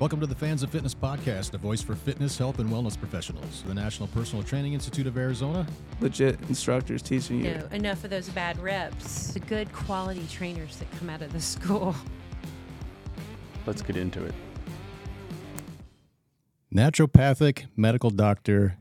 [0.00, 3.64] Welcome to the Fans of Fitness podcast, a voice for fitness, health, and wellness professionals.
[3.66, 5.66] The National Personal Training Institute of Arizona.
[6.00, 7.54] Legit instructors teaching you.
[7.54, 9.32] No, enough of those bad reps.
[9.32, 11.96] The good quality trainers that come out of the school.
[13.66, 14.34] Let's get into it.
[16.72, 18.78] Naturopathic medical doctor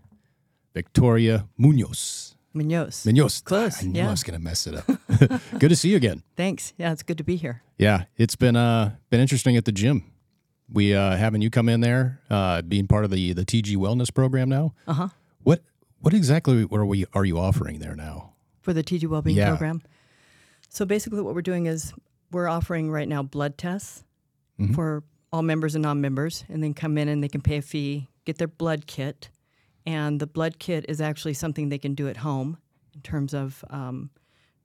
[0.76, 2.36] Victoria Munoz.
[2.54, 3.08] Munoz.
[3.08, 3.42] Munoz.
[3.42, 4.08] Close, I knew yeah.
[4.10, 5.42] I was going to mess it up.
[5.58, 6.22] good to see you again.
[6.36, 6.74] Thanks.
[6.78, 7.64] Yeah, it's good to be here.
[7.80, 10.12] Yeah, it's been uh been interesting at the gym.
[10.72, 14.14] We uh having you come in there, uh being part of the the TG Wellness
[14.14, 14.74] program now.
[14.88, 15.08] Uh huh.
[15.44, 15.64] What
[16.00, 18.34] what exactly are we are you offering there now?
[18.62, 19.50] For the TG Wellbeing Yeah.
[19.50, 19.82] program.
[20.70, 21.94] So basically, what we're doing is
[22.32, 24.04] we're offering right now blood tests
[24.60, 24.76] Mhm.
[24.76, 28.08] for all members and non-members, and then come in and they can pay a fee,
[28.26, 29.30] get their blood kit,
[29.86, 32.58] and the blood kit is actually something they can do at home
[32.94, 34.10] in terms of um,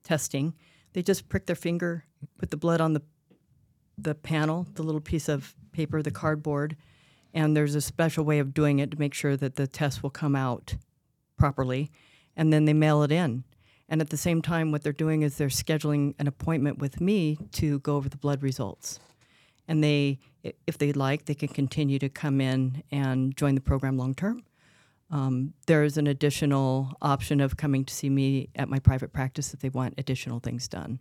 [0.02, 0.54] testing.
[0.94, 2.04] They just prick their finger,
[2.38, 3.02] put the blood on the
[3.98, 6.76] the panel, the little piece of paper, the cardboard,
[7.34, 10.10] and there's a special way of doing it to make sure that the test will
[10.10, 10.76] come out
[11.36, 11.90] properly,
[12.36, 13.44] and then they mail it in.
[13.88, 17.36] And at the same time, what they're doing is they're scheduling an appointment with me
[17.52, 19.00] to go over the blood results.
[19.68, 20.18] And they,
[20.66, 24.44] if they'd like, they can continue to come in and join the program long term.
[25.10, 29.60] Um, there's an additional option of coming to see me at my private practice if
[29.60, 31.00] they want additional things done.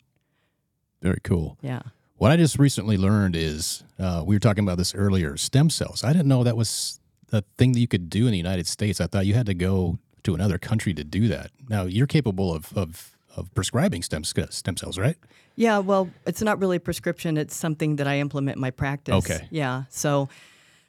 [1.01, 1.57] Very cool.
[1.61, 1.81] Yeah.
[2.21, 5.37] What I just recently learned is uh, we were talking about this earlier.
[5.37, 6.03] Stem cells.
[6.03, 6.99] I didn't know that was
[7.31, 9.01] a thing that you could do in the United States.
[9.01, 11.49] I thought you had to go to another country to do that.
[11.67, 15.15] Now you're capable of of, of prescribing stem stem cells, right?
[15.55, 17.37] Yeah, well, it's not really a prescription.
[17.37, 19.15] It's something that I implement in my practice.
[19.15, 19.47] Okay.
[19.49, 19.85] Yeah.
[19.89, 20.29] So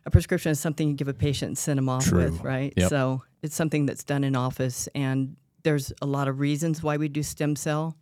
[0.05, 2.25] a prescription is something you give a patient and send them off True.
[2.25, 2.75] with, right?
[2.77, 2.91] Yep.
[2.91, 4.87] So it's something that's done in office.
[4.95, 7.97] And there's a lot of reasons why we do stem cell,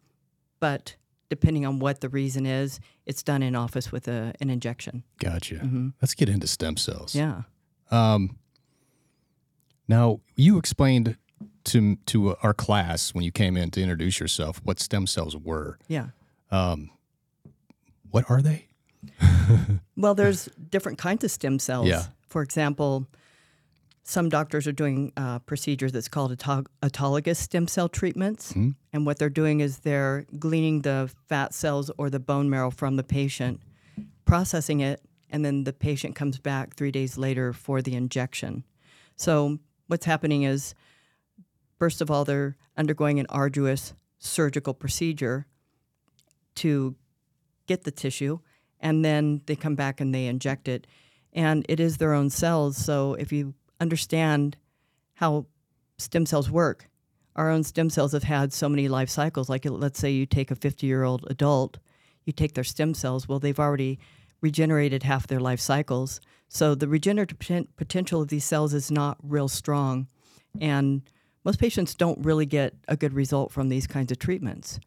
[0.59, 0.97] but
[1.31, 5.05] depending on what the reason is, it's done in office with a, an injection.
[5.19, 5.67] Gotcha.
[6.03, 7.15] Let's get into stem cells.
[7.15, 7.43] Yeah.
[7.91, 8.37] Um,
[9.89, 11.17] now you explained
[11.65, 15.79] to to our class when you came in to introduce yourself what stem cells were.
[15.89, 16.09] Yeah.
[16.51, 16.91] Um,
[18.11, 18.67] what are they?
[19.97, 21.87] Well, there's different kinds of stem cells.
[21.87, 22.05] Yeah.
[22.27, 23.07] For example,
[24.11, 28.53] some doctors are doing a procedure that's called auto- autologous stem cell treatments.
[28.53, 28.75] Mhm.
[28.93, 32.97] And what they're doing is they're gleaning the fat cells or the bone marrow from
[32.97, 33.61] the patient,
[34.25, 35.01] processing it,
[35.31, 38.65] and then the patient comes back three days later for the injection.
[39.15, 40.75] So, what's happening is,
[41.79, 45.47] first of all, they're undergoing an arduous surgical procedure
[46.57, 46.97] to
[47.69, 48.41] get the tissue,
[48.81, 50.89] and then they come back and they inject it.
[51.33, 52.77] And it is their own cells.
[52.77, 54.57] So if you understand
[55.15, 55.47] how
[55.99, 56.89] stem cells work,
[57.37, 59.49] our own stem cells have had so many life cycles.
[59.49, 61.79] Like let's say you take a 50 year old adult,
[62.25, 63.99] you take their stem cells, well, they've already
[64.41, 66.21] regenerated half their life cycles.
[66.49, 67.39] So the regenerative
[67.77, 70.09] potential of these cells is not real strong.
[70.61, 71.03] And
[71.45, 74.81] most patients don't really get a good result from these kinds of treatments.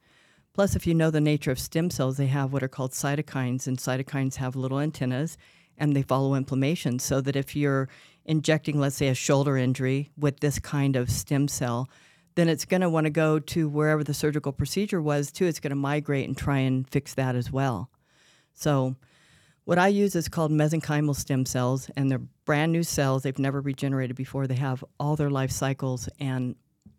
[0.54, 3.66] Plus, if you know the nature of stem cells, they have what are called cytokines,
[3.66, 5.38] and cytokines have little antennas
[5.78, 7.00] and they follow inflammation.
[7.00, 7.90] So that if you're
[8.26, 11.90] injecting, let's say, a shoulder injury with this kind of stem cell,
[12.36, 15.46] then it's going to want to go to wherever the surgical procedure was, too.
[15.46, 17.90] It's going to migrate and try and fix that as well.
[18.54, 18.96] So,
[19.66, 23.24] what I use is called mesenchymal stem cells, and they're brand new cells.
[23.24, 24.46] They've never regenerated before.
[24.46, 26.56] They have all their life cycles, and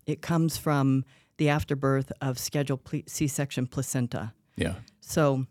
[0.06, 1.04] it comes from
[1.36, 4.32] the afterbirth of scheduled C-section placenta.
[4.56, 4.74] Yeah.
[5.00, 5.46] So,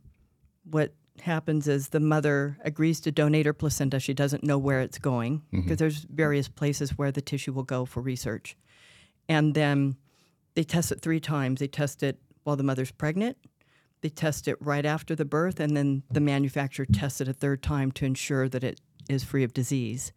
[0.64, 4.00] what happens is the mother agrees to donate her placenta.
[4.00, 5.62] She doesn't know where it's going mm-hmm.
[5.62, 8.58] because there's various places where the tissue will go for research.
[9.30, 9.98] And then
[10.56, 11.60] they test it three times.
[11.60, 13.38] They test it while the mother's pregnant.
[14.02, 17.64] They test it right after the birth, and then the manufacturer tests it a third
[17.64, 20.12] time to ensure that it is free of disease.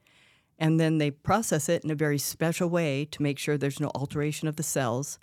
[0.58, 3.92] And then they process it in a very special way to make sure there's no
[3.94, 5.18] alteration of the cells.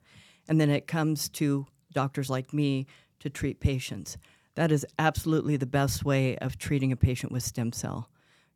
[0.48, 2.88] And then it comes to doctors like me
[3.20, 4.18] to treat patients.
[4.56, 8.10] That is absolutely the best way of treating a patient with stem cell,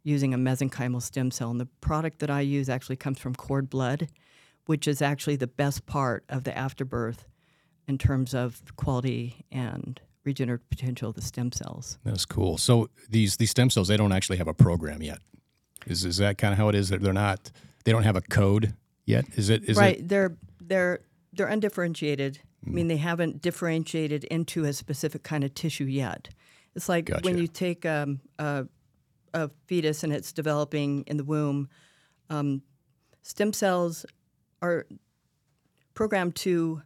[0.04, 1.50] using a mesenchymal stem cell.
[1.50, 4.08] And the product that I use actually comes from cord blood,
[4.66, 7.28] which is actually the best part of the afterbirth
[7.88, 11.98] in terms of quality and regenerative potential of the stem cells.
[12.04, 12.58] That's cool.
[12.58, 15.20] So these these stem cells they don't actually have a program yet.
[15.88, 16.90] Is is that kind of how it is?
[16.90, 17.50] That they're not
[17.86, 18.76] they don't have a code
[19.06, 19.26] yet.
[19.36, 19.98] Is it is right.
[19.98, 21.00] it They're they're
[21.34, 22.40] they're undifferentiated.
[22.66, 26.30] I mean, they haven't differentiated into a specific kind of tissue yet.
[26.76, 27.22] It's like Gotcha.
[27.24, 28.66] when you take um, a,
[29.34, 31.70] a fetus and it's developing in the womb.
[32.30, 32.62] Um,
[33.22, 34.06] stem cells
[34.62, 34.86] are
[35.94, 36.82] programmed to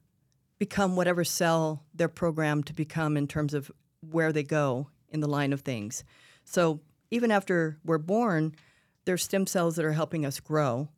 [0.60, 3.72] become whatever cell they're programmed to become in terms of
[4.12, 6.04] where they go in the line of things.
[6.44, 8.56] So even after we're born,
[9.06, 10.90] there's stem cells that are helping us grow,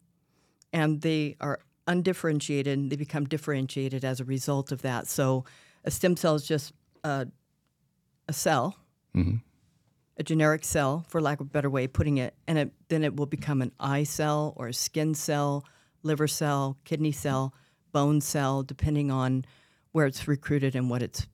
[0.71, 5.07] and they are undifferentiated and they become differentiated as a result of that.
[5.07, 5.45] So
[5.83, 7.27] a stem cell is just a,
[8.27, 8.77] a cell,
[10.17, 13.03] a generic cell, for lack of a better way of putting it, and it, then
[13.03, 15.65] it will become an eye cell or a skin cell,
[16.03, 17.53] liver cell, kidney cell,
[17.91, 19.45] bone cell, depending on
[19.91, 21.27] where it's recruited and what it's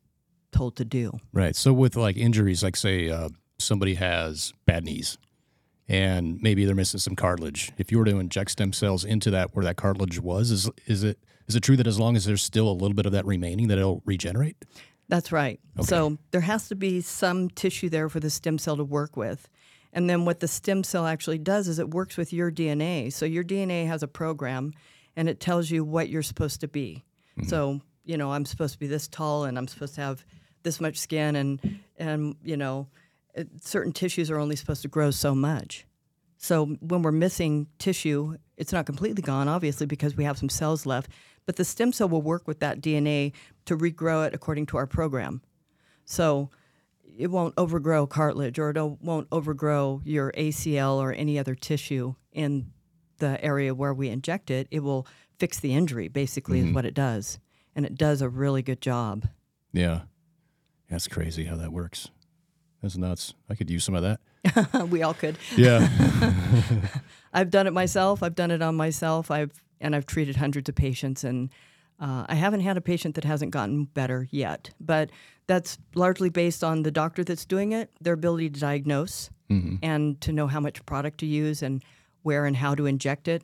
[0.52, 1.18] told to do.
[1.32, 1.56] Right.
[1.56, 3.30] So with like injuries, like say uh,
[3.60, 5.18] somebody has bad knees
[5.90, 7.72] and maybe they're missing some cartilage.
[7.78, 11.04] If you were to inject stem cells into that where that cartilage was, is is
[11.04, 13.26] it is it true that as long as there's still a little bit of that
[13.26, 14.56] remaining, that it'll regenerate?
[15.08, 15.60] That's right.
[15.82, 19.50] So there has to be some tissue there for the stem cell to work with.
[19.92, 23.12] And then what the stem cell actually does is it works with your DNA.
[23.12, 24.74] So your DNA has a program
[25.16, 27.04] and it tells you what you're supposed to be.
[27.40, 27.50] Mm-hmm.
[27.50, 30.24] So, you know, I'm supposed to be this tall and I'm supposed to have
[30.62, 32.88] this much skin and and you know,
[33.38, 35.86] Uh, certain tissues are only supposed to grow so much.
[36.38, 40.86] So when we're missing tissue, it's not completely gone, obviously, because we have some cells
[40.86, 41.12] left.
[41.46, 43.34] But the stem cell will work with that DNA
[43.66, 45.42] to regrow it according to our program.
[46.06, 46.50] So
[47.18, 52.72] it won't overgrow cartilage or it won't overgrow your ACL or any other tissue in
[53.18, 54.68] the area where we inject it.
[54.72, 55.06] It will
[55.38, 56.76] fix the injury, basically, is mm-hmm.
[56.76, 57.40] what it does.
[57.76, 59.28] And it does a really good job.
[59.74, 60.02] Yeah.
[60.90, 62.10] That's crazy how that works.
[62.82, 63.34] That's nuts.
[63.50, 64.88] I could use some of that.
[64.90, 65.38] we all could.
[65.58, 65.88] Yeah.
[67.34, 68.24] I've done it myself.
[68.24, 69.30] I've done it on myself.
[69.32, 71.50] I've and I've treated hundreds of patients, and
[72.00, 74.72] uh, I haven't had a patient that hasn't gotten better yet.
[74.80, 75.10] But
[75.48, 79.30] that's largely based on the doctor that's doing it, their ability to diagnose,
[79.82, 81.84] and to know how much product to use and
[82.24, 83.44] where and how to inject it.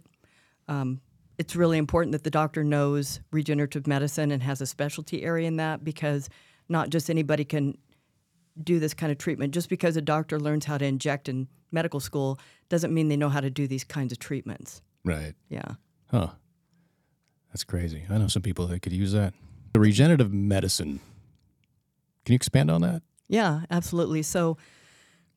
[0.68, 1.02] Um,
[1.38, 5.58] it's really important that the doctor knows regenerative medicine and has a specialty area in
[5.58, 6.30] that because
[6.70, 7.78] not just anybody can
[8.62, 9.54] do this kind of treatment.
[9.54, 13.30] Just because a doctor learns how to inject in medical school doesn't mean they know
[13.30, 14.82] how to do these kinds of treatments.
[15.04, 15.34] right.
[15.50, 15.74] Yeah.
[16.12, 16.30] Huh.
[17.50, 18.04] That's crazy.
[18.10, 19.34] I know some people that could use that.
[19.74, 21.00] The regenerative medicine.
[22.26, 23.02] Can you expand on that?
[23.28, 24.24] Yeah, absolutely.
[24.24, 24.58] So,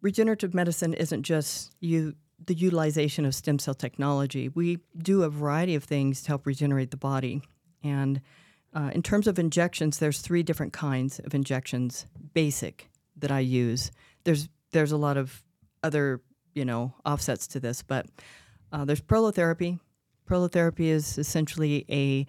[0.00, 4.48] regenerative medicine isn't just you the utilization of stem cell technology.
[4.48, 7.42] We do a variety of things to help regenerate the body.
[7.82, 8.20] And
[8.74, 12.88] uh, in terms of injections, there's three different kinds of injections, basic
[13.20, 13.90] that I use.
[14.24, 15.42] There's there's a lot of
[15.82, 16.20] other
[16.54, 18.06] you know offsets to this, but
[18.72, 19.78] uh, there's prolotherapy.
[20.28, 22.26] Prolotherapy is essentially a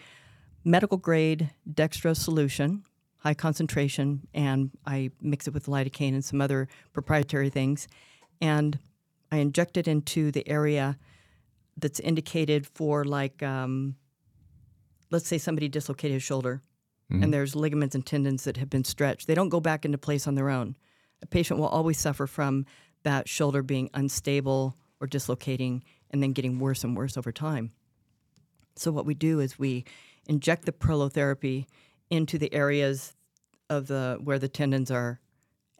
[0.64, 2.84] medical grade dextrose solution,
[3.18, 7.88] high concentration, and I mix it with lidocaine and some other proprietary things,
[8.42, 8.80] and
[9.32, 10.98] I inject it into the area
[11.78, 13.96] that's indicated for like, um,
[15.12, 16.62] let's say somebody dislocated his shoulder,
[17.12, 17.24] Mm-hmm.
[17.24, 19.26] and there's ligaments and tendons that have been stretched.
[19.26, 20.76] They don't go back into place on their own.
[21.24, 22.68] A patient will always suffer from
[23.02, 27.72] that shoulder being unstable or dislocating, and then getting worse and worse over time.
[28.76, 29.86] So what we do is we
[30.28, 31.66] inject the prolotherapy
[32.10, 33.14] into the areas
[33.70, 35.20] of the where the tendons are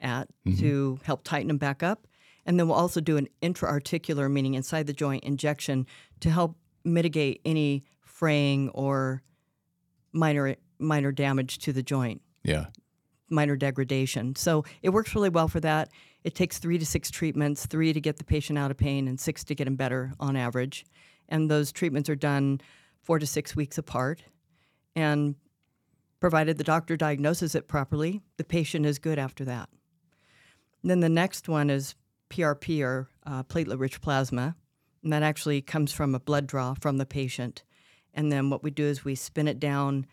[0.02, 0.60] at mm-hmm.
[0.60, 2.08] to help tighten them back up,
[2.46, 5.86] and then we'll also do an intra-articular, meaning inside the joint injection,
[6.22, 9.22] to help mitigate any fraying or
[10.12, 12.68] minor minor damage to the joint Yeah.
[13.30, 14.36] minor degradation.
[14.36, 15.90] So it works really well for that.
[16.24, 19.20] It takes three to six treatments, three to get the patient out of pain, and
[19.20, 20.86] six to get them better on average.
[21.28, 22.60] And those treatments are done
[23.04, 24.24] four to six weeks apart.
[24.96, 25.36] And
[26.20, 29.70] provided the doctor diagnoses it properly, the patient is good after that.
[30.84, 31.96] then the next one is
[32.30, 34.56] PRP or uh, platelet rich plasma.
[35.04, 37.64] And that actually comes from a blood draw from the patient.
[38.14, 40.06] And then what we do is we spin it down,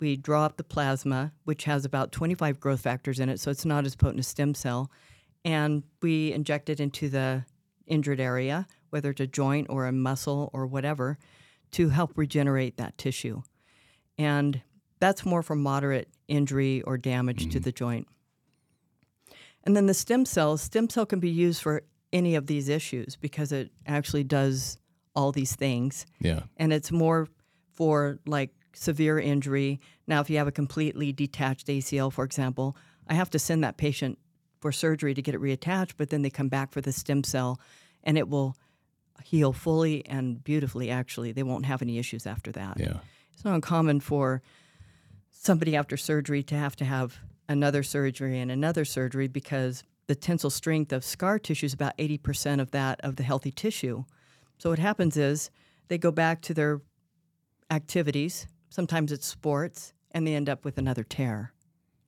[0.00, 3.64] we draw up the plasma, which has about 25 growth factors in it, so it's
[3.64, 4.90] not as potent as stem cell.
[5.44, 7.44] And we inject it into the
[7.86, 11.18] injured area, whether it's a joint or a muscle or whatever,
[11.72, 13.42] to help regenerate that tissue.
[14.18, 14.62] And
[15.00, 17.60] that's more for moderate injury or damage to mm-hmm.
[17.60, 18.08] the joint.
[19.64, 21.82] And then the stem cells, stem cell can be used for
[22.12, 24.78] any of these issues because it actually does
[25.16, 26.06] all these things.
[26.20, 26.40] Yeah.
[26.56, 27.28] And it's more
[27.72, 29.80] for like severe injury.
[30.06, 32.76] Now, if you have a completely detached ACL, for example,
[33.08, 34.18] I have to send that patient
[34.60, 37.60] for surgery to get it reattached, but then they come back for the stem cell
[38.02, 38.56] and it will
[39.22, 41.32] heal fully and beautifully, actually.
[41.32, 42.78] They won't have any issues after that.
[42.78, 42.98] Yeah.
[43.32, 44.42] It's not uncommon for
[45.30, 50.50] somebody after surgery to have to have another surgery and another surgery because the tensile
[50.50, 54.04] strength of scar tissue is about 80% of that of the healthy tissue.
[54.58, 55.50] So what happens is
[55.88, 56.80] they go back to their
[57.70, 61.52] activities, sometimes it's sports, and they end up with another tear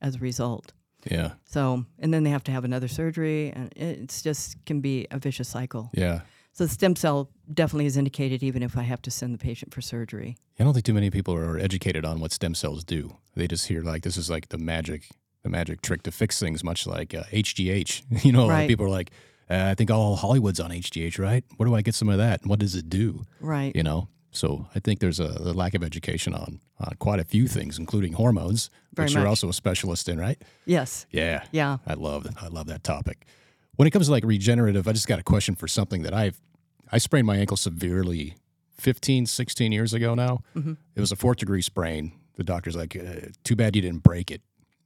[0.01, 0.73] as a result.
[1.11, 1.33] Yeah.
[1.45, 5.19] So, and then they have to have another surgery, and it's just can be a
[5.19, 5.91] vicious cycle.
[5.95, 6.21] Yeah.
[6.53, 9.73] So, the stem cell definitely is indicated, even if I have to send the patient
[9.75, 10.37] for surgery.
[10.59, 13.17] I don't think too many people are educated on what stem cells do.
[13.37, 15.03] They just hear like this is like the magic,
[15.43, 18.03] the magic trick to fix things, much like uh, HGH.
[18.25, 18.69] You know, a lot of Right.
[18.69, 19.11] people are like,
[19.51, 21.45] uh, I think all Hollywood's on HGH, right?
[21.57, 22.41] Where do I get some of that?
[22.41, 23.25] And what does it do?
[23.41, 23.77] Right.
[23.77, 27.25] You know, so I think there's a, a lack of education on on quite a
[27.25, 30.41] few things, including hormones, Very which you're also a specialist in, right?
[30.67, 31.07] Yes.
[31.11, 31.45] Yeah.
[31.53, 31.79] Yeah.
[31.87, 33.27] I love I love that topic.
[33.77, 36.41] When it comes to like regenerative, I just got a question for something that I've
[36.93, 38.37] I sprained my ankle severely
[38.79, 40.41] 15, 16 years ago now.
[40.55, 40.75] Mm-hmm.
[40.95, 42.13] It was a fourth degree sprain.
[42.37, 44.43] The doctor's like, uh, "Too bad you didn't break it."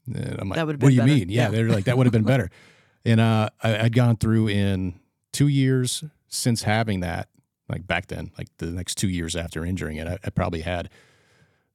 [0.07, 1.51] And I'm like, "What do you better." mean?" Yeah, Yeah.
[1.51, 2.51] they're like, "That would have been better."
[3.03, 5.01] And uh, I, I'd gone through in
[5.33, 7.31] two years since having that,
[7.71, 10.91] like back then, like the next two years after injuring it, I, I probably had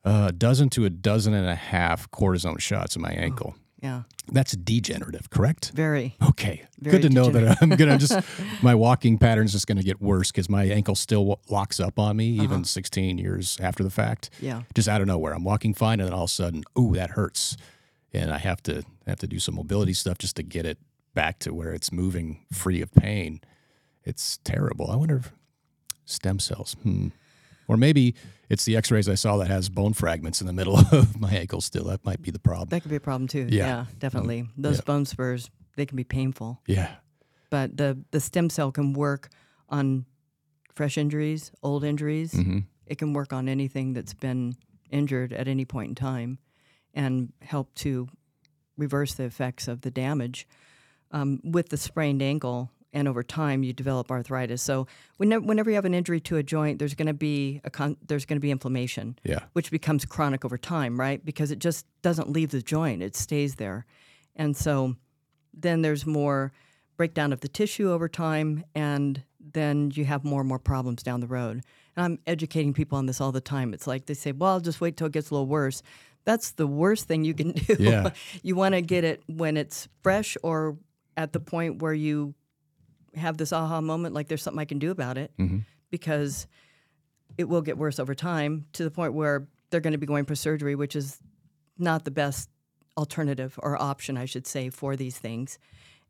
[0.03, 3.55] a dozen to a dozen and a half cortisone shots in my oh, ankle.
[3.81, 4.03] Yeah.
[4.31, 5.71] That's degenerative, correct?
[5.75, 6.15] Very.
[6.29, 8.17] Okay, Very good to know that I'm gonna just
[8.63, 12.29] my walking pattern's just gonna get worse because my ankle still locks up on me
[12.29, 12.63] even uh-huh.
[12.63, 14.31] 16 years after the fact.
[14.41, 14.63] Yeah.
[14.73, 17.11] Just out of nowhere, I'm walking fine, and then all of a sudden, ooh, that
[17.11, 17.57] hurts,
[18.13, 20.79] and I have to have to do some mobility stuff just to get it
[21.13, 23.41] back to where it's moving free of pain.
[24.03, 24.89] It's terrible.
[24.89, 25.31] I wonder if
[26.05, 27.07] stem cells, hmm.
[27.67, 28.15] or maybe
[28.49, 31.61] it's the X-rays I saw that has bone fragments in the middle of my ankle.
[31.61, 32.69] Still, that might be the problem.
[32.69, 33.47] That could be a problem too.
[33.49, 33.65] Yeah.
[33.67, 33.85] Yeah.
[33.99, 34.47] definitely.
[34.57, 34.81] Those Yeah.
[34.85, 36.61] bone spurs, they can be painful.
[36.67, 36.95] Yeah,
[37.49, 39.29] But the, the stem cell can work
[39.69, 40.05] on
[40.73, 42.33] fresh injuries, old injuries.
[42.33, 44.55] hmm It can work on anything that's been
[44.91, 46.37] injured at any point in time
[46.93, 48.07] and help to
[48.77, 50.47] reverse the effects of the damage.
[51.11, 54.61] Um, with the sprained ankle, and over time you develop arthritis.
[54.63, 54.87] So
[55.17, 57.97] whenever, whenever you have an injury to a joint, there's going to be a con-
[58.07, 59.19] there's going to be inflammation.
[59.23, 59.41] yeah.
[59.53, 61.23] which becomes chronic over time, right?
[61.23, 63.85] Because it just doesn't leave the joint, it stays there.
[64.35, 64.95] And so
[65.53, 66.51] then there's more
[66.97, 69.21] breakdown of the tissue over time, and
[69.53, 71.61] then you have more and more problems down the road.
[71.95, 73.73] And I'm educating people on this all the time.
[73.73, 75.83] It's like they say, well, I'll just wait till it gets a little worse.
[76.25, 77.75] That's the worst thing you can do.
[77.79, 78.09] Yeah.
[78.43, 80.77] you want to get it when it's fresh or
[81.17, 82.33] at the point where you
[83.15, 85.31] have this aha moment, like there's something I can do about it,
[85.91, 86.47] because
[87.37, 90.25] it will get worse over time to the point where they're going to be going
[90.25, 91.19] for surgery, which is
[91.77, 92.49] not the best
[92.97, 95.59] alternative or option, I should say, for these things.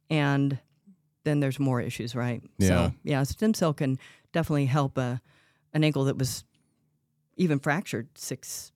[0.09, 0.59] And
[1.24, 2.43] then there's more issues, right?
[2.59, 2.67] Yeah.
[2.67, 3.97] So, yeah, stem cell can
[4.33, 5.21] definitely help a,
[5.74, 6.43] an ankle that was
[7.38, 8.71] even fractured six,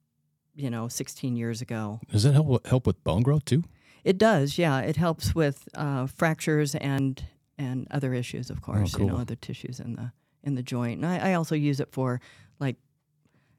[0.55, 1.99] you know, 16 years ago.
[2.11, 3.63] Does that help help with bone growth too?
[4.03, 4.79] It does, yeah.
[4.79, 7.23] It helps with uh, fractures and
[7.59, 8.97] and other issues, of course.
[8.97, 10.11] You know, other tissues in the
[10.43, 11.03] in the joint.
[11.03, 12.19] And I, I also use it for
[12.59, 12.77] like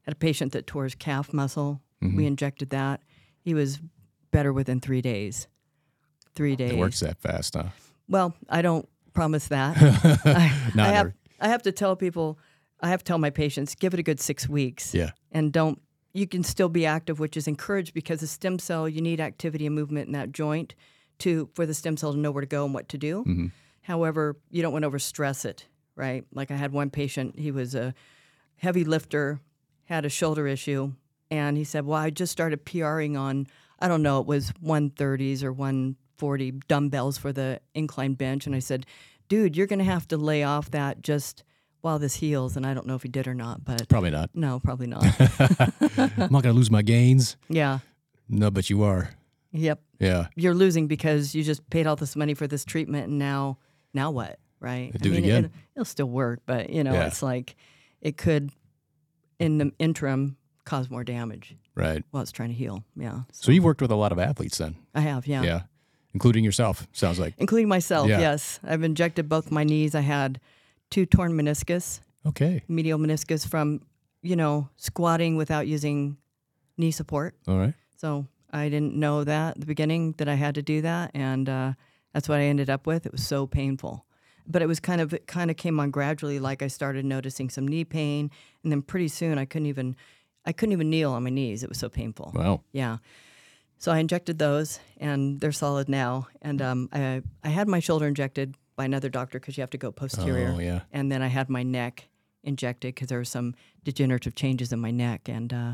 [0.01, 1.79] had a patient that tore his calf muscle.
[2.03, 2.17] Mm-hmm.
[2.17, 3.01] We injected that.
[3.39, 3.79] He was
[4.31, 5.47] better within three days.
[6.35, 6.71] Three days.
[6.71, 7.65] It works that fast, huh?
[8.09, 9.77] Well, I don't promise that.
[10.25, 12.39] I, Not I have I have to tell people,
[12.79, 15.11] I have to tell my patients, give it a good six weeks Yeah.
[15.31, 15.81] and don't
[16.13, 19.65] you can still be active which is encouraged because the stem cell you need activity
[19.65, 20.75] and movement in that joint
[21.19, 23.47] to for the stem cell to know where to go and what to do Mm-hmm.
[23.81, 27.75] However you don't want to overstress it right like i had one patient he was
[27.75, 27.93] a
[28.57, 29.39] heavy lifter
[29.85, 30.91] had a shoulder issue
[31.29, 33.45] and he said well i just started pring on
[33.79, 38.59] i don't know it was 130s or 140 dumbbells for the incline bench and i
[38.59, 38.85] said
[39.27, 41.43] dude you're going to have to lay off that just
[41.81, 44.29] while this heals and i don't know if he did or not but Probably not.
[44.35, 45.03] no probably not
[45.97, 47.35] I'm not gonna lose my gains.
[47.49, 47.79] yeah
[48.29, 49.09] No, but you are.
[49.53, 49.81] Yep.
[49.99, 50.27] Yeah.
[50.37, 53.57] You're losing because you just paid all this money for this treatment and now
[53.93, 54.39] now what?
[54.59, 54.91] Right?
[55.01, 55.45] Do it again.
[55.45, 57.07] It, will still work, but you know, Yeah.
[57.07, 57.55] it's like
[58.01, 58.51] it could
[59.39, 62.03] in the interim cause more damage Right.
[62.11, 62.83] while it's trying to heal.
[62.95, 63.21] Yeah.
[63.31, 64.75] So you've worked with a lot of athletes then.
[64.93, 65.41] I have, yeah.
[65.41, 65.61] Yeah.
[66.13, 67.33] Including yourself, sounds like.
[67.39, 68.19] Including myself, Yeah.
[68.19, 68.59] yes.
[68.63, 69.95] I've injected both my knees.
[69.95, 70.39] I had
[70.91, 72.61] two torn meniscus, Okay.
[72.67, 73.81] medial meniscus from,
[74.21, 76.17] you know, squatting without using
[76.77, 77.35] knee support.
[77.47, 77.73] All right.
[77.97, 81.47] So I didn't know that at the beginning that I had to do that, and
[81.49, 81.73] uh,
[82.13, 83.05] that's what I ended up with.
[83.05, 84.05] It was so painful,
[84.47, 86.39] but it was kind of it kind of came on gradually.
[86.39, 88.31] Like I started noticing some knee pain,
[88.63, 89.95] and then pretty soon I couldn't even
[90.45, 91.63] I couldn't even kneel on my knees.
[91.63, 92.31] It was so painful.
[92.33, 92.61] Wow.
[92.71, 92.97] Yeah.
[93.77, 96.27] So I injected those, and they're solid now.
[96.41, 99.77] And um, I I had my shoulder injected by another doctor because you have to
[99.77, 100.53] go posterior.
[100.55, 100.81] Oh, yeah.
[100.91, 102.07] And then I had my neck
[102.43, 105.73] injected because there were some degenerative changes in my neck, and uh,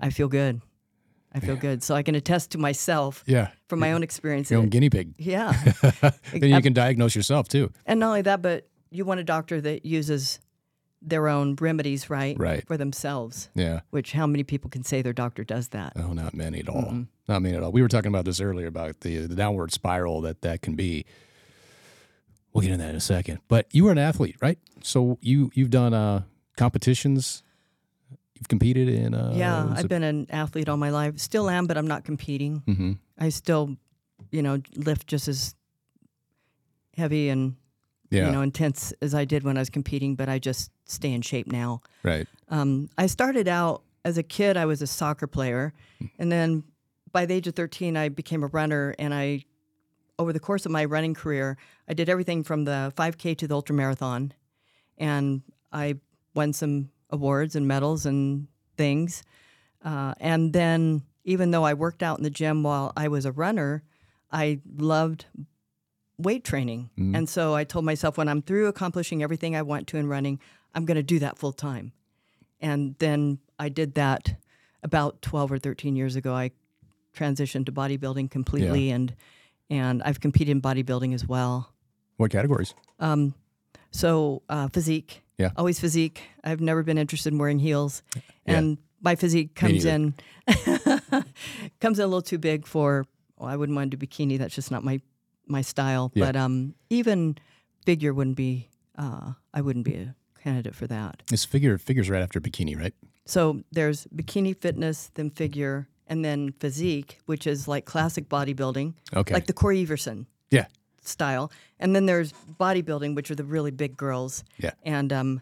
[0.00, 0.60] I feel good.
[1.32, 1.82] I feel good.
[1.82, 3.48] So I can attest to myself Yeah.
[3.68, 4.50] from my own experience.
[4.50, 5.14] Your own guinea pig.
[5.18, 5.52] yeah.
[6.32, 7.70] then you can diagnose yourself too.
[7.86, 10.40] and not only that, but you want a doctor that uses
[11.02, 12.36] their own remedies, right?
[12.38, 12.66] Right.
[12.66, 13.48] For themselves.
[13.54, 13.80] Yeah.
[13.90, 15.92] Which how many people can say their doctor does that?
[15.96, 17.06] Oh, not many at all.
[17.28, 17.72] Not many at all.
[17.72, 21.06] We were talking about this earlier about the, the downward spiral that that can be.
[22.52, 23.38] We'll get into that in a second.
[23.48, 24.58] But you were an athlete, right?
[24.82, 26.24] So you you've done uh,
[26.56, 27.42] competitions.
[28.40, 29.14] You've competed in.
[29.14, 31.18] Uh, yeah, I've it- been an athlete all my life.
[31.18, 32.62] Still am, but I'm not competing.
[32.66, 32.98] Mhm.
[33.18, 33.76] I still,
[34.32, 35.54] you know, lift just as
[36.96, 37.54] heavy and
[38.10, 38.26] Yeah.
[38.26, 41.22] you know intense as I did when I was competing, but I just stay in
[41.22, 41.80] shape now.
[42.02, 42.26] right.
[42.48, 44.56] Um, I started out as a kid.
[44.56, 45.72] I was a soccer player,
[46.18, 46.64] and then
[47.12, 48.94] by the age of 13, I became a runner.
[48.98, 49.44] And I,
[50.18, 51.56] over the course of my running career,
[51.86, 54.32] I did everything from the 5K to the ultra marathon,
[54.98, 55.42] and
[55.72, 55.96] I
[56.34, 59.22] won some awards and medals and things.
[59.84, 63.32] Uh, and then, even though I worked out in the gym while I was a
[63.32, 63.82] runner,
[64.32, 65.26] I loved
[66.18, 66.90] weight training.
[67.14, 70.38] And so I told myself when I'm through accomplishing everything I want to in running,
[70.74, 71.92] I'm going to do that full time.
[72.60, 74.34] And then I did that
[74.82, 76.34] about 12 or 13 years ago.
[76.34, 76.50] I
[77.16, 79.14] transitioned to bodybuilding completely and
[79.68, 81.72] and I've competed in bodybuilding as well.
[82.16, 82.74] What categories?
[82.98, 83.34] Um,
[83.92, 85.50] so uh, physique, Yeah.
[85.56, 86.22] always physique.
[86.44, 88.22] I've never been interested in wearing heels, Yeah.
[88.46, 90.14] and my physique comes in
[91.80, 93.06] comes in a little too big for.
[93.38, 94.38] Well, I wouldn't want to do bikini.
[94.38, 95.00] That's just not my
[95.46, 96.12] my style.
[96.14, 96.26] Yeah.
[96.26, 97.36] But um, even
[97.86, 98.68] figure wouldn't be.
[98.96, 101.22] Uh, I wouldn't be a candidate for that.
[101.28, 102.92] This figure figures right after bikini, right?
[103.26, 109.32] So there's bikini fitness, then figure, and then physique, which is like classic bodybuilding, Okay.
[109.34, 110.66] like the Cory Everson yeah.
[111.00, 111.50] Style.
[111.78, 114.44] And then there's bodybuilding, which are the really big girls.
[114.58, 114.72] Yeah.
[114.82, 115.40] And um,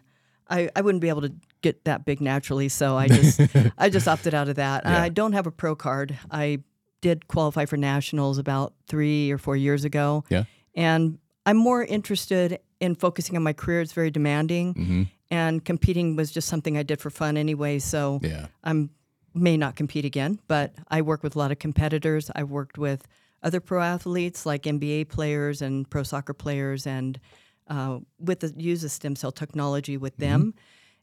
[0.49, 3.41] I, I wouldn't be able to get that big naturally, so I just
[3.77, 4.83] I just opted out of that.
[4.85, 5.01] Yeah.
[5.01, 6.17] I don't have a pro card.
[6.31, 6.59] I
[7.01, 10.23] did qualify for nationals about three or four years ago.
[10.29, 10.43] Yeah.
[10.75, 13.81] And I'm more interested in focusing on my career.
[13.81, 14.73] It's very demanding.
[14.73, 15.03] Mm-hmm.
[15.31, 17.79] And competing was just something I did for fun anyway.
[17.79, 18.47] So Yeah.
[18.63, 18.89] I'm
[19.33, 22.31] may not compete again, but I work with a lot of competitors.
[22.35, 23.07] I've worked with
[23.43, 27.19] other pro athletes like NBA players and pro soccer players, and
[27.67, 30.53] uh, with the use of stem cell technology with them,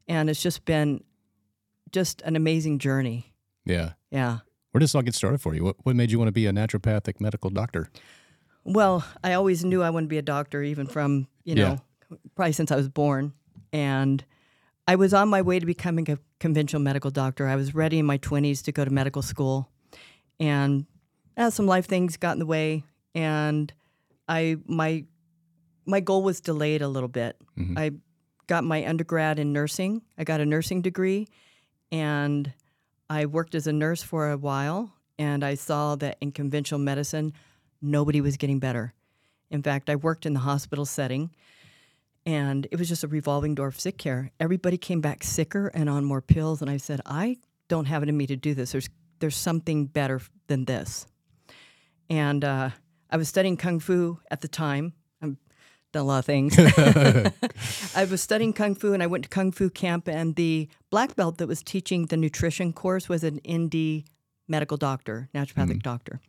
[0.08, 1.02] and it's just been
[1.92, 3.32] just an amazing journey.
[3.64, 3.92] Yeah.
[4.10, 4.38] Yeah.
[4.70, 5.64] Where did this all get started for you?
[5.64, 7.88] What, what made you want to be a naturopathic medical doctor?
[8.64, 11.78] Well, I always knew I wanted to be a doctor, even from you know
[12.34, 13.32] probably since I was born,
[13.72, 14.24] and
[14.88, 17.46] I was on my way to becoming a conventional medical doctor.
[17.46, 19.70] I was ready in my twenties to go to medical school,
[20.40, 20.84] and
[21.36, 23.72] as some life things got in the way, and
[24.28, 25.04] I my
[25.84, 27.36] my goal was delayed a little bit.
[27.58, 27.78] Mm-hmm.
[27.78, 27.90] I
[28.46, 30.02] got my undergrad in nursing.
[30.18, 31.28] I got a nursing degree,
[31.92, 32.52] and
[33.08, 34.92] I worked as a nurse for a while.
[35.18, 37.32] And I saw that in conventional medicine,
[37.80, 38.92] nobody was getting better.
[39.50, 41.30] In fact, I worked in the hospital setting,
[42.26, 44.30] and it was just a revolving door of sick care.
[44.38, 48.10] Everybody came back sicker and on more pills, and I said, I don't have it
[48.10, 48.72] in me to do this.
[48.72, 51.06] There's there's something better than this.
[52.08, 52.70] And uh,
[53.10, 54.92] I was studying kung fu at the time.
[55.22, 55.36] I've
[55.92, 56.56] done a lot of things.
[57.96, 61.16] I was studying kung fu, and I went to kung fu camp, and the black
[61.16, 64.04] belt that was teaching the nutrition course was an ND
[64.48, 66.20] medical doctor, naturopathic doctor.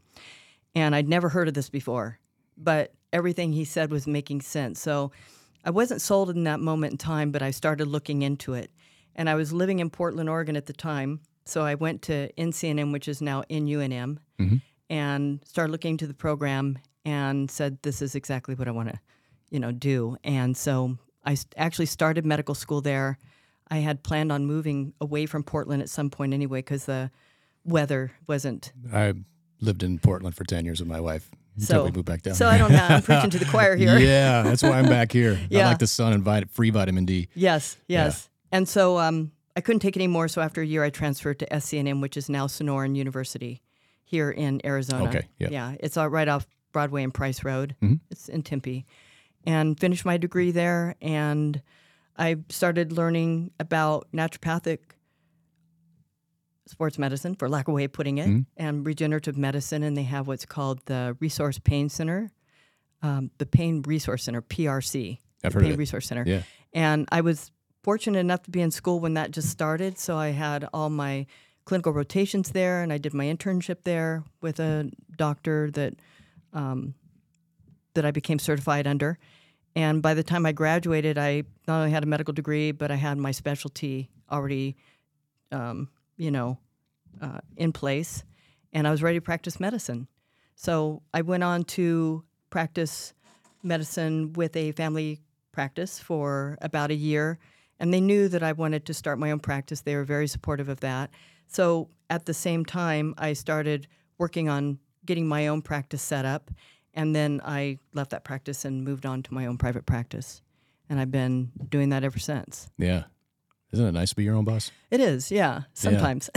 [0.75, 2.19] And I'd never heard of this before,
[2.57, 4.79] but everything he said was making sense.
[4.79, 5.11] So
[5.63, 8.71] I wasn't sold in that moment in time, but I started looking into it.
[9.15, 11.21] And I was living in Portland, Oregon at the time.
[11.45, 14.19] So I went to NCNM, which is now NUNM,
[14.89, 18.99] and started looking into the program and said, this is exactly what I want to,
[19.49, 20.17] you know, do.
[20.23, 23.17] And so I actually started medical school there.
[23.69, 27.11] I had planned on moving away from Portland at some point anyway, because the
[27.65, 29.13] weather wasn't I
[29.59, 32.35] lived in Portland for 10 years with my wife until so we moved back down.
[32.35, 32.85] So I don't know.
[32.89, 33.97] I'm preaching to the choir here.
[33.97, 35.39] yeah, that's why I'm back here.
[35.51, 37.27] I like the sun and vit- free vitamin D.
[37.33, 38.29] Yes, yes.
[38.51, 40.27] And so um, I couldn't take it anymore.
[40.27, 43.61] So after a year, I transferred to SCNM, which is now Sonoran University
[44.09, 45.09] here in Arizona.
[45.09, 45.49] Okay, yeah.
[45.51, 47.75] Yeah, it's uh, right off Broadway and Price Road.
[47.83, 47.99] Mhm.
[48.09, 48.85] It's in Tempe.
[49.45, 50.95] And finished my degree there.
[51.01, 51.61] And
[52.17, 54.79] I started learning about naturopathic
[56.67, 58.45] sports medicine, for lack of a way of putting it, Mhm.
[58.57, 59.83] and regenerative medicine.
[59.83, 62.31] And they have what's called the Resource Pain Center,
[63.01, 65.19] um, the Pain Resource Center, PRC.
[65.43, 65.79] I've heard Pain of it.
[65.79, 66.23] Resource Center.
[66.25, 66.43] Yeah.
[66.73, 67.51] And I was
[67.83, 69.97] fortunate enough to be in school when that just started.
[69.97, 71.25] So I had all my
[71.67, 75.95] clinical rotations there, and I did my internship there with a doctor that
[76.53, 76.95] um,
[77.93, 79.19] that I became certified under.
[79.75, 82.95] And by the time I graduated, I not only had a medical degree, but I
[82.95, 84.77] had my specialty already,
[85.51, 86.57] um, you know,
[87.21, 88.23] uh, in place,
[88.71, 90.07] and I was ready to practice medicine.
[90.55, 93.13] So I went on to practice
[93.61, 95.19] medicine with a family
[95.51, 97.39] practice for about a year
[97.79, 99.81] and they knew that I wanted to start my own practice.
[99.81, 101.11] They were very supportive of that.
[101.47, 106.51] So at the same time, I started working on getting my own practice set up,
[106.93, 110.41] and then I left that practice and moved on to my own private practice,
[110.89, 112.69] and I've been doing that ever since.
[112.77, 113.03] Yeah.
[113.73, 114.71] Isn't it nice to be your own boss?
[114.91, 116.29] It is, yeah, sometimes.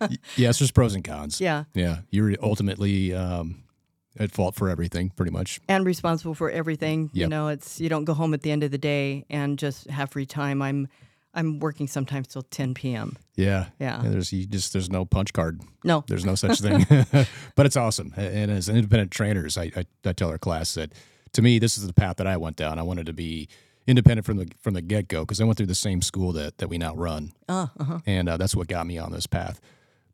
[0.00, 1.40] Y- yes, there's pros and cons.
[1.40, 1.64] yeah.
[1.74, 1.98] Yeah.
[2.10, 3.64] You're ultimately um,
[4.18, 5.60] at fault for everything, pretty much.
[5.68, 7.10] and responsible for everything.
[7.12, 9.88] You know, it's you don't go home at the end of the day and just
[9.90, 10.62] have free time.
[10.62, 10.88] I'm
[11.34, 13.16] I'm working sometimes till 10 p.m.
[13.36, 13.66] Yeah.
[13.78, 14.00] Yeah.
[14.04, 15.60] There's you just there's no punch card.
[15.82, 16.04] No.
[16.06, 16.84] There's no such thing.
[17.54, 18.12] but it's awesome.
[18.16, 20.92] And as independent trainers, I, I, I tell our class that
[21.32, 22.78] to me, this is the path that I went down.
[22.78, 23.48] I wanted to be
[23.86, 26.58] independent from the from the get go because I went through the same school that
[26.58, 27.98] that we now run, Oh, uh-huh.
[28.06, 29.60] and uh, that's what got me on this path.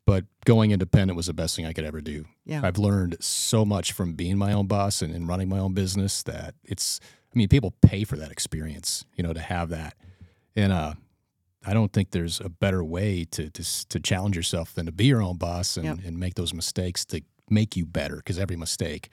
[0.07, 2.25] But going independent was the best thing I could ever do.
[2.47, 2.63] Yeah.
[2.65, 6.23] I've learned so much from being my own boss and, and running my own business
[6.23, 7.01] that it's.
[7.35, 9.95] I mean, people pay for that experience, you know, to have that,
[10.57, 10.95] and uh,
[11.67, 15.07] I don't think there's a better way to to, to challenge yourself than to be
[15.07, 15.99] your own boss and, Yep.
[16.07, 18.17] and make those mistakes to make you better.
[18.17, 19.11] Because every mistake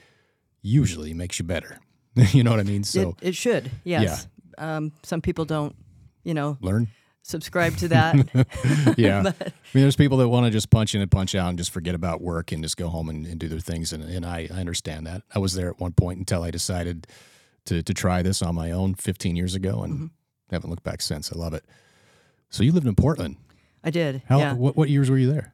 [0.62, 1.80] usually makes you better.
[2.32, 2.84] you know what I mean?
[2.84, 3.72] So it, it should.
[3.84, 4.28] Yes.
[4.58, 5.76] Um, some people don't,
[6.24, 6.88] you know, learn.
[7.24, 8.16] subscribe to that.
[8.98, 9.20] Yeah.
[9.26, 9.32] I
[9.74, 11.94] mean, there's people that want to just punch in and punch out and just forget
[11.96, 13.92] about work and just go home and, and do their things.
[13.92, 15.24] And, and I, I understand that.
[15.34, 17.08] I was there at one point until I decided
[17.66, 20.06] to, to try this on my own 15 years ago and Mm-hmm.
[20.52, 21.34] haven't looked back since.
[21.34, 21.66] I love it.
[22.56, 23.36] So you lived in Portland.
[23.84, 24.22] I did.
[24.30, 24.54] How, yeah.
[24.54, 25.54] what, what years were you there?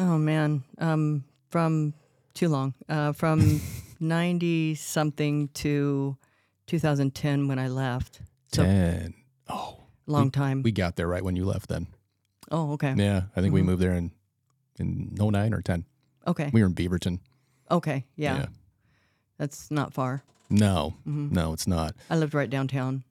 [0.00, 0.64] Oh man.
[0.78, 1.94] Um, from
[2.34, 2.74] too long.
[2.88, 3.60] Uh, from
[4.00, 6.16] 90 something to
[6.66, 8.18] 2010 when I left.
[8.52, 9.14] So 10.
[9.48, 10.62] Oh, long time.
[10.64, 11.86] we got there right when you left then.
[12.50, 12.94] oh, okay.
[12.96, 13.22] Yeah.
[13.36, 13.66] I think we Mhm.
[13.66, 14.10] moved there in,
[14.80, 15.84] in no 09 or 10.
[16.26, 16.50] Okay.
[16.52, 17.20] We were in Beaverton.
[17.70, 18.06] Okay.
[18.16, 18.46] Yeah.
[19.38, 20.24] That's not far.
[20.50, 21.30] No, Mhm.
[21.30, 21.94] no, it's not.
[22.10, 23.04] I lived right downtown.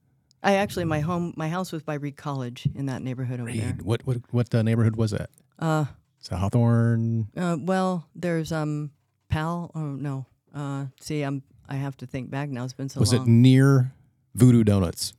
[0.43, 3.67] I actually my home my house was by Reed College in that neighborhood over there.
[3.67, 3.81] Reed.
[3.81, 5.29] What, what, what uh, neighborhood was that?
[5.57, 5.85] Uh,
[6.21, 7.29] Is Hawthorne?
[7.37, 8.91] uh, well, there's um
[9.29, 9.71] Pal.
[9.73, 10.25] Oh no.
[10.53, 12.63] Uh, see, I'm I have to think back now.
[12.65, 13.01] It's been so long.
[13.01, 13.93] Was it near
[14.35, 15.13] Voodoo Doughnuts?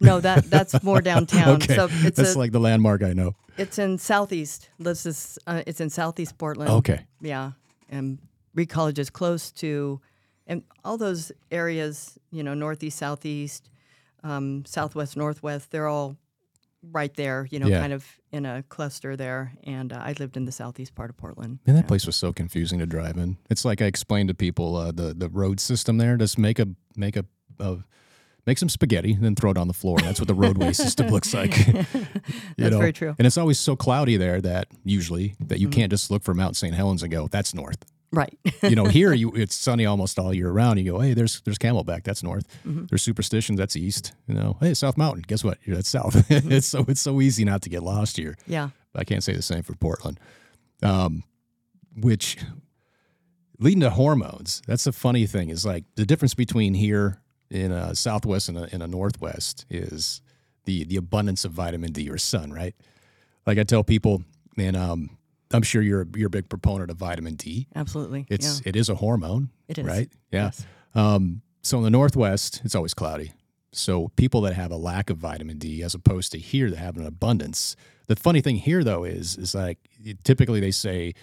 [0.00, 1.50] no, that that's more downtown.
[1.56, 3.36] okay, So it's that's a, like the landmark I know.
[3.56, 4.68] it's in southeast.
[4.78, 6.70] This is uh, it's in southeast Portland.
[6.70, 7.52] Okay, Yeah,
[7.88, 8.18] and
[8.54, 10.00] Reed College is close to,
[10.48, 13.70] and all those areas, you know, northeast, southeast,
[14.24, 15.70] um, southwest, northwest.
[15.70, 16.16] They're all
[16.92, 17.46] right there.
[17.50, 17.80] You know, Yeah.
[17.80, 19.52] kind of in a cluster there.
[19.64, 21.60] And uh, I lived in the southeast part of Portland.
[21.66, 23.36] man, that place was so confusing to drive in.
[23.48, 26.16] It's like I explained to people uh, the the road system there.
[26.16, 27.24] Just make a make a,
[27.60, 27.78] a
[28.46, 29.98] make some spaghetti and then throw it on the floor.
[30.00, 31.56] That's what the roadway system looks like.
[31.68, 31.74] you
[32.58, 32.78] That's know?
[32.78, 33.14] very true.
[33.18, 35.62] And it's always so cloudy there that usually that Mm-hmm.
[35.62, 36.74] you can't just look for Mount St.
[36.74, 37.84] Helens and go, that's north.
[38.14, 38.38] Right.
[38.62, 40.78] you know, here you it's sunny almost all year round.
[40.78, 42.46] You go, hey, there's there's Camelback, that's north.
[42.66, 42.86] Mm-hmm.
[42.86, 44.12] There's Superstitions, that's east.
[44.26, 45.58] You know, hey, South Mountain, guess what?
[45.66, 46.26] That's south.
[46.30, 48.36] it's so it's so easy not to get lost here.
[48.46, 48.70] yeah.
[48.96, 50.20] I can't say the same for Portland.
[50.80, 51.24] Um,
[51.96, 52.38] which
[53.58, 54.62] leading to hormones.
[54.66, 58.74] That's the funny thing is like the difference between here in a southwest and a,
[58.74, 60.20] in a northwest is
[60.64, 62.74] the the abundance of vitamin D or sun, right?
[63.46, 64.22] Like I tell people,
[64.56, 65.18] and um,
[65.54, 67.68] I'm sure you're a, you're a big proponent of vitamin D.
[67.74, 68.26] Absolutely.
[68.28, 68.68] It's yeah.
[68.70, 69.84] it is a hormone, It is.
[69.86, 70.10] right?
[70.30, 70.44] Yeah.
[70.46, 70.66] Yes.
[70.94, 73.32] Um, so in the Northwest, it's always cloudy.
[73.72, 76.96] So people that have a lack of vitamin D, as opposed to here that have
[76.96, 77.74] an abundance.
[78.06, 79.78] The funny thing here, though, is is like
[80.24, 81.14] typically they say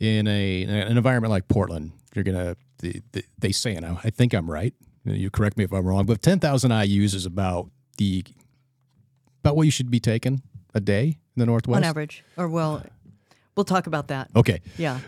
[0.00, 3.98] in a in an environment like Portland, you're gonna they, they- they say, and I
[4.04, 4.74] I think I'm right.
[5.06, 8.24] You correct me if I'm wrong, but 10,000 IU's is about the
[9.40, 10.42] about what you should be taking
[10.74, 11.76] a day in the Northwest.
[11.76, 12.24] On average.
[12.38, 12.82] Or, well,
[13.56, 14.30] we'll talk about that.
[14.34, 14.60] Okay.
[14.78, 15.00] Yeah.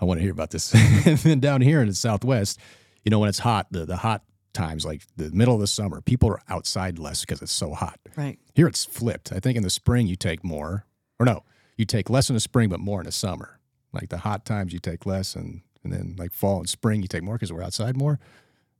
[0.00, 0.74] I want to hear about this.
[1.06, 2.58] and then down here in the Southwest,
[3.04, 6.00] you know, when it's hot, the, the hot times, like the middle of the summer,
[6.00, 7.98] people are outside less because it's so hot.
[8.16, 8.38] Right.
[8.54, 9.32] Here it's flipped.
[9.32, 10.86] I think in the spring you take more,
[11.18, 11.44] or no,
[11.76, 13.58] you take less in the spring, but more in the summer.
[13.92, 17.08] Like the hot times you take less, and, and then like fall and spring you
[17.08, 18.18] take more because we're outside more.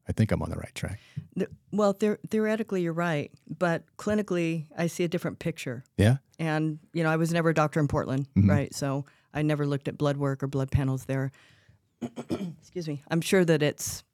[0.09, 1.01] I think I'm on the right track.
[1.73, 3.31] Well, the- theoretically, you're right.
[3.49, 5.85] But clinically, I see a different picture.
[5.97, 6.17] Yeah.
[6.39, 8.51] And, you know, I was never a doctor in Portland, Mm-hmm.
[8.51, 8.75] right?
[8.75, 11.31] So I never looked at blood work or blood panels there.
[12.61, 13.03] Excuse me.
[13.11, 14.05] I'm sure that it's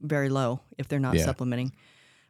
[0.00, 1.24] very low if they're not Yeah.
[1.24, 1.72] supplementing.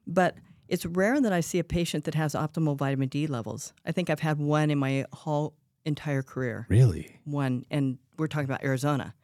[0.07, 0.37] But
[0.69, 3.73] it's rare that I see a patient that has optimal vitamin D levels.
[3.85, 5.55] I think I've had one in my whole
[5.85, 6.67] entire career.
[6.69, 7.19] Really?
[7.25, 9.15] One, and we're talking about Arizona.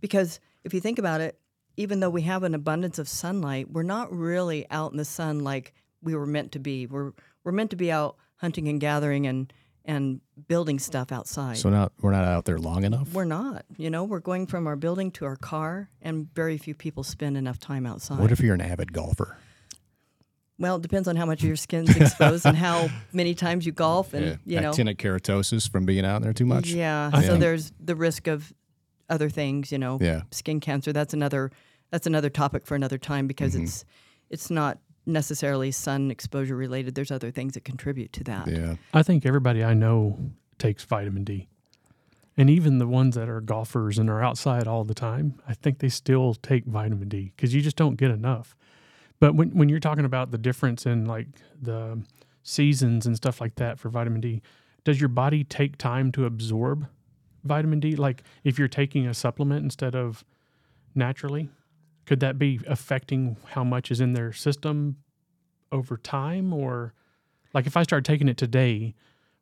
[0.00, 1.38] Because if you think about it,
[1.76, 5.40] even though we have an abundance of sunlight, we're not really out in the sun
[5.40, 6.86] like we were meant to be.
[6.86, 7.12] We're
[7.44, 9.52] we're meant to be out hunting and gathering and
[9.84, 11.56] and building stuff outside.
[11.56, 13.12] So not we're not out there long enough.
[13.12, 13.64] we're not.
[13.76, 17.36] You know, we're going from our building to our car, and very few people spend
[17.36, 18.18] enough time outside.
[18.18, 19.36] What if you're an avid golfer?
[20.58, 23.72] Well, it depends on how much of your skin's exposed and how many times you
[23.72, 24.36] golf, and yeah.
[24.46, 26.68] you know, actinic keratosis from being out there too much.
[26.68, 27.10] yeah.
[27.12, 28.52] I So there's the risk of
[29.08, 30.22] other things, you know, Yeah.
[30.30, 30.92] skin cancer.
[30.92, 31.50] That's another
[31.92, 33.64] that's another topic for another time because Mm-hmm.
[33.64, 33.84] it's
[34.30, 36.94] it's not necessarily sun exposure related.
[36.94, 38.48] There's other things that contribute to that.
[38.48, 38.76] Yeah.
[38.92, 40.18] I think everybody I know
[40.58, 41.48] takes vitamin D.
[42.36, 45.78] And even the ones that are golfers and are outside all the time, I think
[45.78, 48.54] they still take vitamin D because you just don't get enough.
[49.18, 51.28] But when, when you're talking about the difference in like
[51.60, 52.02] the
[52.42, 54.42] seasons and stuff like that for vitamin D,
[54.84, 56.86] does your body take time to absorb
[57.44, 57.96] vitamin D?
[57.96, 60.22] Like if you're taking a supplement instead of
[60.94, 61.48] naturally,
[62.06, 64.96] could that be affecting how much is in their system
[65.72, 66.52] over time?
[66.52, 66.94] Or
[67.52, 68.94] like if I start taking it today,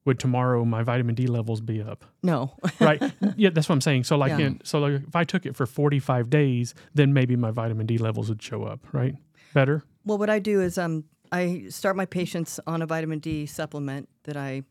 [0.05, 2.05] would tomorrow my vitamin D levels be up?
[2.23, 2.57] No.
[2.81, 3.03] Right.
[3.37, 4.05] yeah, that's what I'm saying.
[4.05, 4.47] So like, Yeah.
[4.47, 7.99] in, so like if I took it for 45 days, then maybe my vitamin D
[7.99, 9.15] levels would show up, right?
[9.55, 9.85] Better.
[10.05, 14.09] Well, what I do is um, I start my patients on a vitamin D supplement
[14.25, 14.63] that I,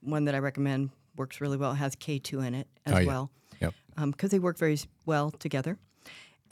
[0.00, 1.72] one that I recommend works really well.
[1.72, 3.06] It has K2 in it as Oh, yeah.
[3.06, 3.30] well.
[3.60, 3.74] Yep.
[4.06, 5.78] Because they work very well together.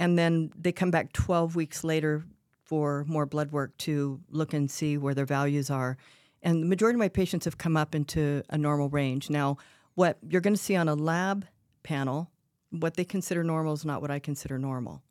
[0.01, 2.25] And then they come back 12 weeks later
[2.65, 5.99] for more blood work to look and see where their values are.
[6.43, 9.29] And the majority of my patients have come up into a normal range.
[9.29, 9.59] Now,
[9.95, 11.47] what you're going to see on a lab
[11.83, 12.31] panel,
[12.71, 15.03] what they consider normal is not what I consider normal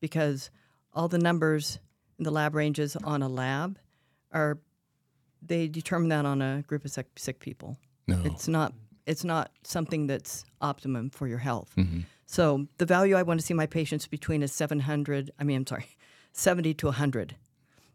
[0.00, 0.50] because
[0.92, 1.78] all the numbers
[2.18, 3.78] in the lab ranges on a lab
[4.32, 4.58] are
[5.40, 7.78] they determine that on a group of sick, sick people.
[8.06, 8.20] No.
[8.24, 8.74] It's not
[9.06, 11.72] it's not something that's optimum for your health.
[11.76, 12.00] Mm-hmm.
[12.26, 15.66] So the value I want to see my patients between is 700, I mean, I'm
[15.66, 15.86] sorry,
[16.32, 17.36] 70 to 100.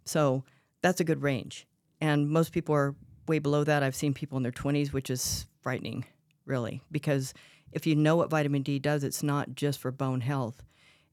[0.06, 0.44] So
[0.82, 1.68] that's a good range.
[2.00, 2.96] And most people are
[3.28, 3.84] way below that.
[3.84, 6.06] I've seen people in their 20s, which is frightening,
[6.46, 7.34] really, because
[7.72, 10.64] if you know what vitamin D does, it's not just for bone health.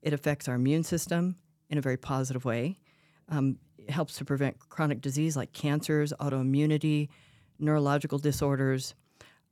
[0.00, 1.36] It affects our immune system
[1.68, 2.78] in a very positive way.
[3.28, 7.08] Um, it helps to prevent chronic disease like cancers, autoimmunity,
[7.58, 8.94] neurological disorders,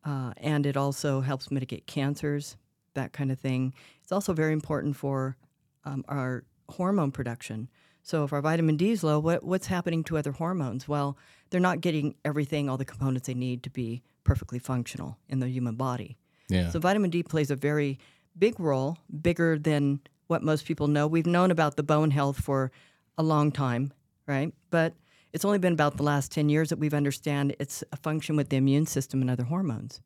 [0.05, 2.57] uh, and it also helps mitigate cancers,
[2.96, 3.72] that kind of thing.
[4.02, 5.37] It's also very important for
[5.85, 7.68] um, our hormone production.
[8.02, 10.87] So if our vitamin D is low, what, what's happening to other hormones?
[10.87, 11.16] Well,
[11.50, 15.48] they're not getting everything, all the components they need to be perfectly functional in the
[15.48, 16.16] human body.
[16.48, 16.70] Yeah.
[16.70, 17.98] So vitamin D plays a very
[18.38, 21.06] big role, bigger than what most people know.
[21.06, 22.70] We've known about the bone health for
[23.18, 23.92] a long time,
[24.26, 24.52] right?
[24.70, 24.94] But
[25.32, 28.48] it's only been about the last 10 years that we've understand it's a function with
[28.48, 30.00] the immune system and other hormones.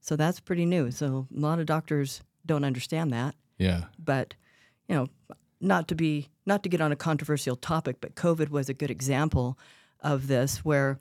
[0.00, 0.90] So that's pretty new.
[0.90, 3.84] So a lot of doctors don't understand that, yeah.
[3.98, 4.34] but
[4.88, 5.06] you know,
[5.60, 8.90] not to be not to get on a controversial topic, but COVID was a good
[8.90, 9.58] example
[10.00, 10.98] of this where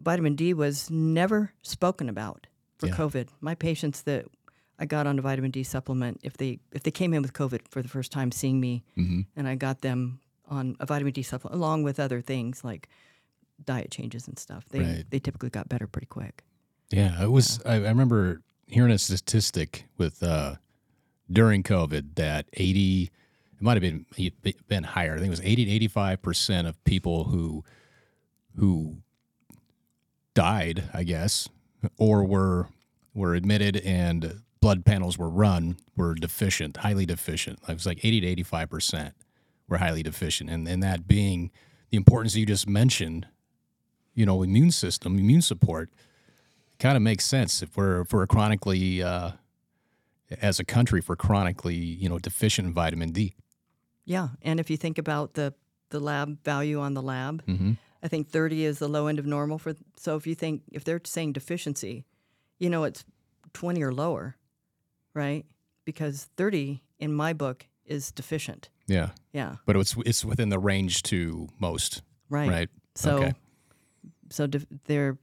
[0.00, 2.46] vitamin D was never spoken about
[2.78, 2.94] for Yeah.
[2.94, 3.28] COVID.
[3.40, 4.26] My patients that
[4.78, 7.68] I got on a vitamin D supplement, if they if they came in with COVID
[7.68, 9.20] for the first time seeing me, Mm-hmm.
[9.36, 12.88] and I got them on a vitamin D supplement along with other things like
[13.64, 15.04] diet changes and stuff, they Right.
[15.10, 16.42] they typically got better pretty quick.
[16.90, 17.60] Yeah, it was.
[17.64, 20.56] I, I remember hearing a statistic with uh,
[21.30, 23.10] during COVID that eighty,
[23.56, 24.06] it might have been
[24.68, 25.14] been higher.
[25.14, 27.64] I think it was eighty to eighty five percent of people who
[28.56, 28.98] who
[30.34, 31.48] died, I guess,
[31.96, 32.68] or were
[33.14, 37.58] were admitted and blood panels were run were deficient, highly deficient.
[37.68, 39.14] It was like eighty to eighty five percent
[39.68, 41.50] were highly deficient, and and that being
[41.90, 43.26] the importance you just mentioned,
[44.14, 45.90] you know, immune system, immune support
[46.78, 49.32] kind of makes sense if we're if we're chronically uh,
[50.40, 53.34] as a country for chronically you know deficient in vitamin D.
[54.04, 55.54] Yeah, and if you think about the
[55.90, 57.72] the lab value on the lab, Mm-hmm.
[58.02, 59.74] I think 30 is the low end of normal for.
[59.96, 62.04] So if you think if they're saying deficiency,
[62.58, 63.02] you know it's
[63.54, 64.36] 20 or lower,
[65.14, 65.46] right?
[65.86, 68.68] Because 30 in my book is deficient.
[68.86, 72.50] Yeah, Yeah, but it's it's within the range to most, right.
[72.50, 72.68] right?
[72.94, 73.32] So, Okay.
[74.28, 75.16] so def- they're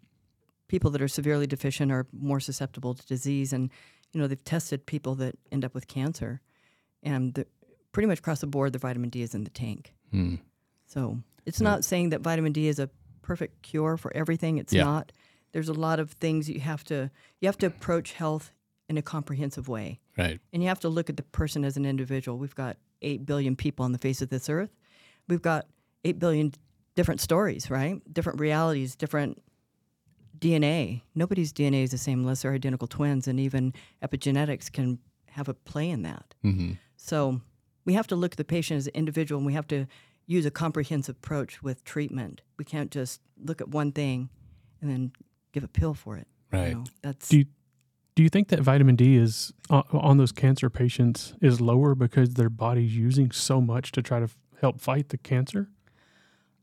[0.71, 3.69] people that are severely deficient are more susceptible to disease, and
[4.13, 6.39] you know they've tested people that end up with cancer,
[7.03, 7.45] and the,
[7.91, 9.93] pretty much across the board, the vitamin D is in the tank.
[10.11, 10.35] Hmm.
[10.87, 12.89] So it's not saying that vitamin D is a
[13.21, 14.57] perfect cure for everything.
[14.59, 14.85] It's Yeah.
[14.85, 15.11] not.
[15.51, 18.53] There's a lot of things you have to you have to approach health
[18.87, 20.39] in a comprehensive way, Right.
[20.53, 22.37] and you have to look at the person as an individual.
[22.37, 24.71] We've got eight billion people on the face of this earth.
[25.27, 25.67] We've got
[26.05, 26.53] eight billion
[26.95, 28.01] different stories, right?
[28.13, 29.41] Different realities, different
[30.41, 31.03] DNA.
[31.15, 33.73] Nobody's DNA is the same unless they're identical twins, and even
[34.03, 36.33] epigenetics can have a play in that.
[36.43, 36.73] Mm-hmm.
[36.97, 37.39] So
[37.85, 39.85] we have to look at the patient as an individual and we have to
[40.27, 42.41] use a comprehensive approach with treatment.
[42.57, 44.29] We can't just look at one thing
[44.81, 45.11] and then
[45.53, 46.27] give a pill for it.
[46.51, 46.73] you Right.
[46.75, 46.83] know.
[47.01, 47.45] That's Do you,
[48.15, 52.33] do you think that vitamin D is on, on those cancer patients is lower because
[52.33, 55.69] their body's using so much to try to f- help fight the cancer?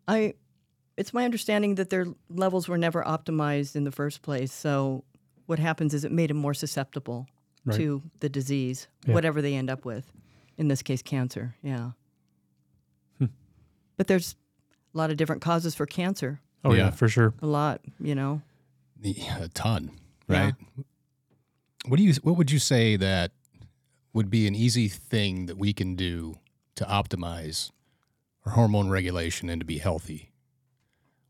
[0.07, 0.35] I,
[0.99, 4.53] it's my understanding that their levels were never optimized in the first place.
[4.53, 5.05] So
[5.47, 7.27] what happens is it made them more susceptible
[7.65, 7.77] Right.
[7.77, 9.15] to the disease, Yeah.
[9.15, 10.13] whatever they end up with.
[10.57, 11.55] In this case, cancer.
[11.63, 11.93] Yeah.
[13.19, 13.27] Hmm.
[13.97, 14.35] But there's
[14.95, 16.41] a lot of different causes for cancer.
[16.65, 16.91] Oh yeah, Yeah.
[16.91, 17.35] for sure.
[17.43, 18.43] A lot, you know.
[19.01, 19.91] Yeah, a ton,
[20.29, 20.45] Yeah.
[20.47, 20.55] right?
[21.87, 23.33] What do you what would you say that
[24.13, 26.39] would be an easy thing that we can do
[26.75, 27.71] to optimize
[28.45, 30.28] our hormone regulation and to be healthy?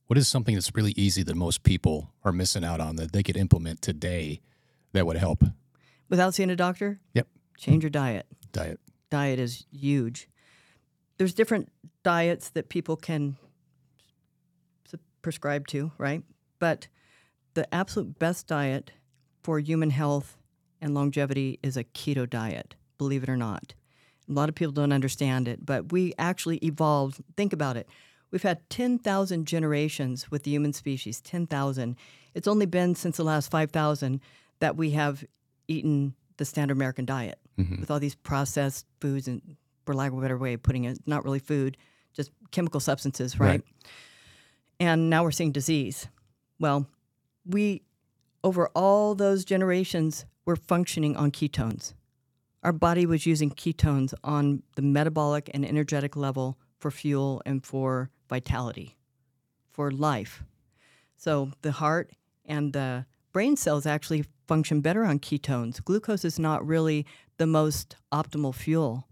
[0.08, 3.22] What is something that's really easy that most people are missing out on that they
[3.22, 4.40] could implement today
[4.92, 5.44] that would help?
[6.08, 7.28] Without seeing a doctor, Yep.
[7.58, 8.26] change your diet.
[8.52, 8.80] Diet.
[9.10, 10.28] diet is huge.
[11.18, 11.70] There's different
[12.02, 13.36] diets that people can
[15.20, 16.22] prescribe to, right?
[16.58, 16.88] But
[17.52, 18.92] the absolute best diet
[19.42, 20.38] for human health
[20.80, 23.74] and longevity is a keto diet, believe it or not.
[24.28, 27.20] A lot of people don't understand it, but we actually evolved.
[27.36, 27.88] Think about it.
[28.30, 31.96] We've had 10,000 generations with the human species, 10,000.
[32.34, 34.20] It's only been since the last 5,000
[34.60, 35.24] that we have
[35.66, 37.80] eaten the standard American diet mm-hmm.
[37.80, 40.98] with all these processed foods and, for lack of a better way of putting it,
[41.06, 41.76] not really food,
[42.12, 43.48] just chemical substances, right?
[43.48, 43.62] Right.
[44.80, 46.08] And now we're seeing disease.
[46.60, 46.86] Well,
[47.46, 47.82] we,
[48.44, 51.94] over all those generations, were functioning on ketones.
[52.62, 58.10] Our body was using ketones on the metabolic and energetic level for fuel and for
[58.28, 58.96] vitality,
[59.70, 60.44] for life.
[61.16, 62.12] So the heart
[62.44, 65.82] and the brain cells actually function better on ketones.
[65.84, 69.06] Glucose is not really the most optimal fuel.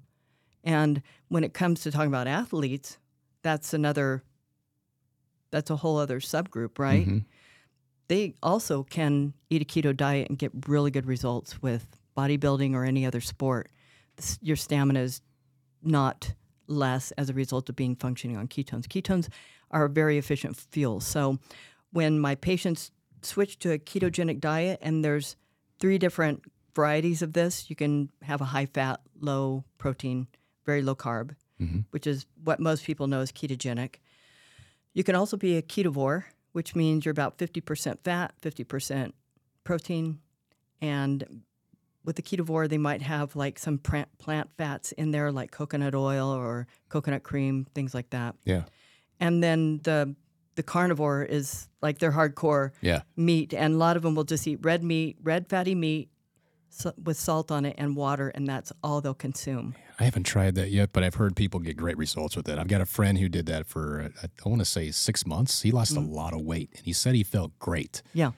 [0.64, 2.98] And when it comes to talking about athletes,
[3.42, 4.22] that's another
[5.52, 7.06] that's a whole other subgroup, right?
[7.06, 7.24] Mhm.
[8.08, 12.84] They also can eat a keto diet and get really good results with bodybuilding or
[12.84, 13.70] any other sport.
[14.40, 15.22] Your stamina is
[15.82, 16.34] not
[16.68, 18.86] less as a result of being functioning on ketones.
[18.86, 19.28] Ketones
[19.70, 21.00] are a very efficient fuel.
[21.00, 21.38] So
[21.92, 22.90] when my patients
[23.22, 25.36] switch to a ketogenic diet and there's
[25.80, 26.42] three different
[26.74, 30.26] varieties of this, you can have a high fat, low protein,
[30.64, 31.80] very low carb, mm-hmm.
[31.90, 33.96] which is what most people know as ketogenic.
[34.92, 39.12] You can also be a ketovore, which means you're about 50% fat, 50%
[39.64, 40.20] protein.
[40.80, 41.42] And
[42.06, 45.94] with the ketovore, they might have like some plant, plant fats in there, like coconut
[45.94, 48.36] oil or coconut cream, things like that.
[48.44, 48.62] Yeah.
[49.20, 50.14] And then the
[50.54, 53.02] the carnivore is like they're hardcore Yeah.
[53.14, 56.08] meat, and a lot of them will just eat red meat, red fatty meat
[56.70, 59.74] so, with salt on it and water, and that's all they'll consume.
[60.00, 62.58] I haven't tried that yet, but I've heard people get great results with it.
[62.58, 65.62] I've got a friend who did that for, uh, I want to say six months.
[65.62, 68.02] He lost a lot of weight and he said he felt great.
[68.14, 68.32] Yeah.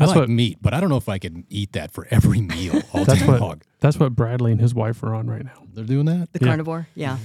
[0.00, 2.06] That's I like what- meat, but I don't know if I can eat that for
[2.10, 3.62] every meal all That's day what long.
[3.80, 5.62] that's what Bradley and his wife are on right now.
[5.72, 6.32] They're doing that?
[6.32, 6.46] The Yeah.
[6.48, 7.18] carnivore, yeah.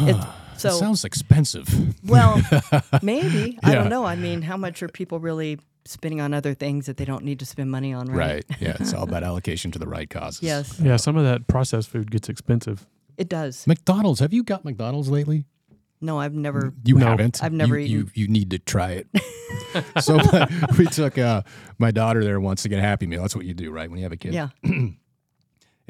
[0.00, 0.26] It's,
[0.62, 1.66] so it sounds expensive.
[2.04, 2.40] Well,
[3.02, 3.58] maybe.
[3.64, 4.04] I don't know.
[4.04, 7.38] I mean, how much are people really spending on other things that they don't need
[7.40, 8.44] to spend money on, right?
[8.50, 8.60] Right.
[8.60, 8.76] Yeah.
[8.78, 10.42] It's all about allocation to the right causes.
[10.42, 12.86] Yes, Yeah, some of that processed food gets expensive.
[13.16, 13.66] it does.
[13.66, 14.20] McDonald's.
[14.20, 15.44] Have you got McDonald's lately?
[16.00, 16.72] No, I've never.
[16.84, 17.06] You No.
[17.06, 17.42] haven't.
[17.42, 18.12] I've never you, eaten.
[18.14, 19.08] You, you need to try it.
[20.02, 20.18] so
[20.78, 21.42] we took uh,
[21.78, 23.22] my daughter there once to get a Happy Meal.
[23.22, 23.88] That's what you do, right?
[23.90, 24.34] When you have a kid.
[24.34, 24.48] Yeah.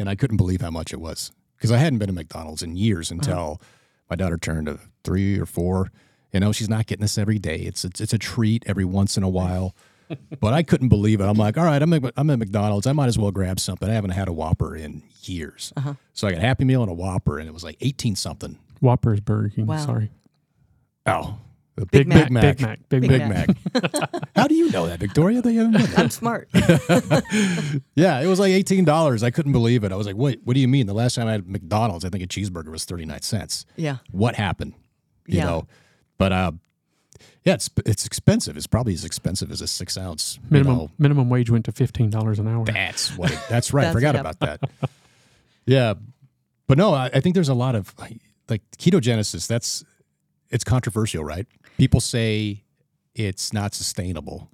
[0.01, 2.77] And I couldn't believe how much it was because I hadn't been to McDonald's in
[2.77, 3.19] years Uh-huh.
[3.19, 3.61] until
[4.09, 5.91] my daughter turned uh, three or four.
[6.33, 7.57] You know, she's not getting this every day.
[7.57, 9.75] It's it's, it's a treat every once in a while.
[10.41, 11.25] but I couldn't believe it.
[11.25, 12.87] I'm like, all right, I'm at, I'm at McDonald's.
[12.87, 13.91] I might as well grab something.
[13.91, 15.73] I haven't had a Whopper in years.
[15.77, 15.95] Uh-huh.
[16.15, 18.57] So I got a Happy Meal and a Whopper, and it was like 18 something.
[18.81, 19.67] Whopper's Burger King.
[19.67, 19.79] Wow.
[19.79, 20.11] Sorry.
[21.07, 21.39] Oh,
[21.77, 22.25] a Big big, Mac.
[22.25, 22.43] Big Mac.
[22.53, 22.89] Big Mac.
[22.89, 23.47] Big, Big Mac.
[23.73, 24.29] Big Mac.
[24.37, 25.41] How do you know that, Victoria?
[25.43, 25.99] That you haven't done that?
[25.99, 26.49] I'm smart.
[27.95, 29.23] Yeah, it was like eighteen dollars.
[29.23, 29.93] I couldn't believe it.
[29.93, 32.09] I was like, "Wait, what do you mean?" The last time I had McDonald's, I
[32.09, 33.65] think a cheeseburger was thirty nine cents.
[33.77, 33.99] yeah.
[34.11, 34.75] What happened?
[35.27, 35.45] You Yeah.
[35.45, 35.67] know,
[36.17, 36.53] but uh,
[37.45, 38.57] yeah, it's it's expensive.
[38.57, 40.39] It's probably as expensive as a six ounce.
[40.45, 40.91] you Minimum know.
[40.99, 42.65] minimum wage went to fifteen dollars an hour.
[42.65, 43.33] That's what.
[43.33, 43.83] It, that's right.
[43.93, 44.21] That's- Forgot yeah.
[44.21, 44.61] about that.
[45.67, 45.95] Yeah,
[46.67, 47.95] but no, I, I think there's a lot of
[48.49, 49.47] like, ketogenesis.
[49.47, 49.85] That's
[50.51, 51.47] it's controversial, right?
[51.77, 52.65] People say
[53.15, 54.51] it's not sustainable.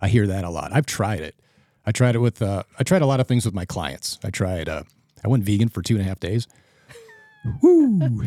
[0.00, 0.72] I hear that a lot.
[0.72, 1.36] I've tried it.
[1.86, 2.42] I tried it with.
[2.42, 4.18] Uh, I tried a lot of things with my clients.
[4.24, 4.68] I tried.
[4.68, 4.84] Uh,
[5.24, 6.46] I went vegan for two and a half days.
[7.62, 8.24] Woo!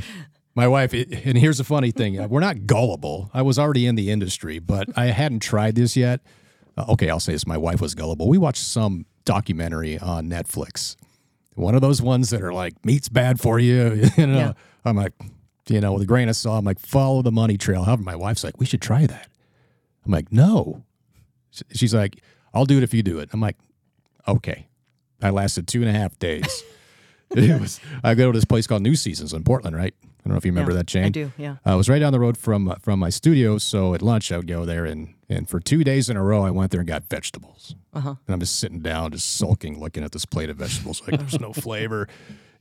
[0.56, 3.30] My wife, and here's the funny thing: uh, we're not gullible.
[3.34, 6.22] I was already in the industry, but I hadn't tried this yet.
[6.76, 8.28] Uh, okay, I'll say this: my wife was gullible.
[8.28, 10.96] We watched some documentary on Netflix,
[11.58, 14.10] one of those ones that are like meat's bad for you.
[14.18, 14.54] you know, Yeah.
[14.86, 15.14] I'm like,
[15.68, 16.60] you know, with a grain of salt.
[16.60, 17.84] I'm like, follow the money trail.
[17.84, 19.28] However, my wife's like, we should try that.
[20.06, 20.84] I'm like, no.
[21.74, 22.22] She's like,
[22.54, 23.30] I'll do it if you do it.
[23.34, 23.58] I'm like,
[24.28, 24.68] okay.
[25.22, 26.64] I lasted two and a half days.
[27.32, 27.80] it was.
[28.04, 29.94] I go to this place called New Seasons in Portland, right?
[30.28, 31.06] Don't know if you remember Yeah, that chain.
[31.06, 31.32] I do.
[31.38, 31.56] Yeah.
[31.66, 33.58] Uh, it was right down the road from from my studio.
[33.58, 36.44] So at lunch, I would go there, and and for two days in a row,
[36.44, 37.76] I went there and got vegetables.
[37.94, 38.16] Uh huh.
[38.28, 41.02] And I'm just sitting down, just sulking, looking at this plate of vegetables.
[41.08, 42.08] Like there's no flavor.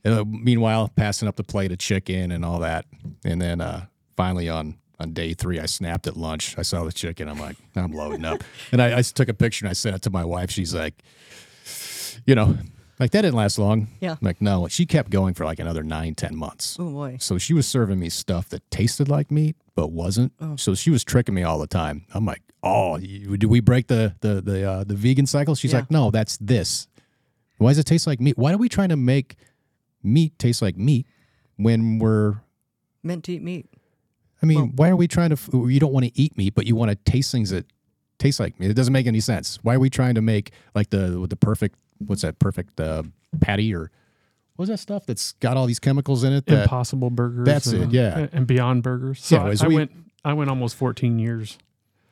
[0.03, 2.85] And uh, meanwhile, passing up the plate of chicken and all that.
[3.25, 6.57] And then uh, finally on on day three, I snapped at lunch.
[6.57, 7.27] I saw the chicken.
[7.29, 8.43] I'm like, I'm loading up.
[8.71, 10.49] And I, I took a picture and I sent it to my wife.
[10.51, 10.95] She's like,
[12.25, 12.57] you know,
[12.99, 13.87] like that didn't last long.
[14.01, 14.11] Yeah.
[14.13, 14.67] I'm like, no.
[14.67, 16.77] She kept going for like another nine, ten months.
[16.79, 17.17] Oh boy.
[17.19, 20.33] So she was serving me stuff that tasted like meat but wasn't.
[20.41, 20.55] Oh.
[20.55, 22.05] So she was tricking me all the time.
[22.13, 25.71] I'm like, "Oh, you, do we break the the the uh, the vegan cycle?" She's
[25.73, 25.79] Yeah.
[25.79, 26.87] like, "No, that's this.
[27.59, 28.37] Why does it taste like meat?
[28.37, 29.35] Why are we trying to make
[30.03, 31.05] meat taste like meat
[31.57, 32.35] when we're
[33.03, 33.67] Meant to eat meat.
[34.41, 36.53] I mean, Well- why are we trying to f- you don't want to eat meat
[36.55, 37.65] but you want to taste things that
[38.19, 38.69] taste like meat?
[38.69, 39.59] It doesn't make any sense.
[39.63, 43.03] Why are we trying to make like the the perfect what's that perfect uh,
[43.41, 43.91] patty or
[44.55, 47.45] what's that stuff that's got all these chemicals in it that Impossible Burgers.
[47.45, 48.27] That's and, it, yeah.
[48.31, 49.23] and Beyond Burgers.
[49.23, 49.91] So Yeah, I, as I we- went.
[50.25, 51.57] I went almost 14 years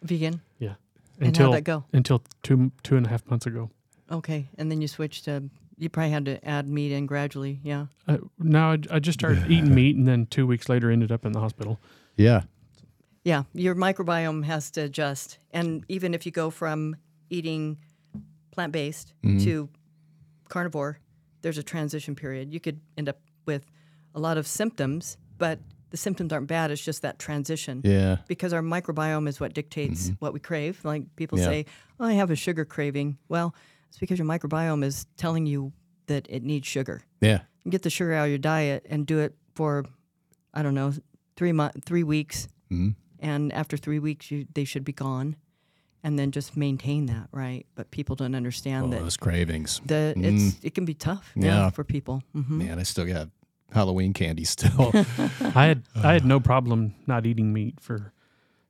[0.02, 0.40] Vegan.
[0.60, 0.76] Yeah.
[1.20, 1.84] And until how'd that go?
[1.92, 3.70] until two two and a half months ago.
[4.12, 4.48] Okay.
[4.58, 5.50] And then you switched to.
[5.78, 7.60] You probably had to add meat in gradually.
[7.64, 7.88] Yeah.
[8.08, 11.26] Uh, now I, I just started eating meat, and then two weeks later ended up
[11.26, 11.80] in the hospital.
[12.16, 12.44] yeah.
[13.26, 15.40] Yeah, your microbiome has to adjust.
[15.52, 16.96] And even if you go from
[17.32, 17.80] eating
[18.56, 19.44] plant based Mhm.
[19.44, 19.70] to
[20.50, 21.00] carnivore,
[21.42, 22.54] there's a transition period.
[22.54, 23.66] You could end up with
[24.14, 25.60] a lot of symptoms, but
[25.92, 26.72] the symptoms aren't bad.
[26.72, 27.82] It's just that transition.
[27.84, 28.18] Yeah.
[28.28, 30.84] Because our microbiome is what dictates what we crave.
[30.84, 31.46] Like people Yeah.
[31.46, 31.66] say,
[32.00, 33.18] oh, I have a sugar craving.
[33.30, 33.54] Well,
[33.90, 35.74] it's because your microbiome is telling you
[36.08, 37.02] that it needs sugar.
[37.22, 37.42] Yeah.
[37.64, 39.86] You get the sugar out of your diet and do it for,
[40.54, 40.94] I don't know,
[41.36, 45.36] three months, three weeks, hmm and after three weeks you, they should be gone
[46.06, 49.82] and then just maintain that right but people don't understand Oh, that those cravings.
[49.88, 51.70] that it's it can be tough yeah, Yeah.
[51.72, 53.30] for people hmm Man, I still got
[53.72, 54.92] Halloween candy still.
[55.42, 58.14] I had I had no problem not eating meat for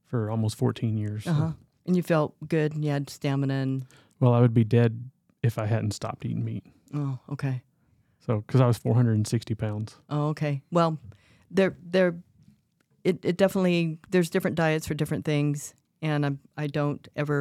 [0.05, 1.25] for almost 14 years.
[1.25, 1.51] So- uh-huh.
[1.86, 3.86] and you felt good and you had stamina and
[4.19, 5.09] Well, I would be dead
[5.43, 6.63] if I hadn't stopped eating meat.
[6.93, 7.61] oh okay
[8.25, 9.97] So because I was 460 pounds.
[10.09, 10.97] oh okay well
[11.51, 12.15] there there
[13.03, 15.75] it, it definitely there's different diets for different things
[16.05, 17.39] and I'm, i don't ever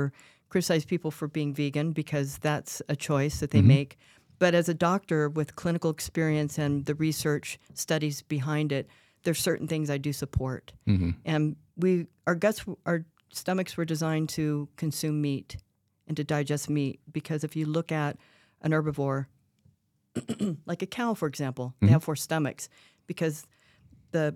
[0.52, 3.66] criticize people for being vegan because that's a choice that they Mhm.
[3.76, 3.90] make
[4.38, 8.84] but as a doctor with clinical experience and the research studies behind it
[9.24, 11.90] there's certain things i do support hmm and we
[12.28, 15.56] our guts our stomachs were designed to consume meat
[16.06, 18.16] and to digest meat because if you look at
[18.62, 19.26] an herbivore
[20.66, 21.90] like a cow for example they Mhm.
[21.96, 22.68] have four stomachs
[23.06, 23.46] because
[24.12, 24.26] the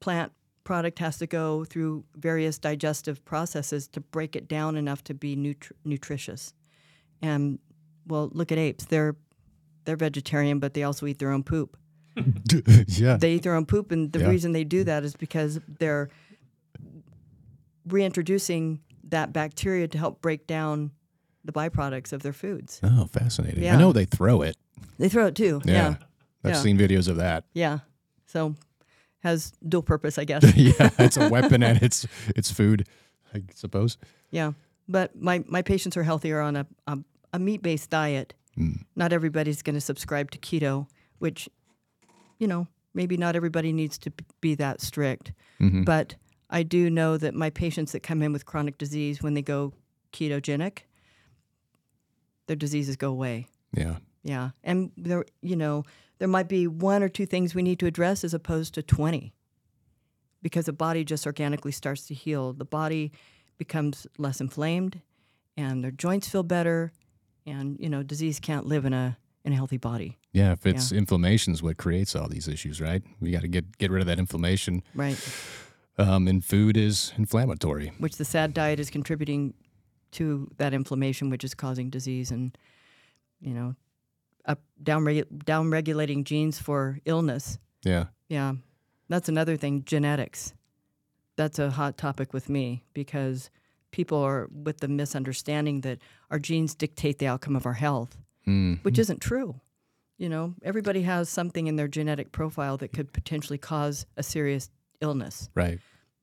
[0.00, 0.32] plant
[0.66, 5.36] product has to go through various digestive processes to break it down enough to be
[5.36, 6.52] nutri- nutritious
[7.22, 7.58] and
[8.06, 9.14] well look at apes they're
[9.84, 11.76] they're vegetarian but they also eat their own poop
[12.88, 13.16] yeah.
[13.16, 14.30] they eat their own poop, and the Yeah.
[14.30, 16.08] reason they do that is because they're
[17.86, 20.90] reintroducing that bacteria to help break down
[21.44, 22.80] the byproducts of their foods.
[22.82, 23.68] oh, fascinating.
[23.68, 24.56] I know they throw it.
[24.98, 25.60] They throw it too.
[25.64, 25.72] Yeah.
[25.72, 25.94] Yeah,
[26.44, 26.60] I've Yeah.
[26.62, 27.44] seen videos of that.
[27.52, 27.80] yeah.
[28.26, 28.54] So
[29.26, 30.42] has dual purpose, I guess.
[30.56, 32.86] yeah, it's a weapon and it's it's food,
[33.34, 33.98] I suppose.
[34.30, 34.52] yeah,
[34.88, 36.98] but my my patients are healthier on a a,
[37.32, 38.34] a meat based diet.
[38.58, 38.84] Mm.
[38.94, 40.86] Not everybody's going to subscribe to keto,
[41.18, 41.48] which,
[42.38, 44.10] you know, maybe not everybody needs to
[44.40, 45.32] be that strict.
[45.58, 46.14] hmm But
[46.48, 49.74] I do know that my patients that come in with chronic disease, when they go
[50.12, 50.86] ketogenic,
[52.46, 53.46] their diseases go away.
[53.76, 53.96] Yeah.
[54.22, 54.50] Yeah.
[54.64, 55.84] And there, you know,
[56.18, 59.34] there might be one or two things we need to address as opposed to 20
[60.42, 62.52] because the body just organically starts to heal.
[62.52, 63.12] The body
[63.58, 65.00] becomes less inflamed
[65.56, 66.92] and their joints feel better.
[67.46, 70.18] And, you know, disease can't live in a, in a healthy body.
[70.32, 70.52] Yeah.
[70.52, 73.02] If it's inflammation is what creates all these issues, right?
[73.20, 74.82] We got to get get rid of that inflammation.
[74.94, 75.18] Right.
[75.98, 77.92] Um, and food is inflammatory.
[77.98, 79.54] which the sad diet is contributing
[80.12, 82.56] to that inflammation, which is causing disease and,
[83.40, 83.74] you know,
[84.46, 87.58] up down down regulating genes for illness.
[87.84, 88.06] Yeah.
[88.28, 88.54] Yeah,
[89.08, 89.84] that's another thing.
[89.84, 90.52] Genetics.
[91.36, 93.50] That's a hot topic with me because
[93.90, 95.98] people are with the misunderstanding that
[96.30, 98.82] our genes dictate the outcome of our health, Mm.
[98.84, 99.60] which isn't true.
[100.18, 104.70] You know, everybody has something in their genetic profile that could potentially cause a serious
[105.00, 105.50] illness.
[105.54, 105.78] Right.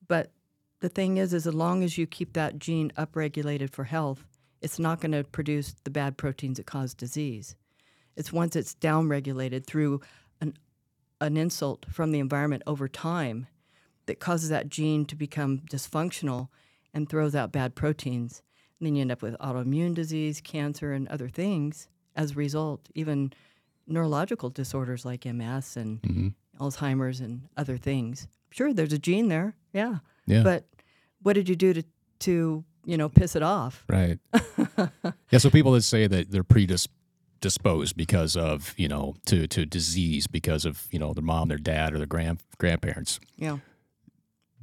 [0.08, 0.32] But
[0.80, 4.26] the thing is, is as long as you keep that gene upregulated for health,
[4.62, 7.56] it's not going to produce the bad proteins that cause disease.
[8.16, 10.02] It's once it's downregulated through
[10.42, 10.54] an
[11.22, 13.48] an insult from the environment over time
[14.08, 16.50] that causes that gene to become dysfunctional
[16.94, 18.42] and throws out bad proteins.
[18.80, 22.90] And then you end up with autoimmune disease, cancer, and other things as a result,
[22.94, 23.32] even
[23.88, 26.28] neurological disorders like MS and hmm
[26.60, 28.28] Alzheimer's and other things.
[28.52, 29.98] Sure, there's a gene there, yeah,
[30.28, 30.44] Yeah.
[30.44, 30.66] but
[31.24, 31.84] what did you do to
[32.20, 33.84] to you know piss it off?
[33.90, 34.20] Right.
[35.32, 35.40] yeah.
[35.40, 36.92] So people that say that they're predisposed
[37.96, 41.94] because of you know to to disease because of you know their mom, their dad,
[41.94, 43.20] or their grand grandparents.
[43.38, 43.58] Yeah,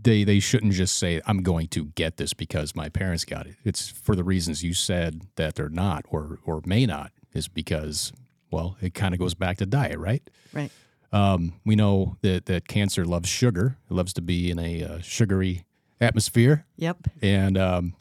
[0.03, 3.57] They they shouldn't just say I'm going to get this because my parents got it.
[3.65, 8.13] It's for the reasons you said that they're not or or may not is because
[8.51, 10.23] well it kind of goes back to diet, right?
[10.53, 10.71] right.
[11.13, 13.77] Um, we know that that cancer loves sugar.
[13.91, 15.65] It loves to be in a uh, sugary
[16.01, 16.99] atmosphere, Yep.
[17.21, 17.95] and um,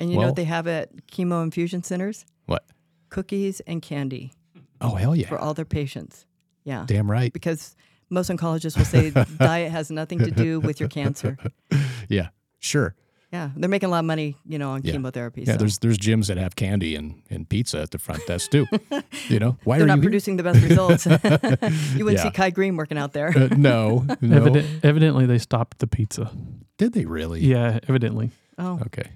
[0.00, 2.26] And you know what they have at chemo infusion centers?
[2.46, 2.64] what?
[3.10, 4.32] Cookies and candy
[4.80, 5.28] Oh hell yeah!
[5.28, 6.24] for all their patients.
[6.64, 7.32] Yeah, Damn right.
[7.32, 7.76] because
[8.08, 11.36] most oncologists will say diet has nothing to do with your cancer.
[12.08, 12.96] Yeah, sure.
[13.32, 14.92] Yeah, they're making a lot of money, you know, on Yeah.
[14.92, 15.42] chemotherapy.
[15.42, 15.58] Yeah, so.
[15.58, 18.66] there's there's gyms that have candy and, and pizza at the front desk too.
[19.28, 20.10] you know, why they're are not you here?
[20.10, 21.06] producing the best results.
[21.06, 22.22] you wouldn't Yeah.
[22.24, 23.28] see Kai Greene working out there.
[23.28, 24.40] Uh, no, no.
[24.40, 26.32] Eviden- evidently, they stopped the pizza.
[26.78, 27.40] Did they really?
[27.42, 28.30] Yeah, evidently.
[28.58, 29.08] Oh, Okay.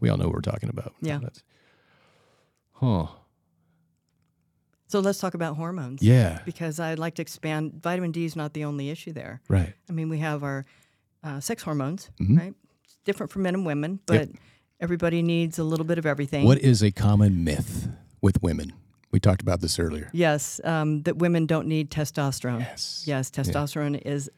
[0.00, 0.92] We all know what we're talking about.
[1.00, 1.18] Yeah.
[1.20, 1.42] That's-
[2.80, 3.06] huh.
[4.88, 6.02] so let's talk about hormones.
[6.02, 6.40] Yeah.
[6.44, 7.80] Because I'd like to expand.
[7.82, 9.40] Vitamin D is not the only issue there.
[9.48, 9.72] Right.
[9.88, 10.64] I mean, we have our
[11.22, 12.38] uh, sex hormones, Mhm.
[12.38, 12.54] right?
[12.84, 14.30] It's different for men and women, but Yep.
[14.80, 16.44] everybody needs a little bit of everything.
[16.46, 17.88] What is a common myth
[18.22, 18.72] with women?
[19.12, 20.08] We talked about this earlier.
[20.14, 22.60] Yes, um, that women don't need testosterone.
[22.60, 23.04] Yes.
[23.06, 24.30] Yes, testosterone is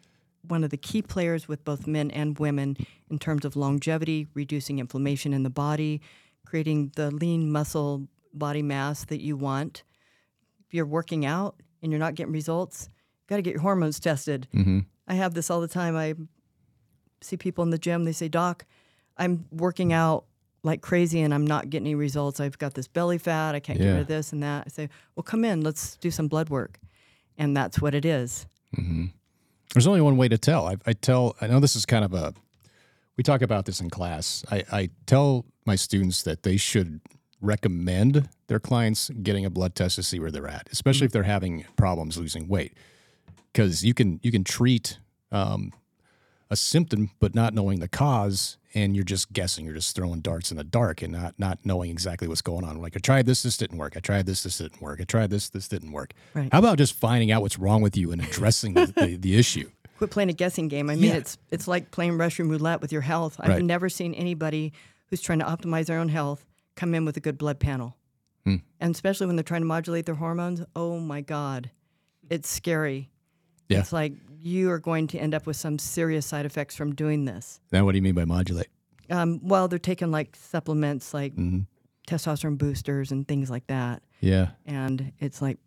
[0.49, 2.77] one of the key players with both men and women
[3.09, 6.01] in terms of longevity, reducing inflammation in the body,
[6.45, 9.85] creating the lean muscle body mass that you want.
[10.67, 14.01] If you're working out and you're not getting results, you got to get your hormones
[14.01, 14.49] tested.
[14.55, 14.81] Mm-hmm.
[15.09, 15.97] I have this all the time.
[15.97, 16.15] I
[17.21, 18.65] see people in the gym, they say, Doc,
[19.17, 20.25] I'm working out
[20.65, 22.41] like crazy and I'm not getting any results.
[22.41, 23.55] I've got this belly fat.
[23.55, 24.65] I can't get rid of this and that.
[24.67, 26.79] I say, Well, come in, let's do some blood work.
[27.37, 28.47] And that's what it is.
[28.77, 29.07] Mm-hmm.
[29.75, 30.67] There's only one way to tell.
[30.67, 31.35] I, I tell.
[31.41, 32.35] I know this is kind of a.
[33.17, 34.45] We talk about this in class.
[34.51, 37.01] I, I tell my students that they should
[37.43, 41.23] recommend their clients getting a blood test to see where they're at, especially if they're
[41.25, 42.73] having problems losing weight,
[43.53, 44.99] because you can you can treat
[45.31, 45.73] um,
[46.51, 49.65] a symptom but not knowing the cause, and you're just guessing.
[49.65, 52.81] You're just throwing darts in the dark and not not knowing exactly what's going on.
[52.81, 53.95] Like I tried this, this didn't work.
[53.97, 55.01] I tried this, this didn't work.
[55.01, 56.13] I tried this, this didn't work.
[56.35, 56.49] Right.
[56.53, 59.71] How about just finding out what's wrong with you and addressing the, the, the issue?
[59.99, 60.91] Quit playing a guessing game.
[60.91, 61.17] I mean, Yeah.
[61.17, 63.37] it's it's like playing Russian roulette with your health.
[63.41, 63.63] I've Right.
[63.63, 64.73] never seen anybody
[65.11, 66.45] who's trying to optimize their own health
[66.77, 67.97] come in with a good blood panel.
[68.45, 68.57] Hmm.
[68.81, 71.71] And especially when they're trying to modulate their hormones, oh my God,
[72.29, 73.11] it's scary.
[73.69, 73.79] Yeah.
[73.81, 77.25] It's like you are going to end up with some serious side effects from doing
[77.25, 77.61] this.
[77.71, 78.69] Now, what do you mean by modulate?
[79.11, 81.61] Um, well, they're taking like supplements like hmm
[82.09, 84.03] testosterone boosters and things like that.
[84.21, 84.49] Yeah.
[84.67, 85.59] And it's like,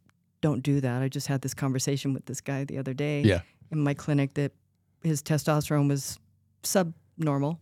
[0.41, 1.01] don't do that.
[1.01, 3.39] I just had this conversation with this guy the other day Yeah.
[3.71, 4.51] in my clinic that
[5.01, 6.19] his testosterone was
[6.61, 7.61] subnormal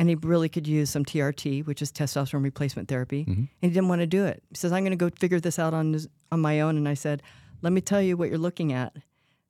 [0.00, 3.24] and he really could use some TRT, which is testosterone replacement therapy.
[3.26, 3.36] Mhm.
[3.36, 4.42] And he didn't want to do it.
[4.48, 6.78] He says, I'm going to go figure this out on, his, on my own.
[6.78, 7.22] And I said,
[7.60, 8.96] let me tell you what you're looking at.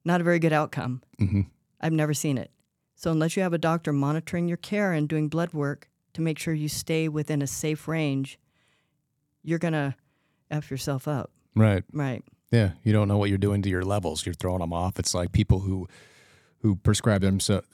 [0.04, 1.02] Not a very good outcome.
[1.18, 1.42] hmm
[1.80, 2.50] I've never seen it.
[2.96, 6.38] So unless you have a doctor monitoring your care and doing blood work to make
[6.38, 8.38] sure you stay within a safe range,
[9.42, 9.94] you're going to
[10.50, 11.30] F yourself up.
[11.54, 11.84] Right.
[11.92, 12.22] Right.
[12.50, 12.72] Yeah.
[12.82, 14.26] You don't know what you're doing to your levels.
[14.26, 14.98] You're throwing them off.
[14.98, 15.86] It's like people who
[16.62, 17.66] who prescribe themselves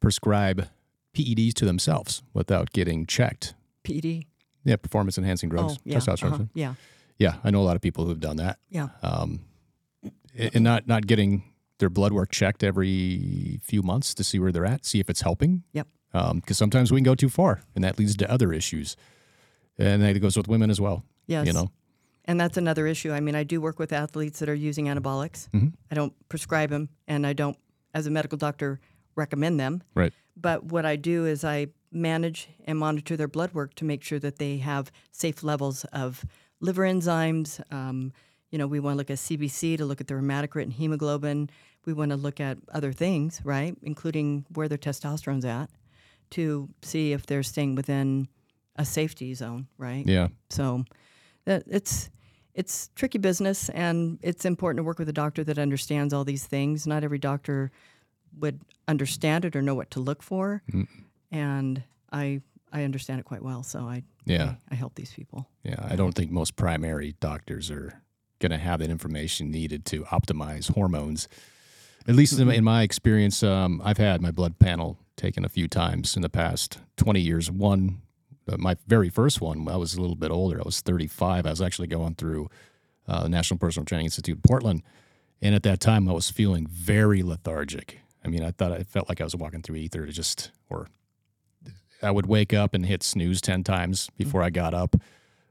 [0.00, 0.68] prescribe
[1.16, 3.54] PEDs to themselves without getting checked.
[3.84, 4.24] PED?
[4.64, 5.96] Yeah, performance enhancing drugs, Oh, yeah.
[5.98, 6.32] testosterone.
[6.32, 6.74] uh-huh, Yeah.
[7.18, 8.58] Yeah, I know a lot of people who've done that.
[8.68, 8.88] Yeah.
[9.02, 9.40] Um,
[10.36, 11.44] and not not getting
[11.78, 15.22] their blood work checked every few months to see where they're at, see if it's
[15.22, 15.62] helping.
[15.72, 15.88] Yep.
[16.34, 18.96] Because sometimes we can go too far, and that leads to other issues.
[19.78, 21.04] And that goes with women as well.
[21.26, 21.46] Yes.
[21.46, 21.70] You know.
[22.24, 23.12] And that's another issue.
[23.12, 25.48] I mean, I do work with athletes that are using anabolics.
[25.50, 25.74] Mhm.
[25.90, 27.56] I don't prescribe them, and I don't,
[27.94, 28.80] as a medical doctor,
[29.14, 29.82] recommend them.
[29.94, 30.12] Right.
[30.36, 34.18] But what I do is I manage and monitor their blood work to make sure
[34.18, 36.24] that they have safe levels of
[36.60, 37.60] liver enzymes.
[37.72, 38.12] Um,
[38.50, 41.50] you know, we want to look at CBC to look at their hematocrit and hemoglobin.
[41.84, 45.70] We want to look at other things, right, including where their testosterone's at,
[46.30, 48.28] to see if they're staying within
[48.76, 50.04] a safety zone, right?
[50.06, 50.28] Yeah.
[50.50, 50.84] So
[51.44, 52.10] that it's
[52.54, 56.46] it's tricky business and it's important to work with a doctor that understands all these
[56.46, 56.86] things.
[56.86, 57.70] Not every doctor
[58.38, 60.62] would understand it or know what to look for.
[60.70, 60.88] Mm.
[61.30, 61.82] And
[62.12, 64.54] I I understand it quite well, so I Yeah.
[64.70, 65.48] I, I help these people.
[65.62, 68.02] Yeah, I don't think most primary doctors are
[68.38, 71.28] going to have that information needed to optimize hormones.
[72.06, 75.66] At least in, in my experience, um, I've had my blood panel taken a few
[75.66, 77.50] times in the past 20 years.
[77.50, 78.02] One,
[78.48, 80.60] uh, my very first one, I was a little bit older.
[80.60, 81.46] I was 35.
[81.46, 82.48] I was actually going through
[83.08, 84.82] uh, the National Personal Training Institute in Portland.
[85.40, 88.00] And at that time, I was feeling very lethargic.
[88.26, 90.88] I mean, I thought I felt like I was walking through ether to just, or
[92.02, 94.96] I would wake up and hit snooze 10 times before I got up.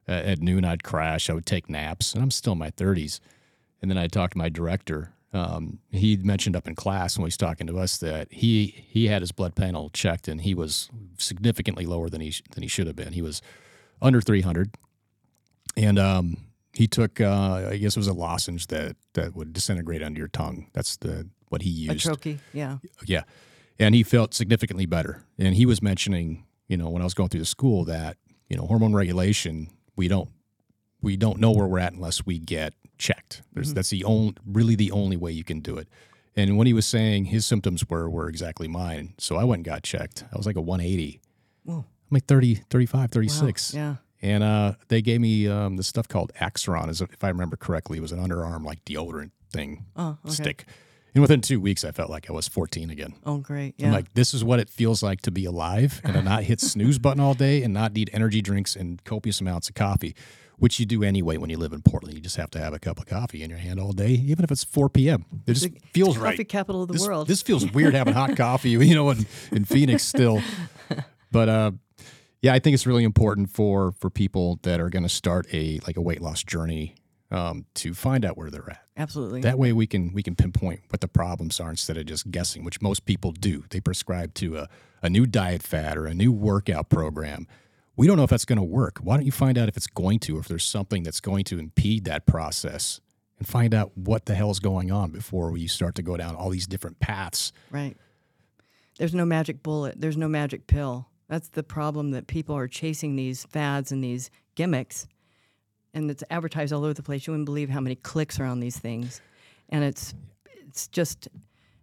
[0.07, 1.29] Uh, at noon, I'd crash.
[1.29, 3.19] I would take naps, and I'm still in my 30s.
[3.81, 5.13] And then I talked to my director.
[5.33, 9.07] Um, he mentioned up in class when he was talking to us that he he
[9.07, 12.87] had his blood panel checked, and he was significantly lower than he than he should
[12.87, 13.13] have been.
[13.13, 13.41] He was
[14.01, 14.75] under 300,
[15.75, 16.37] and um,
[16.73, 20.27] he took uh, I guess it was a lozenge that that would disintegrate under your
[20.27, 20.67] tongue.
[20.73, 22.05] That's the what he A used.
[22.53, 22.77] yeah.
[23.05, 23.23] Yeah.
[23.79, 25.23] And he felt significantly better.
[25.39, 28.17] And he was mentioning, you know, when I was going through the school that,
[28.49, 30.29] you know, hormone regulation, we don't
[31.01, 33.41] we don't know where we're at unless we get checked.
[33.53, 35.87] There's that's the only really the only way you can do it.
[36.37, 39.13] And when he was saying his symptoms were were exactly mine.
[39.17, 40.25] So I went and got checked.
[40.33, 41.21] I was like a 180.
[41.63, 41.77] Whoa.
[41.77, 43.73] I'm like 30, 35, Wow, 36.
[43.73, 43.95] Yeah.
[44.21, 48.01] And uh, they gave me um, this stuff called Axiron, if I remember correctly, it
[48.01, 50.33] was an underarm like deodorant thing Oh, okay.
[50.33, 50.65] stick.
[51.15, 53.13] And within two weeks, I felt like I was 14 again.
[53.25, 53.73] Oh, great.
[53.77, 53.87] Yeah.
[53.87, 56.59] I'm like, this is what it feels like to be alive and to not hit
[56.59, 60.13] snooze button all day and not need energy drinks and copious amounts of coffee,
[60.59, 62.15] which you do anyway when you live in Portland.
[62.15, 64.43] You just have to have a cup of coffee in your hand all day, even
[64.43, 65.23] if it's 4 p.m.
[65.47, 66.49] It just The feels coffee right.
[66.49, 67.27] capital of the This, world.
[67.29, 70.41] this feels weird having hot coffee, you know, in, in Phoenix still.
[71.31, 71.71] But uh,
[72.41, 75.79] yeah, I think it's really important for for people that are going to start a
[75.87, 76.95] like a weight loss journey
[77.31, 78.81] um, to find out where they're at.
[78.97, 79.41] Absolutely.
[79.41, 82.63] That way we can we can pinpoint what the problems are instead of just guessing,
[82.63, 83.63] which most people do.
[83.69, 84.69] They prescribe to a,
[85.01, 87.47] a new diet fad or a new workout program.
[87.97, 88.99] We don't know if that's going to work.
[88.99, 91.59] Why don't you find out if it's going to, if there's something that's going to
[91.59, 92.99] impede that process,
[93.39, 96.35] and find out what the hell is going on before you start to go down
[96.35, 97.51] all these different paths.
[97.71, 97.95] Right.
[98.97, 99.99] There's no magic bullet.
[99.99, 101.07] There's no magic pill.
[101.27, 105.07] That's the problem that people are chasing these fads and these gimmicks.
[105.95, 107.25] And it's advertised all over the place.
[107.25, 109.21] You wouldn't believe how many clicks are on these things.
[109.69, 110.13] And it's
[110.67, 111.27] it's just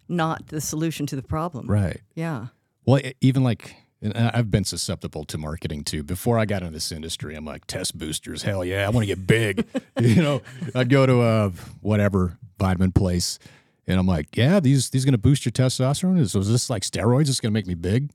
[0.07, 1.67] not the solution to the problem.
[1.67, 1.99] Right.
[2.15, 2.47] Yeah.
[2.85, 6.03] Well, even like, and I've been susceptible to marketing too.
[6.03, 9.07] Before I got into this industry, I'm like, test boosters, hell yeah, I want to
[9.07, 9.65] get big.
[9.99, 10.41] you know,
[10.75, 11.49] I'd go to a
[11.81, 13.39] whatever vitamin place,
[13.87, 16.19] and I'm like, yeah, these these going to boost your testosterone.
[16.19, 17.29] Is, is this like steroids?
[17.29, 18.11] It's going to make me big.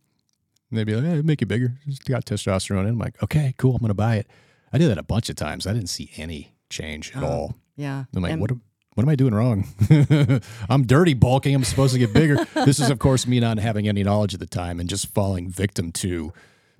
[0.70, 1.78] And they'd be like, yeah, hey, make you bigger.
[1.86, 2.80] It's got testosterone.
[2.80, 4.26] And I'm like, okay, cool, I'm going to buy it.
[4.72, 5.66] I did that a bunch of times.
[5.66, 7.54] I didn't see any change at Oh, all.
[7.76, 8.04] Yeah.
[8.14, 8.50] I'm like, And- what?
[8.50, 8.62] Am,
[8.94, 9.64] what am I doing wrong?
[10.68, 11.54] I'm dirty bulking.
[11.54, 12.44] I'm supposed to get bigger.
[12.64, 15.48] this is, of course, me not having any knowledge at the time and just falling
[15.48, 16.32] victim to,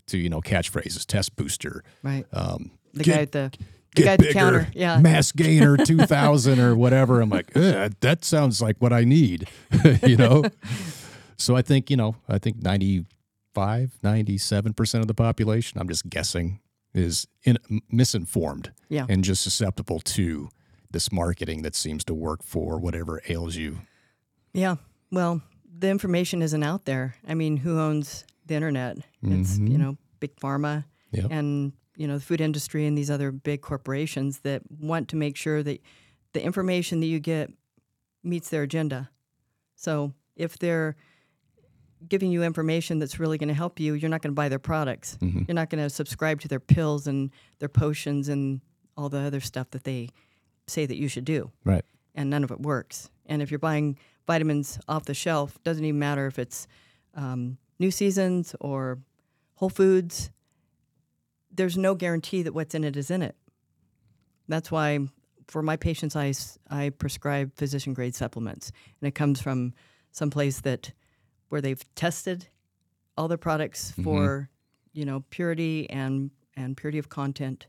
[0.09, 2.26] to you know, catchphrases, test booster, Right.
[2.32, 3.53] um, The get- guy at the
[3.95, 4.68] the get guy at the bigger, counter.
[4.74, 4.99] Yeah.
[4.99, 7.20] mass gainer 2000 or whatever.
[7.20, 9.49] I'm like, that sounds like what I need,
[10.03, 10.43] you know?
[11.36, 16.59] so I think, you know, I think 95, 97% of the population, I'm just guessing,
[16.95, 17.59] is in,
[17.91, 19.07] misinformed Yeah.
[19.09, 20.49] and just susceptible to
[20.91, 23.78] this marketing that seems to work for whatever ails you.
[24.55, 24.76] Yeah.
[25.11, 25.43] Well,
[25.78, 27.14] the information isn't out there.
[27.26, 28.99] I mean, who owns the internet?
[29.22, 29.70] It's, Mhm.
[29.70, 31.26] you know, big pharma Yep.
[31.30, 35.36] and, you know, the food industry and these other big corporations that want to make
[35.36, 35.80] sure that
[36.32, 37.53] the information that you get
[38.24, 39.11] meets their agenda.
[39.76, 40.97] So if they're
[42.07, 44.59] giving you information that's really going to help you, you're not going to buy their
[44.59, 45.16] products.
[45.20, 45.49] Mhm.
[45.49, 48.61] You're not going to subscribe to their pills and their potions and
[48.96, 50.09] all the other stuff that they
[50.66, 51.84] say that you should do Right.
[52.14, 53.11] and none of it works.
[53.26, 56.66] And if you're buying vitamins off the shelf, doesn't even matter if it's
[57.14, 58.99] um, New Seasons or
[59.55, 60.30] Whole Foods.
[61.51, 63.34] There's no guarantee that what's in it is in it.
[64.46, 65.09] That's why,
[65.46, 66.32] for my patients, I,
[66.70, 68.70] I prescribe physician grade supplements,
[69.01, 69.72] and it comes from
[70.12, 70.92] someplace that
[71.49, 72.49] where they've tested
[73.16, 74.49] all their products for
[74.92, 77.66] you know purity and and purity of content,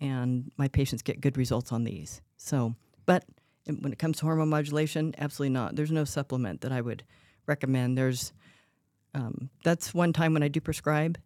[0.00, 2.22] and my patients get good results on these.
[2.36, 2.74] So,
[3.06, 3.24] but
[3.66, 5.76] when it comes to hormone modulation, absolutely not.
[5.76, 7.04] There's no supplement that I would
[7.46, 7.96] recommend.
[7.98, 8.32] There's
[9.14, 11.18] um, that's one time when I do prescribe,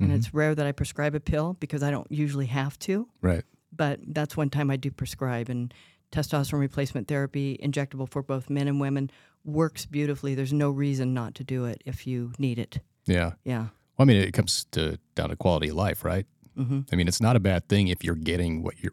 [0.00, 0.14] and Mhm.
[0.16, 3.08] it's rare that I prescribe a pill because I don't usually have to.
[3.20, 3.44] Right.
[3.70, 5.72] But that's one time I do prescribe, and
[6.10, 9.10] testosterone replacement therapy, injectable for both men and women,
[9.48, 10.34] works beautifully.
[10.34, 12.80] There's no reason not to do it if you need it.
[13.06, 13.32] Yeah.
[13.44, 13.68] Yeah.
[13.96, 16.26] Well, I mean, it comes to down to quality of life, right?
[16.56, 18.92] hmm I mean, it's not a bad thing if you're getting what you're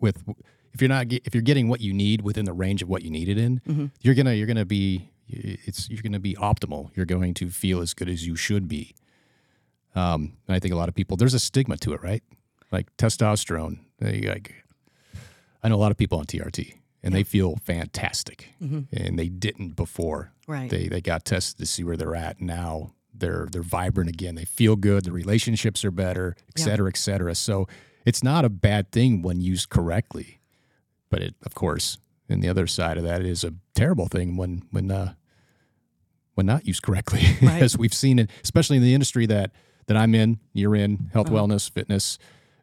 [0.00, 0.22] with.
[0.72, 3.02] If you're not, get- if you're getting what you need within the range of what
[3.02, 3.90] you need it in, Mhm.
[4.00, 6.90] you're gonna, you're gonna be, it's, you're gonna be optimal.
[6.96, 8.94] You're going to feel as good as you should be.
[9.94, 12.22] Um, and I think a lot of people, there's a stigma to it, right?
[12.72, 13.80] Like testosterone.
[13.98, 14.54] They like,
[15.62, 18.86] I know a lot of people on TRT, and they feel fantastic, Mhm.
[18.92, 20.32] and they didn't before.
[20.46, 20.68] Right.
[20.70, 22.94] They they got tested to see where they're at now.
[23.14, 24.34] They're they're vibrant again.
[24.34, 25.04] They feel good.
[25.04, 26.64] The relationships are better, et Yeah.
[26.64, 27.34] cetera, et cetera.
[27.34, 27.66] So
[28.06, 30.40] it's not a bad thing when used correctly,
[31.10, 31.98] but it of course
[32.28, 35.14] And the other side of that is a terrible thing when when uh,
[36.34, 37.60] when not used correctly, Right.
[37.62, 39.52] as we've seen it, especially in the industry that
[39.86, 40.38] that I'm in.
[40.52, 41.36] You're in health, Uh-huh.
[41.46, 42.18] wellness, fitness.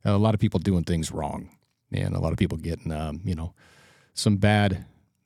[0.06, 1.50] A lot of people doing things wrong,
[1.92, 3.54] and a lot of people getting um, you know
[4.18, 4.86] some bad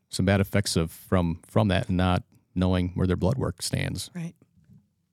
[0.09, 2.23] some bad effects of from from that and not
[2.53, 4.09] knowing where their blood work stands.
[4.13, 4.35] Right.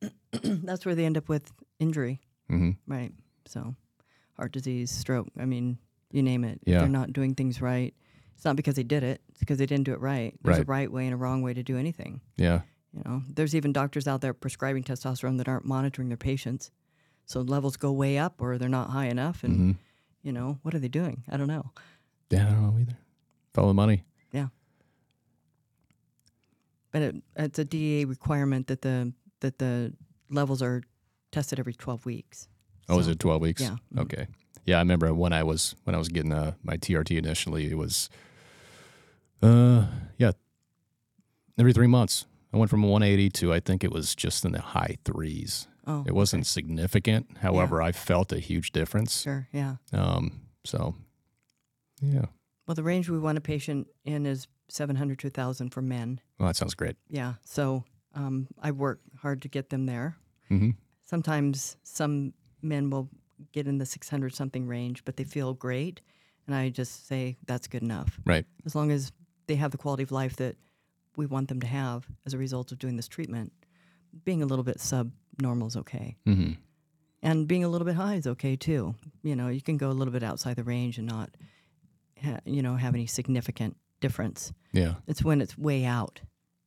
[0.43, 2.20] That's where they end up with injury.
[2.49, 3.12] hmm Right.
[3.47, 3.74] So,
[4.37, 5.29] heart disease, stroke.
[5.39, 5.79] I mean,
[6.11, 6.59] you name it.
[6.66, 6.81] If Yeah.
[6.81, 7.95] they're not doing things right.
[8.35, 9.20] It's not because they did it.
[9.31, 10.35] It's because they didn't do it right.
[10.43, 10.68] There's a Right.
[10.68, 12.20] right way and a wrong way to do anything.
[12.37, 12.62] Yeah.
[12.93, 16.70] You know, there's even doctors out there prescribing testosterone that aren't monitoring their patients.
[17.26, 19.45] So levels go way up or they're not high enough.
[19.45, 19.70] And, hmm
[20.22, 21.22] you know, what are they doing?
[21.31, 21.70] I don't know.
[22.31, 22.43] Yeah.
[22.49, 22.99] I don't know either.
[23.67, 24.05] The money.
[24.33, 24.49] Yeah.
[26.93, 29.93] But it, it's a DEA requirement that the that the
[30.31, 30.83] levels are
[31.31, 32.49] tested every 12 weeks.
[32.89, 33.61] Oh, is it 12 weeks?
[33.63, 33.77] Yeah.
[33.95, 34.01] Mhm.
[34.03, 34.27] Okay.
[34.65, 37.77] Yeah, I remember when I was when I was getting uh, my TRT initially, it
[37.77, 38.09] was
[39.43, 39.87] uh
[40.19, 40.33] yeah,
[41.59, 42.27] every 3 months.
[42.53, 45.67] I went from 180 to I think it was just in the high 3s.
[45.87, 47.39] Oh, It wasn't significant.
[47.39, 49.23] However, I felt a huge difference.
[49.23, 49.49] Sure.
[49.53, 49.77] Yeah.
[49.93, 50.95] Um so
[52.03, 52.27] yeah.
[52.69, 56.21] Well, the range we want a patient in is 700 to 1,000 for men.
[56.39, 56.97] Well, that sounds great.
[57.09, 57.35] Yeah.
[57.43, 57.83] So
[58.14, 60.19] um, I work hard to get them there.
[60.51, 60.77] Mhm.
[61.07, 63.09] Sometimes some men will
[63.53, 66.03] get in the 600 something range, but they feel great.
[66.47, 68.21] And I just say that's good enough.
[68.27, 68.45] Right.
[68.66, 69.12] As long as
[69.47, 70.57] they have the quality of life that
[71.16, 73.51] we want them to have as a result of doing this treatment,
[74.25, 76.16] being a little bit subnormal is okay.
[76.27, 76.59] Mhm.
[77.23, 78.95] And being a little bit high is okay too.
[79.23, 81.31] You know, you can go a little bit outside the range and not,
[82.23, 84.53] ha- you know, have any significant difference.
[84.73, 84.95] Yeah.
[85.07, 86.21] It's when it's way out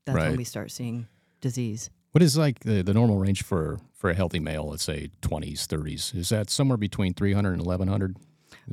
[0.06, 1.08] that's when we start seeing
[1.42, 1.90] disease.
[2.12, 5.68] What is like the, the normal range for for a healthy male, let's say 20s,
[5.68, 6.16] 30s?
[6.16, 8.18] Is that somewhere between 300 and 1100?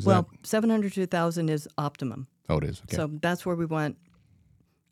[0.05, 2.27] Well, that 700 to 1,000 is optimum.
[2.49, 2.81] Oh, it is.
[2.87, 2.97] Okay.
[2.97, 3.97] So that's where we want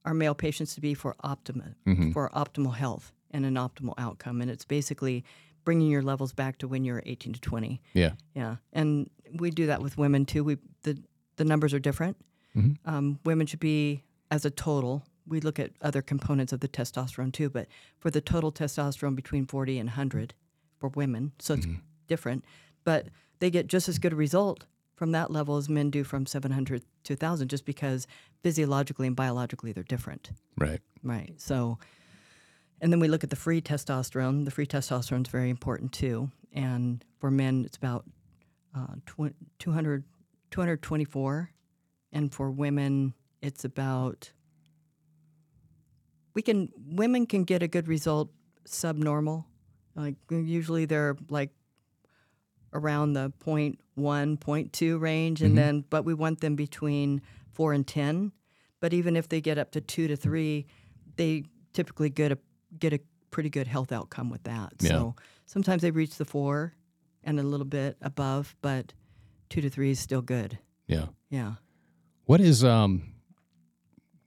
[0.04, 2.12] our male patients to be for optimum, Mhm.
[2.12, 4.40] for optimal health and an optimal outcome.
[4.40, 5.24] And it's basically
[5.64, 7.80] bringing your levels back to when you're 18 to 20.
[7.94, 8.12] yeah.
[8.34, 10.44] Yeah, and we do that with women too.
[10.44, 10.98] We the
[11.36, 12.16] the numbers are different.
[12.56, 12.76] Mhm.
[12.84, 15.04] Um, women should be as a total.
[15.26, 17.66] We look at other components of the testosterone too, but
[17.98, 20.34] for the total testosterone between 40 and 100
[20.78, 21.66] for women, so it's
[22.06, 22.44] different.
[22.84, 23.08] But
[23.40, 24.64] they get just as good a result
[24.94, 28.06] from that level as men do from 700 to 1,000, just because
[28.42, 30.30] physiologically and biologically they're different.
[30.56, 30.80] Right.
[31.02, 31.34] Right.
[31.40, 31.78] So,
[32.80, 34.44] and then we look at the free testosterone.
[34.44, 36.30] The free testosterone is very important too.
[36.52, 38.06] And for men, it's about
[38.74, 40.04] uh, tw- 200,
[40.56, 41.50] 224.
[42.12, 44.32] And for women, it's about,
[46.34, 48.30] we can, women can get a good result
[48.64, 49.46] subnormal.
[49.94, 51.50] Like usually they're like
[52.72, 55.42] around the 0.1, 0.2 range.
[55.42, 55.56] And mm-hmm.
[55.56, 57.20] then, but we want them between
[57.52, 58.32] four and 10.
[58.80, 60.66] But even if they get up to two to three,
[61.16, 62.38] they typically get a
[62.78, 63.00] get a
[63.30, 64.74] pretty good health outcome with that.
[64.80, 64.88] Yeah.
[64.90, 66.74] So sometimes they reach the four
[67.24, 68.92] and a little bit above, but
[69.48, 70.58] two to three is still good.
[70.86, 71.06] Yeah.
[71.30, 71.54] Yeah.
[72.24, 73.12] What is um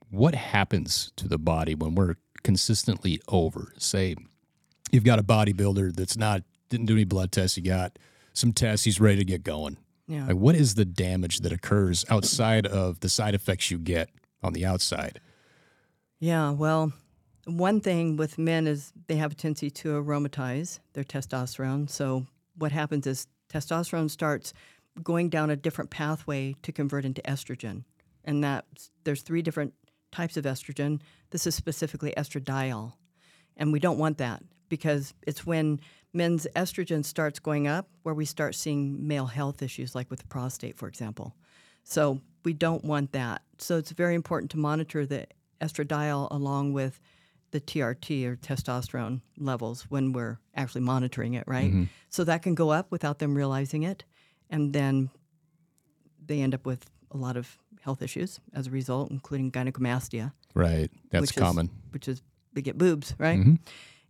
[0.10, 3.74] what happens to the body when we're consistently over?
[3.78, 4.16] Say
[4.92, 7.98] you've got a bodybuilder that's not didn't do any blood tests, you got
[8.34, 9.78] some tests, he's ready to get going.
[10.08, 10.28] Yeah.
[10.28, 14.10] Like what is the damage that occurs outside of the side effects you get
[14.42, 15.20] on the outside?
[16.20, 16.92] Yeah, well,
[17.46, 21.90] one thing with men is they have a tendency to aromatize their testosterone.
[21.90, 24.54] So what happens is testosterone starts
[25.04, 27.84] going down a different pathway to convert into estrogen.
[28.24, 28.66] And that
[29.04, 29.74] there's three different
[30.12, 31.02] types of estrogen.
[31.32, 32.94] This is specifically estradiol.
[33.58, 35.80] And we don't want that because it's when
[36.14, 40.28] men's estrogen starts going up where we start seeing male health issues like with the
[40.28, 41.36] prostate, for example.
[41.84, 43.42] So we don't want that.
[43.58, 45.28] So it's very important to monitor the
[45.62, 47.00] estradiol along with
[47.52, 51.70] the TRT or testosterone levels when we're actually monitoring it, right?
[51.72, 51.84] Mm-hmm.
[52.10, 54.04] So that can go up without them realizing it.
[54.50, 55.10] And then
[56.26, 60.90] they end up with a lot of health issues as a result, including gynecomastia, Right.
[61.12, 61.68] That's which common.
[61.68, 62.22] Is, which is
[62.54, 63.40] they get boobs, right?
[63.40, 63.60] Mhm.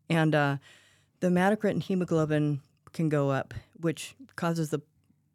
[0.09, 0.57] And uh,
[1.19, 2.61] the hematocrit and hemoglobin
[2.93, 4.79] can go up, which causes the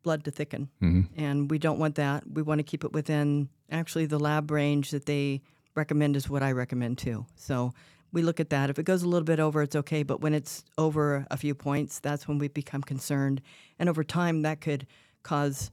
[0.02, 0.70] blood to thicken.
[0.82, 1.08] Mhm.
[1.16, 2.24] And we don't want that.
[2.28, 5.42] We want to keep it within actually the lab range that they
[5.74, 7.26] recommend is what I recommend too.
[7.36, 7.72] So
[8.14, 8.70] we look at that.
[8.70, 10.04] If it goes a little bit over, it's okay.
[10.04, 13.42] But when it's over a few points, that's when we become concerned.
[13.78, 14.86] And over time, that could
[15.22, 15.70] cause,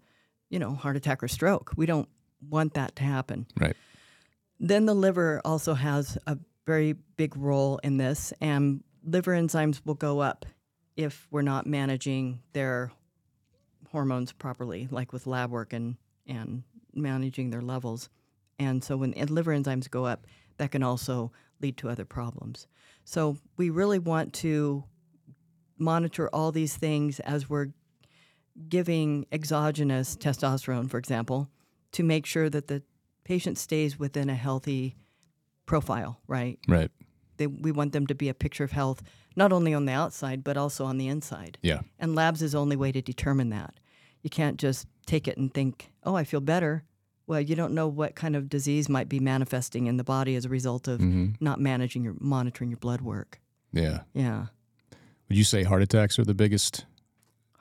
[0.50, 1.72] you know, heart attack or stroke.
[1.78, 2.10] We don't
[2.50, 3.46] want that to happen.
[3.60, 3.76] Right.
[4.60, 9.96] Then the liver also has a very big role in this, and liver enzymes will
[9.96, 10.46] go up
[10.96, 12.92] if we're not managing their
[13.92, 16.64] hormones properly, like with lab work and, and
[16.94, 18.10] managing their levels.
[18.60, 20.28] And so when liver enzymes go up,
[20.62, 22.68] that can also lead to other problems.
[23.03, 24.84] So we really want to
[25.80, 27.70] monitor all these things as we're
[28.70, 31.49] giving exogenous testosterone, for example,
[31.93, 32.84] to make sure that the
[33.24, 34.97] patient stays within a healthy
[35.66, 36.59] profile, right?
[36.68, 36.91] Right.
[37.38, 39.01] They, we want them to be a picture of health,
[39.36, 41.57] not only on the outside, but also on the inside.
[41.64, 41.82] Yeah.
[41.97, 43.80] And labs is the only way to determine that.
[44.22, 46.84] You can't just take it and think, oh, I feel better.
[47.32, 50.44] Well, you don't know what kind of disease might be manifesting in the body as
[50.44, 51.00] a result of
[51.40, 53.40] not managing your monitoring your blood work.
[53.72, 54.02] Yeah.
[54.14, 54.48] Yeah.
[55.30, 56.84] Would you say heart attacks are the biggest?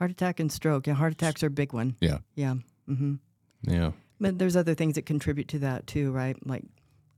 [0.00, 0.88] Heart attack and stroke.
[0.88, 1.94] Yeah, heart attacks are a big one.
[2.00, 2.18] Yeah.
[2.34, 2.54] Yeah.
[2.86, 3.14] hmm
[3.62, 3.92] Yeah.
[4.20, 6.36] But there's other things that contribute to that too, right?
[6.44, 6.64] Like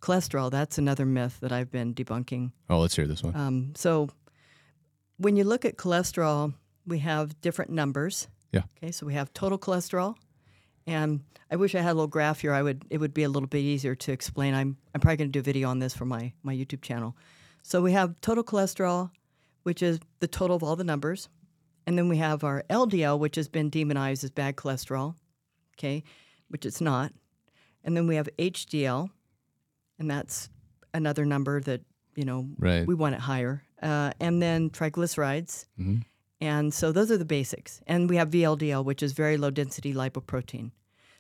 [0.03, 0.51] cholesterol.
[0.51, 2.53] That's another myth that I've been debunking.
[2.69, 3.35] Oh, let's hear this one.
[3.35, 4.11] Um, so
[5.17, 6.53] when you look at cholesterol,
[6.87, 8.29] we have different numbers.
[8.53, 8.65] Yeah.
[8.77, 10.17] Okay, so we have total cholesterol,
[10.87, 11.21] and
[11.51, 12.53] I wish I had a little graph here.
[12.53, 14.55] I would it would be a little bit easier to explain.
[14.55, 17.17] I'm I'm probably going to do a video on this for my my YouTube channel.
[17.63, 19.11] So we have total cholesterol,
[19.63, 21.29] which is the total of all the numbers,
[21.87, 25.15] and then we have our LDL, which has been demonized as bad cholesterol.
[25.79, 26.03] Okay,
[26.49, 27.13] which it's not,
[27.85, 29.11] and then we have HDL,
[29.99, 30.49] and that's
[30.95, 31.83] another number that
[32.17, 32.87] you know Right.
[32.87, 33.63] we want it higher.
[33.83, 35.67] Uh, and then triglycerides.
[35.79, 36.05] Mhm.
[36.43, 37.81] And so those are the basics.
[37.87, 40.73] And we have VLDL, which is very low density lipoprotein.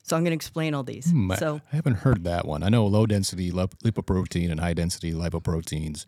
[0.02, 1.10] So I'm going to explain all these.
[1.12, 2.64] Hmm, I- so I haven't heard that one.
[2.64, 6.04] I know low density lip- lipoprotein and high density lipoproteins.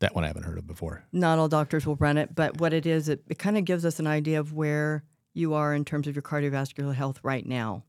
[0.00, 1.04] That one I haven't heard of before.
[1.12, 3.84] not all doctors will run it, but what it is, it, it kind of gives
[3.86, 7.84] us an idea of where you are in terms of your cardiovascular health right now.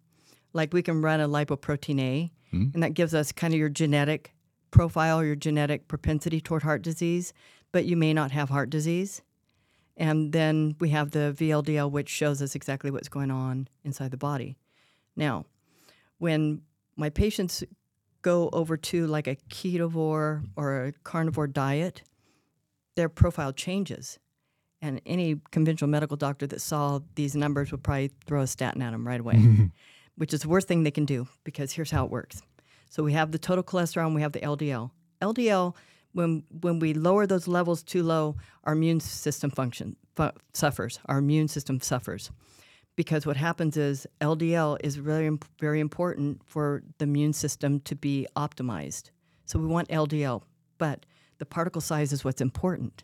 [0.54, 4.34] Like we can run a lipoprotein A, and that gives us kind of your genetic
[4.72, 7.34] profile, your genetic propensity toward heart disease,
[7.74, 9.22] but you may not have heart disease.
[9.98, 14.18] And then we have the VLDL, which shows us exactly what's going on inside the
[14.18, 14.56] body.
[15.16, 15.45] Now,
[16.20, 16.62] when
[16.95, 17.64] my patients
[18.22, 22.04] go over to like a ketovore or a carnivore diet,
[22.95, 24.20] their profile changes.
[24.82, 28.91] And any conventional medical doctor that saw these numbers would probably throw a statin at
[28.91, 29.72] them right away,
[30.16, 32.43] which is the worst thing they can do because here's how it works.
[32.89, 34.91] So we have the total cholesterol and we have the LDL.
[35.22, 35.76] LDL,
[36.18, 40.99] when when we lower those levels too low, our immune system function fu- suffers.
[41.05, 42.32] Our immune system suffers
[42.95, 48.28] because what happens is LDL is very very important for the immune system to be
[48.36, 49.11] optimized.
[49.45, 50.41] So we want LDL,
[50.78, 51.05] but
[51.38, 53.03] the particle size is what's important.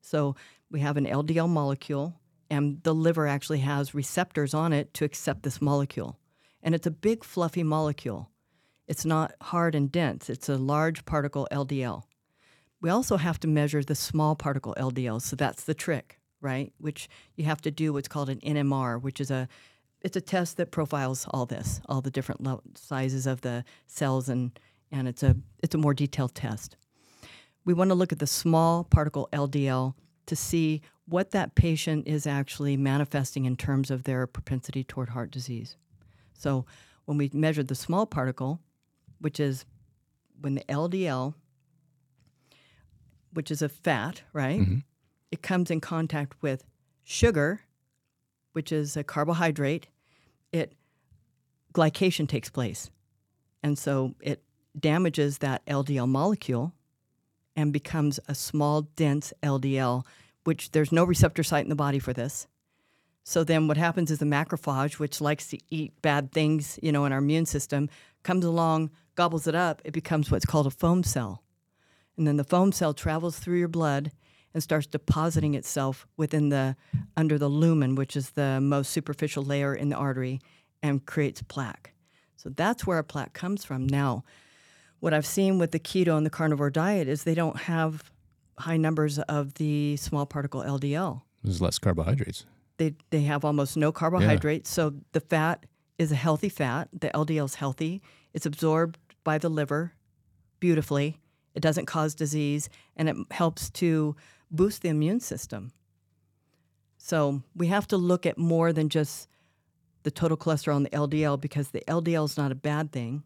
[0.00, 0.34] So
[0.70, 2.14] we have an LDL molecule,
[2.50, 6.18] and the liver actually has receptors on it to accept this molecule.
[6.62, 8.30] And it's a big, fluffy molecule.
[8.88, 12.04] It's not hard and dense, it's a large particle LDL.
[12.80, 16.72] We also have to measure the small particle LDL, so that's the trick, right?
[16.78, 19.48] Which you have to do what's called an NMR, which is a
[20.00, 24.28] it's a test that profiles all this, all the different lo- sizes of the cells,
[24.28, 24.58] and
[24.92, 26.76] and it's a it's a more detailed test
[27.68, 29.92] we want to look at the small particle LDL
[30.24, 35.30] to see what that patient is actually manifesting in terms of their propensity toward heart
[35.30, 35.76] disease.
[36.32, 36.64] So
[37.04, 38.60] when we measure the small particle,
[39.20, 39.66] which is
[40.40, 41.34] when the LDL,
[43.32, 44.60] which is a fat, right?
[44.60, 44.78] Mm-hmm.
[45.30, 46.64] It comes in contact with
[47.04, 47.60] sugar,
[48.52, 49.88] which is a carbohydrate.
[50.52, 50.72] It
[51.74, 52.90] glycation takes place.
[53.62, 54.42] And so it
[54.78, 56.72] damages that LDL molecule
[57.56, 60.04] and becomes a small, dense LDL,
[60.44, 62.46] which there's no receptor site in the body for this.
[63.24, 67.04] So then what happens is the macrophage, which likes to eat bad things, you know,
[67.04, 67.90] in our immune system,
[68.22, 71.42] comes along, gobbles it up, it becomes what's called a foam cell.
[72.18, 74.10] And then the foam cell travels through your blood
[74.52, 76.76] and starts depositing itself within the
[77.16, 80.40] under the lumen, which is the most superficial layer in the artery,
[80.82, 81.92] and creates plaque.
[82.36, 83.86] So that's where a plaque comes from.
[83.86, 84.24] Now,
[85.00, 88.10] what I've seen with the keto and the carnivore diet is they don't have
[88.58, 91.22] high numbers of the small particle LDL.
[91.44, 92.44] There's less carbohydrates.
[92.78, 95.66] They they have almost no carbohydrates, so the fat
[95.98, 96.88] is a healthy fat.
[96.92, 98.02] The LDL is healthy.
[98.32, 99.94] It's absorbed by the liver
[100.60, 101.18] beautifully.
[101.54, 104.16] It doesn't cause disease, and it helps to
[104.50, 105.72] boost the immune system.
[106.96, 109.28] So we have to look at more than just
[110.02, 113.22] the total cholesterol and the LDL because the LDL is not a bad thing.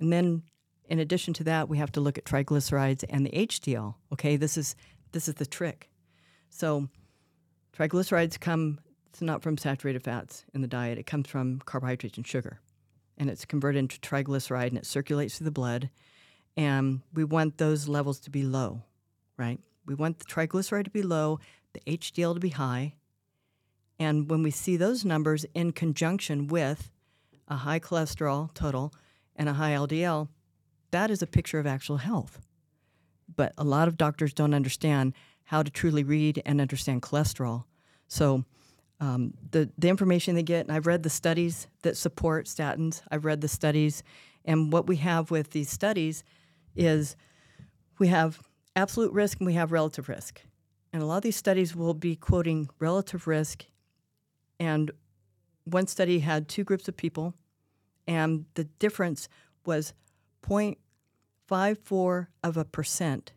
[0.00, 0.42] And then
[0.88, 3.94] in addition to that, we have to look at triglycerides and the HDL.
[4.12, 4.76] Okay, this is
[5.12, 5.90] this is the trick.
[6.50, 6.88] So
[7.76, 8.78] triglycerides come
[9.08, 10.98] it's not from saturated fats in the diet.
[10.98, 12.60] It comes from carbohydrates and sugar.
[13.16, 15.88] And it's converted into triglyceride and it circulates through the blood.
[16.56, 18.82] And we want those levels to be low,
[19.36, 19.60] right?
[19.84, 21.38] We want the triglyceride to be low,
[21.74, 22.94] the HDL to be high.
[23.98, 26.90] And when we see those numbers in conjunction with
[27.48, 28.92] a high cholesterol total
[29.36, 30.28] and a high LDL,
[30.90, 32.40] that is a picture of actual health.
[33.34, 37.64] But a lot of doctors don't understand how to truly read and understand cholesterol.
[38.08, 38.44] So
[39.00, 43.02] um, the the information they get, and I've read the studies that support statins.
[43.10, 44.02] I've read the studies,
[44.44, 46.24] and what we have with these studies
[46.76, 47.16] is
[47.98, 48.40] we have
[48.74, 50.42] absolute risk and we have relative risk.
[50.92, 53.66] And a lot of these studies will be quoting relative risk.
[54.58, 54.90] And
[55.64, 57.34] one study had two groups of people,
[58.06, 59.28] and the difference
[59.64, 59.92] was
[60.42, 63.32] 0.54 of a percent.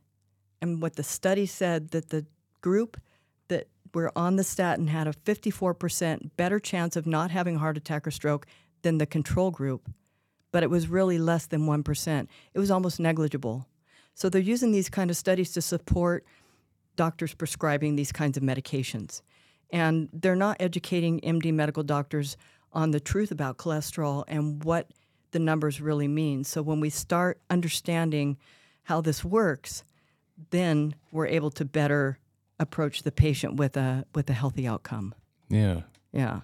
[0.61, 2.25] And what the study said that the
[2.61, 2.97] group
[3.47, 7.77] that were on the statin had a 54% better chance of not having a heart
[7.77, 8.45] attack or stroke
[8.83, 9.89] than the control group,
[10.51, 12.27] but it was really less than 1%.
[12.53, 13.67] It was almost negligible.
[14.13, 16.25] So they're using these kind of studies to support
[16.95, 19.21] doctors prescribing these kinds of medications.
[19.71, 22.35] And they're not educating MD medical doctors
[22.73, 24.91] on the truth about cholesterol and what
[25.31, 26.43] the numbers really mean.
[26.43, 28.37] So when we start understanding
[28.83, 29.83] how this works,
[30.49, 32.17] then we're able to better
[32.59, 35.13] approach the patient with a with a healthy outcome.
[35.49, 35.81] Yeah.
[36.11, 36.41] Yeah.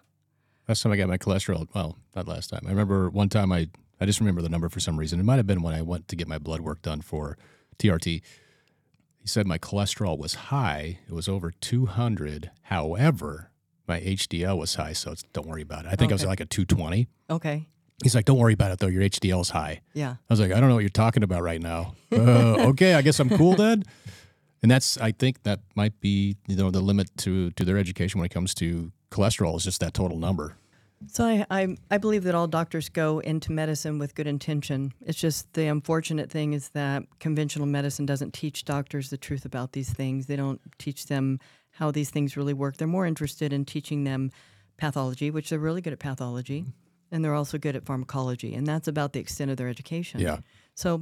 [0.67, 2.61] Last time I got my cholesterol, well, not last time.
[2.65, 3.67] I remember one time I,
[3.99, 5.19] I just remember the number for some reason.
[5.19, 7.37] It might have been when I went to get my blood work done for
[7.79, 8.21] TRT.
[9.19, 10.99] He said my cholesterol was high.
[11.07, 12.51] It was over 200.
[12.63, 13.51] However,
[13.87, 15.91] my HDL was high, so it's, don't worry about it.
[15.91, 17.07] I think I was like a 220.
[17.29, 17.67] Okay.
[18.03, 18.87] He's like, don't worry about it though.
[18.87, 19.81] Your HDL is high.
[19.93, 20.11] Yeah.
[20.11, 21.95] I was like, I don't know what you're talking about right now.
[22.15, 23.83] Uh, okay, I guess I'm cool then.
[24.61, 28.19] And that's, I think that might be, you know, the limit to to their education
[28.19, 30.55] when it comes to cholesterol is just that total number.
[31.07, 34.93] So I, I I believe that all doctors go into medicine with good intention.
[35.05, 39.73] It's just the unfortunate thing is that conventional medicine doesn't teach doctors the truth about
[39.73, 40.25] these things.
[40.25, 41.39] They don't teach them
[41.71, 42.77] how these things really work.
[42.77, 44.31] They're more interested in teaching them
[44.77, 46.65] pathology, which they're really good at pathology,
[47.11, 50.21] and they're also good at pharmacology, and that's about the extent of their education.
[50.21, 50.37] Yeah.
[50.73, 51.01] So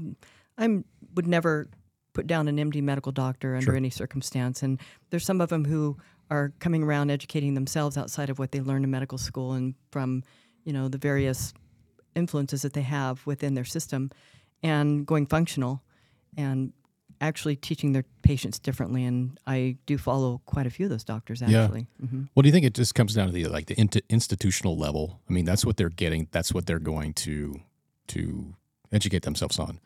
[0.58, 0.84] I
[1.16, 1.70] would never
[2.14, 3.76] put down an MD medical doctor under Sure.
[3.76, 4.62] any circumstance.
[4.62, 4.80] And
[5.10, 5.98] there's some of them who
[6.30, 10.24] are coming around educating themselves outside of what they learned in medical school and from,
[10.64, 11.54] you know, the various
[12.16, 14.10] influences that they have within their system
[14.62, 15.82] and going functional
[16.38, 16.74] and
[17.22, 19.04] actually teaching their patients differently.
[19.06, 21.64] And I do follow quite a few of those doctors Yeah.
[21.64, 21.88] actually.
[22.00, 24.78] hmm Well, do you think it just comes down to the like the int- institutional
[24.78, 25.22] level?
[25.30, 26.28] I mean, that's what they're getting.
[26.32, 27.62] That's what they're going to
[28.08, 28.56] to
[28.92, 29.80] educate themselves on.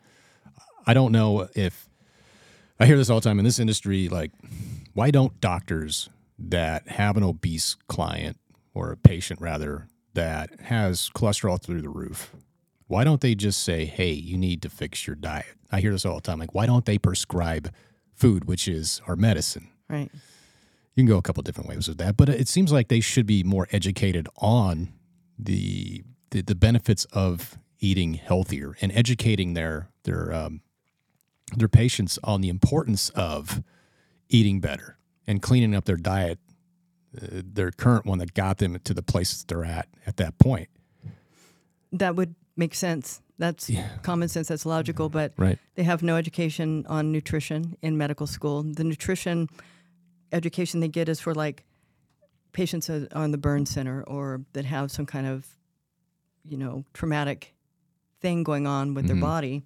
[0.86, 1.88] I don't know if
[2.80, 4.08] I hear this all the time in this industry.
[4.08, 4.32] Like,
[4.94, 6.08] why don't doctors
[6.38, 8.38] that have an obese client
[8.74, 12.32] or a patient rather that has cholesterol through the roof?
[12.86, 15.56] Why don't they just say, "Hey, you need to fix your diet"?
[15.70, 16.38] I hear this all the time.
[16.38, 17.72] Like, why don't they prescribe
[18.14, 19.68] food, which is our medicine?
[19.88, 20.10] Right.
[20.94, 23.24] you can go a couple different ways with that, but it seems like they should
[23.26, 24.92] be more educated on
[25.38, 30.60] the the, the benefits of eating healthier and educating their their um,
[31.56, 33.62] their patients on the importance of
[34.28, 34.97] eating better
[35.28, 36.38] and cleaning up their diet,
[37.16, 40.68] uh, their current one that got them to the place they're at at that point.
[41.92, 43.20] That would make sense.
[43.38, 43.70] That's
[44.02, 44.48] common sense.
[44.48, 45.08] That's logical.
[45.08, 45.58] But Right.
[45.76, 48.62] they have no education on nutrition in medical school.
[48.64, 49.48] The nutrition
[50.32, 51.64] education they get is for like
[52.52, 55.46] patients on the burn center or that have some kind of,
[56.42, 57.54] you know, traumatic
[58.20, 59.08] thing going on with Mhm.
[59.08, 59.62] their body,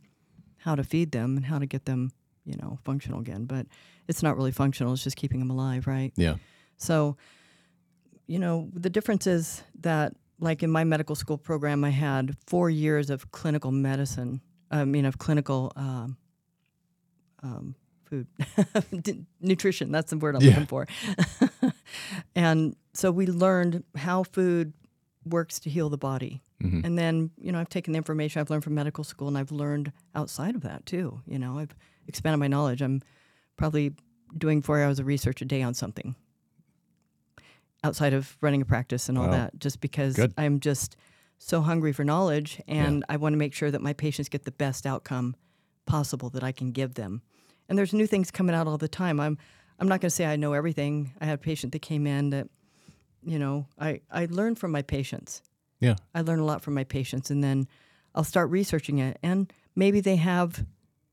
[0.59, 2.13] how to feed them and how to get them,
[2.45, 3.47] you know, functional again.
[3.47, 3.67] But
[4.09, 4.93] it's not really functional.
[4.93, 6.13] It's just keeping them alive, right?
[6.17, 6.37] Yeah.
[6.77, 7.17] So,
[8.27, 12.69] you know, the difference is that, like in my medical school program, I had four
[12.69, 14.41] years of clinical medicine.
[14.71, 16.17] I mean, of clinical um,
[17.43, 17.75] um,
[18.05, 18.27] food,
[19.41, 19.93] nutrition.
[19.93, 20.49] That's the word I'm Yeah.
[20.51, 20.87] looking for.
[22.35, 24.73] and so we learned how food
[25.25, 26.43] works to heal the body.
[26.63, 26.85] Mhm.
[26.85, 29.53] And then, you know, I've taken the information I've learned from medical school and I've
[29.53, 31.21] learned outside of that too.
[31.27, 31.75] You know, I've
[32.09, 32.83] expanded my knowledge.
[32.83, 33.03] I'm
[33.57, 33.95] probably
[34.37, 36.15] doing four hours of research a day on something
[37.85, 39.33] outside of running a practice and all Wow.
[39.33, 40.33] that, just because Good.
[40.39, 40.97] I'm just
[41.39, 44.53] so hungry for knowledge and I want to make sure that my patients get the
[44.53, 45.35] best outcome
[45.85, 47.23] possible that I can give them.
[47.69, 49.19] And there's new things coming out all the time.
[49.19, 49.39] I'm
[49.81, 51.13] I'm not going to say I know everything.
[51.21, 52.47] I had a patient that came in that,
[53.25, 55.43] you know, I, I learned from my patients.
[55.81, 55.97] Yeah.
[56.15, 57.67] I learn a lot from my patients, and then
[58.15, 59.19] I'll start researching it.
[59.25, 60.65] And maybe they have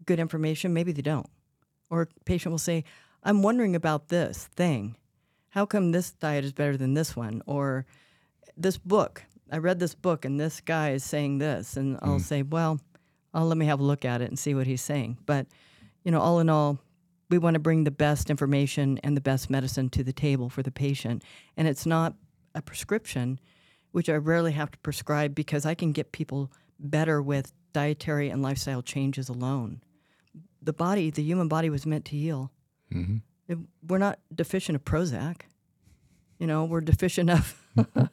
[0.05, 1.25] good information, maybe they don't.
[1.89, 2.83] Or a patient will say,
[3.23, 4.95] I'm wondering about this thing.
[5.49, 7.41] How come this diet is better than this one?
[7.45, 7.85] Or
[8.55, 9.23] this book.
[9.51, 11.75] I read this book, and this guy is saying this.
[11.75, 12.21] And I'll mm.
[12.21, 12.79] say, well,
[13.33, 15.17] I'll let me have a look at it and see what he's saying.
[15.25, 15.47] But,
[16.03, 16.79] you know, all in all,
[17.29, 20.63] we want to bring the best information and the best medicine to the table for
[20.63, 21.23] the patient.
[21.57, 22.13] And it's not
[22.55, 23.39] a prescription,
[23.91, 28.41] which I rarely have to prescribe because I can get people better with dietary and
[28.41, 29.81] lifestyle changes alone.
[30.61, 32.51] The body, the human body, was meant to heal.
[32.91, 33.57] hmm If
[33.87, 35.41] we're not deficient of Prozac.
[36.39, 37.61] You know, we're deficient of,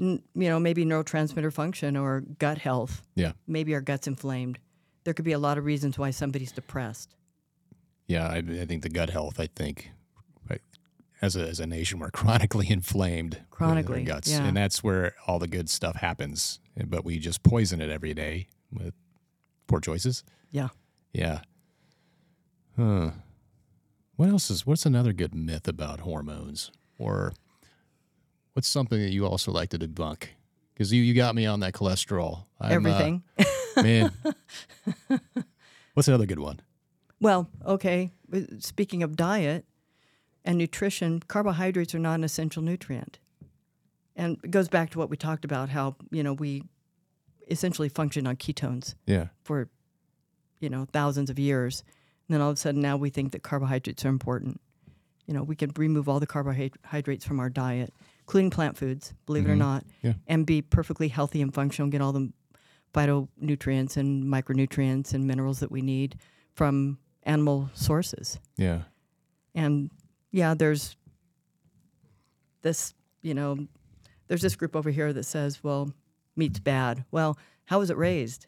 [0.00, 3.02] n- you know, maybe neurotransmitter function or gut health.
[3.14, 3.32] Yeah.
[3.46, 4.58] Maybe our gut's inflamed.
[5.04, 7.14] There could be a lot of reasons why somebody's depressed.
[8.08, 9.38] Yeah, I, I think the gut health.
[9.38, 9.90] I think,
[10.50, 10.60] right,
[11.22, 13.42] as a as a nation, we're chronically inflamed.
[13.50, 14.44] Chronically, guts, yeah.
[14.44, 16.58] and that's where all the good stuff happens.
[16.86, 18.94] But we just poison it every day with
[19.66, 20.24] poor choices.
[20.50, 20.68] Yeah.
[21.12, 21.40] Yeah.
[22.78, 23.10] Huh.
[24.16, 24.66] What else is?
[24.66, 26.70] What's another good myth about hormones?
[26.98, 27.32] Or
[28.52, 30.28] what's something that you also like to debunk?
[30.74, 32.44] Because you, you got me on that cholesterol.
[32.60, 33.22] I'm, uh, Everything.
[33.76, 34.12] man.
[35.94, 36.60] what's another good one?
[37.20, 38.12] Well, okay.
[38.32, 39.64] uh, Speaking of diet
[40.44, 43.18] and nutrition, carbohydrates are not an essential nutrient.
[44.14, 46.64] And it goes back to what we talked about how, you know, we
[47.50, 49.28] essentially function on ketones Yeah.
[49.42, 49.68] for,
[50.60, 51.82] you know, thousands of years.
[52.28, 54.60] And then all of a sudden now we think that carbohydrates are important.
[55.26, 59.46] You know, we can remove all the carbohydrates from our diet, including plant foods, believe
[59.46, 59.58] it or Mhm.
[59.58, 60.14] not, Yeah.
[60.26, 62.32] and be perfectly healthy and functional, get all the
[62.94, 66.16] phytonutrients and micronutrients and minerals that we need
[66.54, 68.38] from animal sources.
[68.56, 68.84] Yeah.
[69.54, 69.90] And
[70.30, 70.96] yeah, there's
[72.62, 73.66] this, you know,
[74.26, 75.92] there's this group over here that says, well,
[76.36, 77.04] meat's bad.
[77.10, 78.46] Well, how was it raised?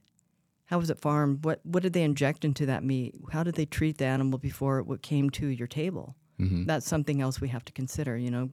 [0.70, 1.44] How was it farmed?
[1.44, 3.14] What what did they inject into that meat?
[3.32, 6.14] How did they treat the animal before it came to your table?
[6.38, 8.16] hmm That's something else we have to consider.
[8.16, 8.50] You know,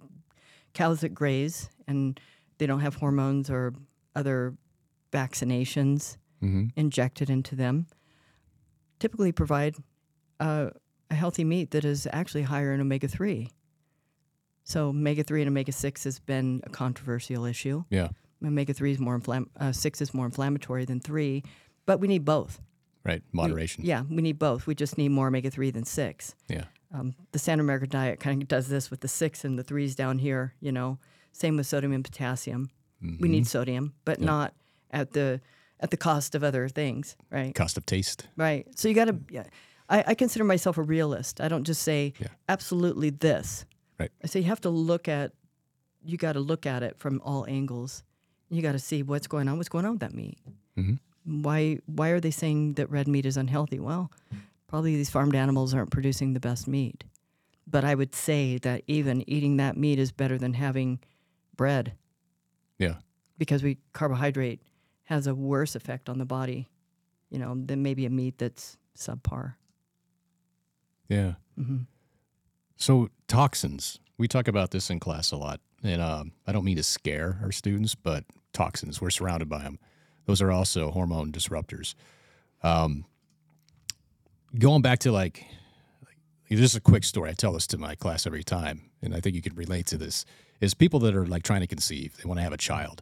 [0.73, 2.19] cows that graze and
[2.57, 3.73] they don't have hormones or
[4.15, 4.55] other
[5.11, 7.87] vaccinations hmm injected into them
[8.99, 9.75] typically provide
[10.39, 10.69] uh,
[11.09, 13.49] a healthy meat that is actually higher in omega 3.
[14.63, 17.83] So, omega 3 and omega 6 has been a controversial issue.
[17.89, 18.09] Yeah.
[18.45, 21.43] Omega 3 is more inflam- uh, 6 is more inflammatory than 3,
[21.87, 22.61] but we need both.
[23.03, 23.23] Right.
[23.33, 23.83] We- Moderation.
[23.85, 24.67] yeah, we need both.
[24.67, 26.35] We just need more omega 3 than 6.
[26.47, 26.65] Yeah.
[26.93, 29.95] Um, the Standard American diet kind of does this with the 6 and the 3s
[29.95, 30.99] down here, you know.
[31.31, 32.69] Same with sodium and potassium.
[33.01, 34.23] We need sodium, but Mm-hmm.
[34.23, 34.29] Yeah.
[34.31, 34.53] not
[34.91, 35.41] at the
[35.79, 37.53] at the cost of other things, right?
[37.53, 38.27] Cost of taste.
[38.35, 38.65] Right.
[38.75, 39.19] So you got to.
[39.29, 39.43] Yeah,
[39.87, 41.39] I, I consider myself a realist.
[41.39, 42.29] I don't just say Yeah.
[42.49, 43.65] absolutely this.
[43.99, 44.09] Right.
[44.23, 45.33] I say you have to look at.
[46.03, 48.03] You got to look at it from all angles.
[48.49, 49.57] You got to see what's going on.
[49.57, 50.39] What's going on with that meat?
[50.77, 50.97] Mhm.
[51.27, 53.79] Why Why are they saying that red meat is unhealthy?
[53.79, 54.11] Well,
[54.67, 57.03] probably these farmed animals aren't producing the best meat.
[57.69, 60.99] But I would say that even eating that meat is better than having
[61.57, 61.93] bread
[62.79, 62.95] Yeah.
[63.37, 64.61] because we carbohydrate
[65.05, 66.69] has a worse effect on the body,
[67.29, 69.55] you know, than maybe a meat that's subpar.
[71.09, 71.33] Yeah.
[71.57, 71.79] hmm
[72.77, 73.99] So toxins.
[74.17, 77.39] We talk about this in class a lot, and um, I don't mean to scare
[77.43, 78.23] our students, but
[78.53, 78.99] toxins.
[79.01, 79.77] We're surrounded by them.
[80.27, 81.95] Those are also hormone disruptors.
[82.61, 83.05] Um,
[84.59, 85.45] going back to like,
[86.05, 86.17] like
[86.49, 87.31] this is a quick story.
[87.31, 89.97] I tell this to my class every time, and I think you can relate to
[89.97, 90.25] this.
[90.59, 93.01] Is people that are like trying to conceive, they want to have a child.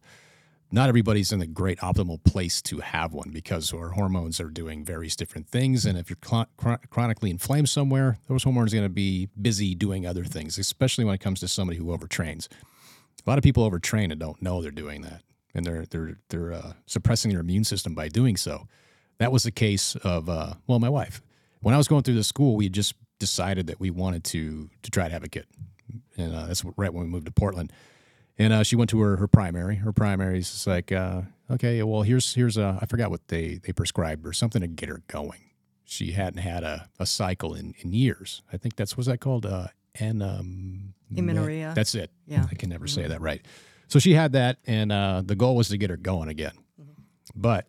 [0.72, 4.84] Not everybody's in the great optimal place to have one because our hormones are doing
[4.84, 5.86] various different things.
[5.86, 6.48] And if you're chron-
[6.90, 11.16] chronically inflamed somewhere, those hormones are going to be busy doing other things, especially when
[11.16, 12.48] it comes to somebody who overtrains.
[13.26, 15.22] A lot of people overtrain and don't know they're doing that,
[15.56, 18.68] and they're they're they're uh, suppressing their immune system by doing so.
[19.18, 21.22] That was the case of uh, well, my wife.
[21.62, 24.70] When I was going through the school, we had just decided that we wanted to
[24.84, 25.48] to try to have a kid,
[26.18, 27.72] and uh, that's right when we moved to Portland.
[28.38, 29.78] And uh, she went to her, her primary.
[29.78, 33.62] Her primary is just like, uh, okay, well, here's here's a I forgot what they
[33.64, 35.40] they prescribed or something to get her going.
[35.86, 38.42] She hadn't had a, a cycle in, in years.
[38.52, 39.46] I think that's what's that called?
[39.46, 39.68] Uh,
[40.00, 41.74] and um, Amenorrhea.
[41.76, 42.12] That's it.
[42.28, 42.46] Yeah.
[42.52, 43.46] I can never say that right.
[43.88, 46.54] So she had that, and uh, the goal was to get her going again.
[47.36, 47.68] But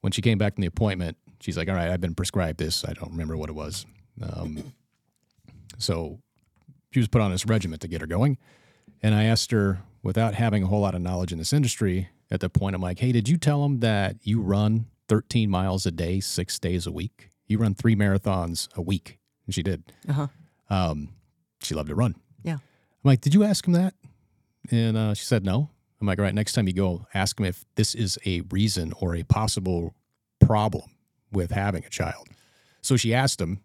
[0.00, 2.84] when she came back from the appointment, she's like, "All right, I've been prescribed this.
[2.84, 3.86] I don't remember what it was."
[4.22, 4.72] Um,
[5.78, 6.20] so
[6.92, 8.38] she was put on this regimen to get her going,
[9.02, 12.40] and I asked her, without having a whole lot of knowledge in this industry, at
[12.40, 15.90] the point I'm like, "Hey, did you tell them that you run 13 miles a
[15.90, 17.30] day, six days a week?
[17.46, 19.92] You run three marathons a week?" And she did.
[20.08, 20.28] Uh-huh.
[20.70, 21.10] Um,
[21.60, 22.14] she loved to run.
[22.42, 22.54] Yeah.
[22.54, 22.60] I'm
[23.04, 23.94] like, did you ask him that?
[24.70, 25.70] And uh, she said no.
[26.00, 28.92] I'm like, all right, next time you go, ask him if this is a reason
[29.00, 29.94] or a possible
[30.40, 30.90] problem
[31.32, 32.28] with having a child.
[32.82, 33.60] So she asked him,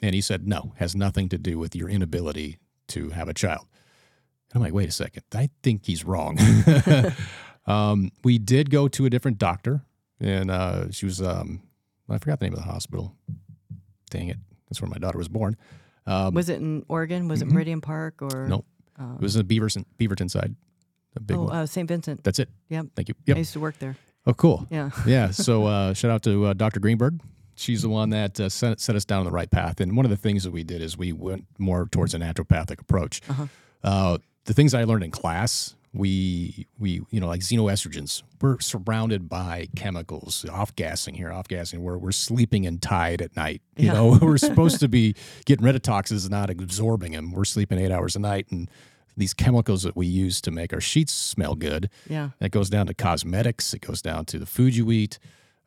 [0.00, 2.58] and he said, no, has nothing to do with your inability
[2.88, 3.66] to have a child.
[4.52, 6.38] And I'm like, wait a second, I think he's wrong.
[7.66, 9.82] um, we did go to a different doctor,
[10.20, 11.62] and uh, she was, um,
[12.08, 13.14] I forgot the name of the hospital.
[14.10, 14.38] Dang it.
[14.68, 15.56] That's where my daughter was born.
[16.06, 17.28] Um, Was it in Oregon?
[17.28, 17.48] Was Mhm.
[17.50, 18.46] it Meridian Park or?
[18.48, 18.66] Nope.
[19.00, 20.54] Uh, It was in Beaverton, Beaverton side,
[21.16, 21.56] a big oh, one.
[21.56, 21.88] uh, St.
[21.88, 22.22] Vincent.
[22.22, 22.48] That's it.
[22.68, 22.86] Yep.
[22.94, 23.14] Thank you.
[23.34, 23.96] I used to work there.
[24.26, 24.66] Oh, cool.
[24.70, 24.90] Yeah.
[25.06, 25.30] yeah.
[25.30, 26.78] So uh, shout out to uh, Dr.
[26.80, 27.20] Greenberg.
[27.56, 29.80] She's the one that uh, set, set us down on the right path.
[29.80, 32.80] And one of the things that we did is we went more towards a naturopathic
[32.80, 33.20] approach.
[33.28, 33.46] Uh-huh.
[33.82, 38.22] Uh, the things I learned in class, we we you know like xenoestrogens.
[38.40, 41.82] We're surrounded by chemicals, off gassing here, off gassing.
[41.82, 43.60] We're we're sleeping in tide at night.
[43.76, 43.92] You Yeah.
[43.94, 45.14] know, we're supposed to be
[45.46, 47.32] getting rid of toxins, not absorbing them.
[47.32, 48.70] We're sleeping eight hours a night, and
[49.20, 52.30] these chemicals that we use to make our sheets smell good Yeah.
[52.40, 53.72] that goes down to cosmetics.
[53.74, 55.18] It goes down to the food you eat,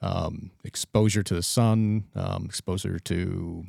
[0.01, 3.65] um, exposure to the sun, um, exposure to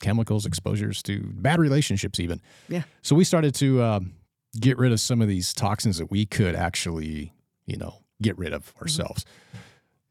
[0.00, 2.40] chemicals, exposures to bad relationships, even.
[2.68, 2.82] Yeah.
[3.02, 4.12] So we started to um,
[4.60, 7.32] get rid of some of these toxins that we could actually,
[7.66, 9.24] you know, get rid of ourselves.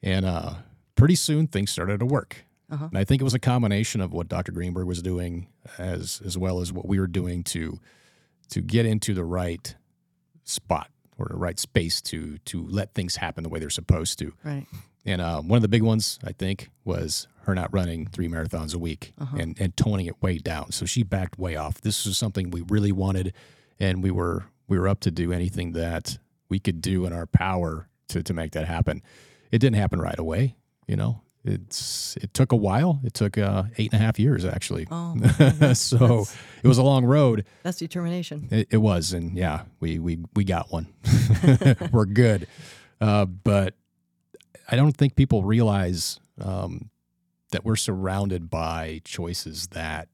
[0.04, 0.56] And uh,
[0.96, 2.44] pretty soon things started to work.
[2.70, 2.88] Uh-huh.
[2.90, 4.52] And I think it was a combination of what Dr.
[4.52, 5.48] Greenberg was doing
[5.78, 7.80] as as well as what we were doing to
[8.50, 9.76] to get into the right
[10.44, 14.34] spot or the right space to to let things happen the way they're supposed to.
[14.44, 14.66] Right.
[15.06, 18.76] And uh, one of the big ones I think was her not running three marathons
[18.76, 20.72] a week and and toning it way down.
[20.72, 21.82] So she backed way off.
[21.82, 23.34] This was something we really wanted,
[23.80, 26.18] and we were we were up to do anything that
[26.50, 29.02] we could do in our power to to make that happen.
[29.52, 30.56] It didn't happen right away.
[30.88, 33.00] You know, it's it took a while.
[33.04, 34.88] It took uh, eight and a half years actually.
[34.92, 35.16] Oh,
[35.74, 36.26] so
[36.64, 37.46] it was a long road.
[37.64, 38.48] that's determination.
[38.52, 40.88] It, it was, and yeah, we we we got one.
[41.92, 42.48] We're good,
[43.00, 43.76] uh, but
[44.70, 46.90] I don't think people realize um,
[47.52, 50.10] that we're surrounded by choices that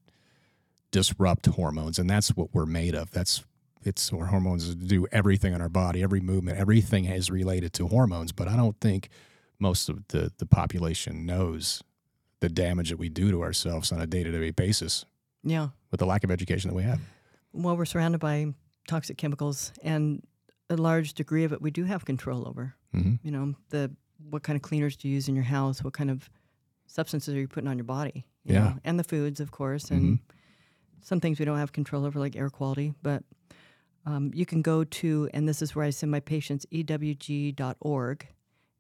[0.92, 3.12] disrupt hormones, and that's what we're made of.
[3.12, 3.44] That's
[3.84, 8.32] it's our hormones do everything in our body, every movement, everything is related to hormones.
[8.32, 9.10] But I don't think
[9.68, 11.82] most of the the population knows
[12.42, 15.06] the damage that we do to ourselves on a day to day basis
[15.44, 15.70] Yeah.
[15.92, 17.00] with the lack of education that we have.
[17.54, 18.54] Well, we're surrounded by
[18.88, 20.22] toxic chemicals, and
[20.70, 22.66] a large degree of it we do have control over.
[22.92, 23.92] hmm You know, the
[24.32, 25.84] what kind of cleaners do you use in your house?
[25.84, 26.30] What kind of
[26.88, 28.26] substances are you putting on your body?
[28.46, 28.60] you Yeah.
[28.64, 30.20] know, and the foods, of course, and
[31.02, 32.94] some things we don't have control over, like air quality.
[33.02, 33.24] But
[34.06, 38.28] um, you can go to, and this is where I send my patients, ewg.org.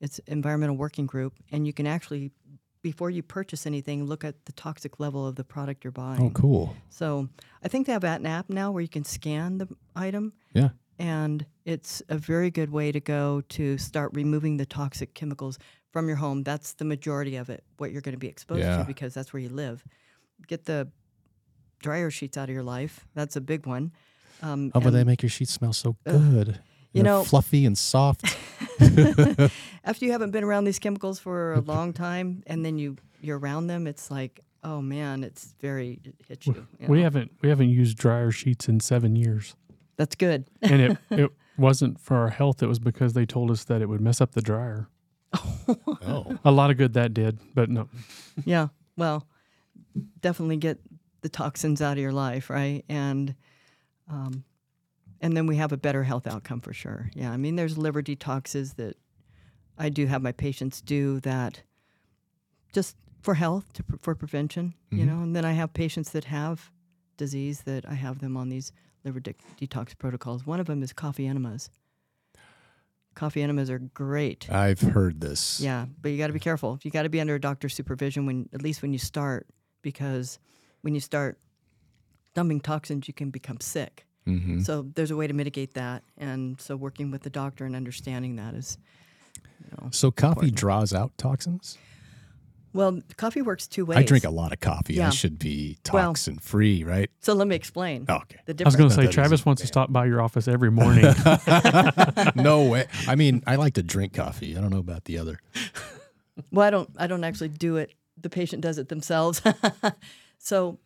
[0.03, 2.31] It's environmental working group, and you can actually,
[2.81, 6.21] before you purchase anything, look at the toxic level of the product you're buying.
[6.21, 6.75] Oh, cool.
[6.89, 7.29] So
[7.63, 10.69] I think they have an app now where you can scan the item, Yeah.
[10.99, 15.57] and it's a very good way to go to start removing the toxic chemicals
[15.93, 16.43] from your home.
[16.43, 18.79] That's the majority of it, what you're going to be exposed Yeah.
[18.79, 19.85] to because that's where you live.
[20.47, 20.89] Get the
[21.81, 23.07] dryer sheets out of your life.
[23.13, 23.93] That's a big one.
[24.41, 26.59] Um, Oh, but they make your sheets smell so good.
[26.93, 28.23] You know- fluffy and soft.
[29.83, 33.39] after you haven't been around these chemicals for a long time, and then you you're
[33.39, 36.67] around them, it's like, oh man, it's very it hits you.
[36.79, 37.03] you We know?
[37.03, 39.55] haven't we haven't used dryer sheets in seven years,
[39.97, 40.45] That's good.
[40.61, 42.61] and it it wasn't for our health.
[42.63, 44.87] It was because they told us that it would mess up the dryer.
[45.67, 47.89] oh, A lot of good that did, but no.
[48.45, 48.67] Yeah.
[48.97, 49.27] Well,
[50.21, 50.79] definitely get
[51.21, 52.83] the toxins out of your life, right?
[52.89, 53.33] And
[54.09, 54.43] um,
[55.23, 57.09] and then we have a better health outcome for sure.
[57.15, 57.31] Yeah.
[57.31, 58.97] I mean, there's liver detoxes that
[59.77, 61.63] I do have my patients do that
[62.73, 65.07] just for health, to, for prevention, you Mhm.
[65.07, 65.21] know.
[65.23, 66.71] And then I have patients that have
[67.17, 68.71] disease that I have them on these
[69.05, 70.45] liver de- detox protocols.
[70.45, 71.69] One of them is coffee enemas.
[73.15, 74.49] Coffee enemas are great.
[74.51, 75.59] I've heard this.
[75.61, 76.79] Yeah, but you got to be careful.
[76.83, 79.47] You got to be under a doctor's supervision when, at least when you start,
[79.83, 80.39] because
[80.81, 81.39] when you start
[82.33, 84.05] dumping toxins, you can become sick.
[84.25, 87.75] Hmm So there's a way to mitigate that, and so working with the doctor and
[87.75, 88.77] understanding that is,
[89.63, 90.55] you know, So coffee Important.
[90.55, 91.77] draws out toxins.
[92.73, 93.97] well, coffee works two ways.
[93.99, 95.01] I drink a lot of coffee.
[95.01, 97.09] I should be Well- toxin free, right?
[97.19, 98.39] So let me explain Oh, okay.
[98.45, 101.05] the I was going to say Travis wants to stop by your office every morning.
[102.35, 102.87] no way.
[103.07, 104.57] I mean, I like to drink coffee.
[104.57, 105.39] I don't know about the other.
[106.51, 106.89] Well, I don't.
[106.97, 107.91] I don't actually do it.
[108.19, 109.41] The patient does it themselves.
[110.39, 110.79] so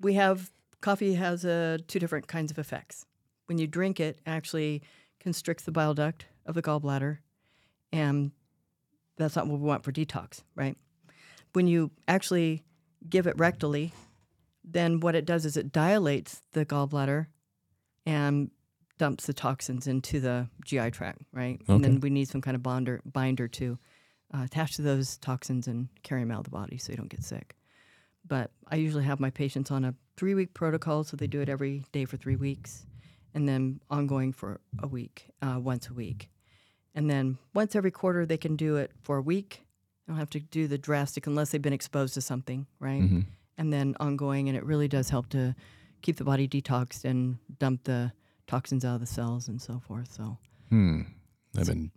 [0.00, 0.50] we have
[0.84, 3.06] coffee has uh, two different kinds of effects.
[3.46, 4.82] When you drink it, it actually
[5.18, 7.18] constricts the bile duct of the gallbladder,
[7.90, 8.32] and
[9.16, 10.76] that's not what we want for detox, right?
[11.54, 12.64] When you actually
[13.08, 13.92] give it rectally,
[14.62, 17.28] then what it does is it dilates the gallbladder
[18.04, 18.50] and
[18.98, 21.60] dumps the toxins into the GI tract, right?
[21.76, 23.78] And then we need some kind of bonder binder to
[24.34, 27.08] uh, attach to those toxins and carry them out of the body so you don't
[27.08, 27.56] get sick.
[28.26, 31.48] But I usually have my patients on a three week protocol, so they do it
[31.48, 32.86] every day for three weeks,
[33.34, 36.30] and then ongoing for a week, uh, once a week.
[36.94, 39.64] And then once every quarter, they can do it for a week.
[40.06, 43.02] They don't have to do the drastic unless they've been exposed to something, right?
[43.02, 43.20] hmm
[43.58, 45.54] And then ongoing, and it really does help to
[46.02, 48.12] keep the body detoxed and dump the
[48.46, 50.12] toxins out of the cells and so forth.
[50.12, 50.38] So
[50.70, 51.02] Hmm.
[51.56, 51.90] I've been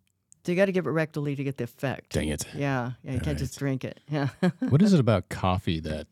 [0.45, 2.13] So you got to give it rectally to get the effect.
[2.13, 2.45] Dang it.
[2.55, 3.99] Yeah, yeah, you can't just drink it.
[4.09, 4.29] Yeah.
[4.69, 6.07] what is it about coffee that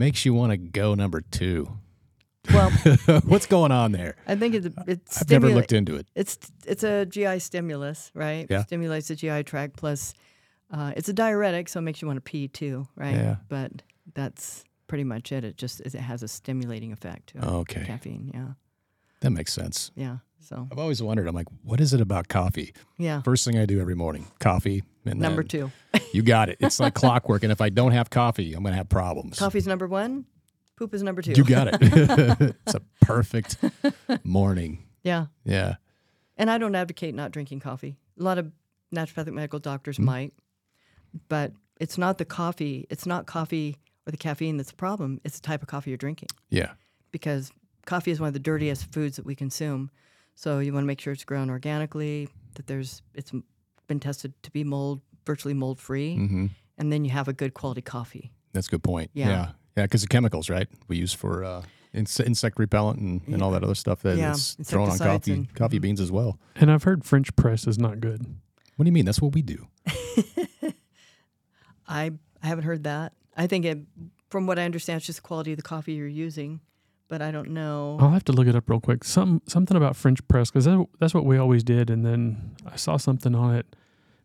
[0.00, 1.78] makes you want to go number two?
[2.52, 2.70] well,
[3.26, 4.16] What's going on there?
[4.26, 6.06] I think it's it's I've never looked into it.
[6.16, 8.46] It's it's a GI stimulus, right?
[8.48, 8.64] Yeah.
[8.64, 9.76] Stimulates the GI tract.
[9.76, 10.14] Plus,
[10.72, 13.14] uh, it's a diuretic, so it makes you want to pee too, right?
[13.14, 13.36] Yeah.
[13.48, 13.82] But
[14.14, 15.44] that's pretty much it.
[15.44, 17.28] It just it has a stimulating effect.
[17.28, 17.44] To it.
[17.44, 17.84] Okay.
[17.84, 18.30] Caffeine.
[18.32, 18.48] Yeah.
[19.20, 19.90] That makes sense.
[19.94, 20.16] Yeah.
[20.42, 21.28] So I've always wondered.
[21.28, 22.72] I'm like, what is it about coffee?
[22.98, 23.22] yeah.
[23.22, 24.82] First thing I do every morning, coffee.
[25.04, 25.70] And Number two.
[26.12, 26.56] You got it.
[26.60, 27.44] It's like clockwork.
[27.44, 29.38] And if I don't have coffee, I'm going to have problems.
[29.38, 30.24] Coffee's number one.
[30.76, 31.32] Poop is number two.
[31.36, 31.76] You got it.
[32.66, 33.56] it's a perfect
[34.24, 34.84] morning.
[35.04, 35.26] Yeah.
[35.44, 35.76] Yeah.
[36.36, 37.96] And I don't advocate not drinking coffee.
[38.18, 38.50] A lot of
[38.94, 40.04] naturopathic medical doctors Mm-hmm.
[40.04, 40.32] might,
[41.28, 42.86] but it's not the coffee.
[42.90, 43.76] It's not coffee
[44.06, 45.20] or the caffeine that's the problem.
[45.24, 46.72] It's the type of coffee you're drinking Yeah.
[47.12, 47.52] because
[47.86, 49.90] coffee is one of the dirtiest foods that we consume.
[50.40, 53.30] So you want to make sure it's grown organically, that there's it's
[53.88, 56.46] been tested to be mold virtually mold free, hmm
[56.78, 58.32] and then you have a good quality coffee.
[58.54, 59.10] That's a good point.
[59.12, 59.28] Yeah.
[59.28, 59.48] Yeah.
[59.76, 59.82] Yeah.
[59.82, 60.66] Because the chemicals, right?
[60.88, 61.62] We use for uh,
[61.94, 65.32] inse- insect repellent and, and all that other stuff that Yeah, is thrown on coffee,
[65.34, 66.38] and- coffee beans as well.
[66.56, 68.24] And I've heard French press is not good.
[68.76, 69.04] What do you mean?
[69.04, 69.66] That's what we do.
[71.86, 72.12] I
[72.42, 73.12] I haven't heard that.
[73.36, 73.78] I think it,
[74.30, 76.60] from what I understand, it's just the quality of the coffee you're using,
[77.10, 77.98] but I don't know.
[78.00, 79.02] I'll have to look it up real quick.
[79.02, 81.90] Some something about French press because that, that's what we always did.
[81.90, 83.66] And then I saw something on it,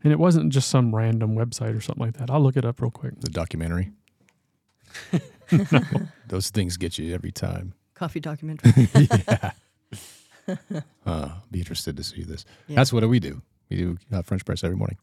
[0.03, 2.29] and it wasn't just some random website or something like that.
[2.29, 3.19] I'll look it up real quick.
[3.19, 3.91] The documentary.
[6.27, 7.73] Those things get you every time.
[7.95, 8.87] Coffee documentary.
[8.95, 9.51] yeah.
[11.05, 12.45] Uh, be interested to see this.
[12.67, 12.75] Yeah.
[12.75, 13.41] That's what do we do.
[13.69, 14.97] We do uh, French press every morning.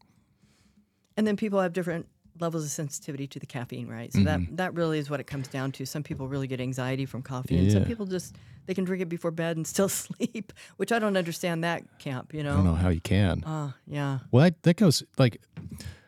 [1.17, 2.07] And then people have different
[2.43, 4.13] levels of sensitivity to the caffeine, right?
[4.13, 4.25] So Mhm.
[4.25, 5.87] that that really is what it comes down to.
[5.87, 8.37] Some people really get anxiety from coffee, and some people just
[8.67, 12.35] they can drink it before bed and still sleep, which I don't understand that camp.
[12.35, 12.75] You know, I don't know?
[12.75, 13.43] how you can.
[13.45, 14.19] Uh, yeah.
[14.31, 15.41] Well, that, that goes like,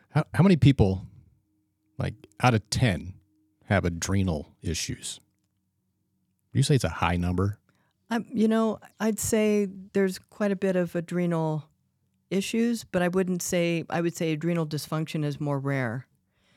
[0.09, 1.07] how, how many people,
[1.97, 3.13] like out of 10,
[3.65, 5.19] have adrenal issues?
[6.53, 7.57] You say it's a high number?
[8.09, 11.65] Um, you know, I'd say there's quite a bit of adrenal
[12.29, 16.05] issues, but I wouldn't say I would say adrenal dysfunction is more rare,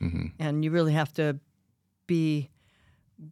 [0.01, 0.27] Mm-hmm.
[0.39, 1.39] and you really have to
[2.07, 2.49] be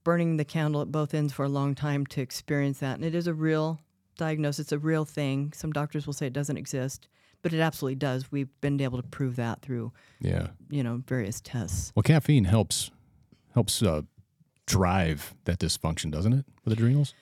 [0.03, 2.95] burning the candle at both ends for a long time to experience that.
[2.95, 3.79] And it is a real
[4.17, 5.53] diagnosis; it's a real thing.
[5.55, 7.07] Some doctors will say it doesn't exist,
[7.41, 8.31] but it absolutely does.
[8.31, 10.47] We've been able to prove that through Yeah.
[10.69, 11.91] you know various tests.
[11.95, 12.91] Well, caffeine helps
[13.53, 14.01] helps uh,
[14.65, 17.13] drive that dysfunction, doesn't it, with adrenals?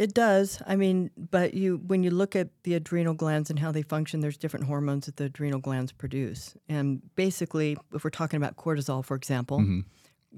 [0.00, 0.62] It does.
[0.66, 4.20] I mean, but you when you look at the adrenal glands and how they function,
[4.20, 6.54] there's different hormones that the adrenal glands produce.
[6.70, 9.84] And basically, if we're talking about cortisol, for example, Mhm.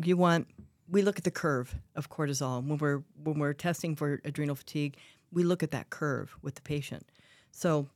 [0.05, 0.49] you want
[0.89, 4.97] we look at the curve of cortisol when we're when we're testing for adrenal fatigue.
[5.31, 7.07] We look at that curve with the patient.
[7.53, 7.89] So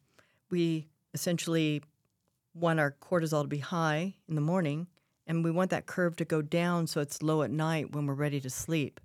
[0.50, 1.82] we essentially
[2.54, 4.86] want our cortisol to be high in the morning,
[5.26, 8.14] and we want that curve to go down so it's low at night when we're
[8.14, 9.00] ready to sleep.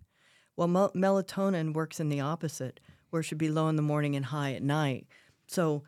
[0.61, 2.79] Well, mel- melatonin works in the opposite,
[3.09, 5.07] where it should be low in the morning and high at night.
[5.47, 5.81] So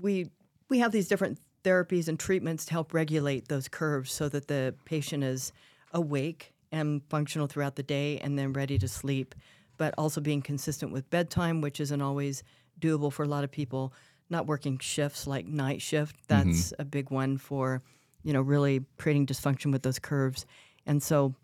[0.00, 0.32] we
[0.68, 4.74] we have these different therapies and treatments to help regulate those curves so that the
[4.84, 5.52] patient is
[5.92, 9.36] awake and functional throughout the day and then ready to sleep,
[9.76, 12.42] but also being consistent with bedtime, which isn't always
[12.80, 13.92] doable for a lot of people.
[14.28, 16.50] Not working shifts like night shift, mm-hmm.
[16.50, 17.80] that's a big one for,
[18.24, 20.46] you know, really creating dysfunction with those curves.
[20.84, 21.36] And so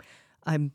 [0.44, 0.72] I'm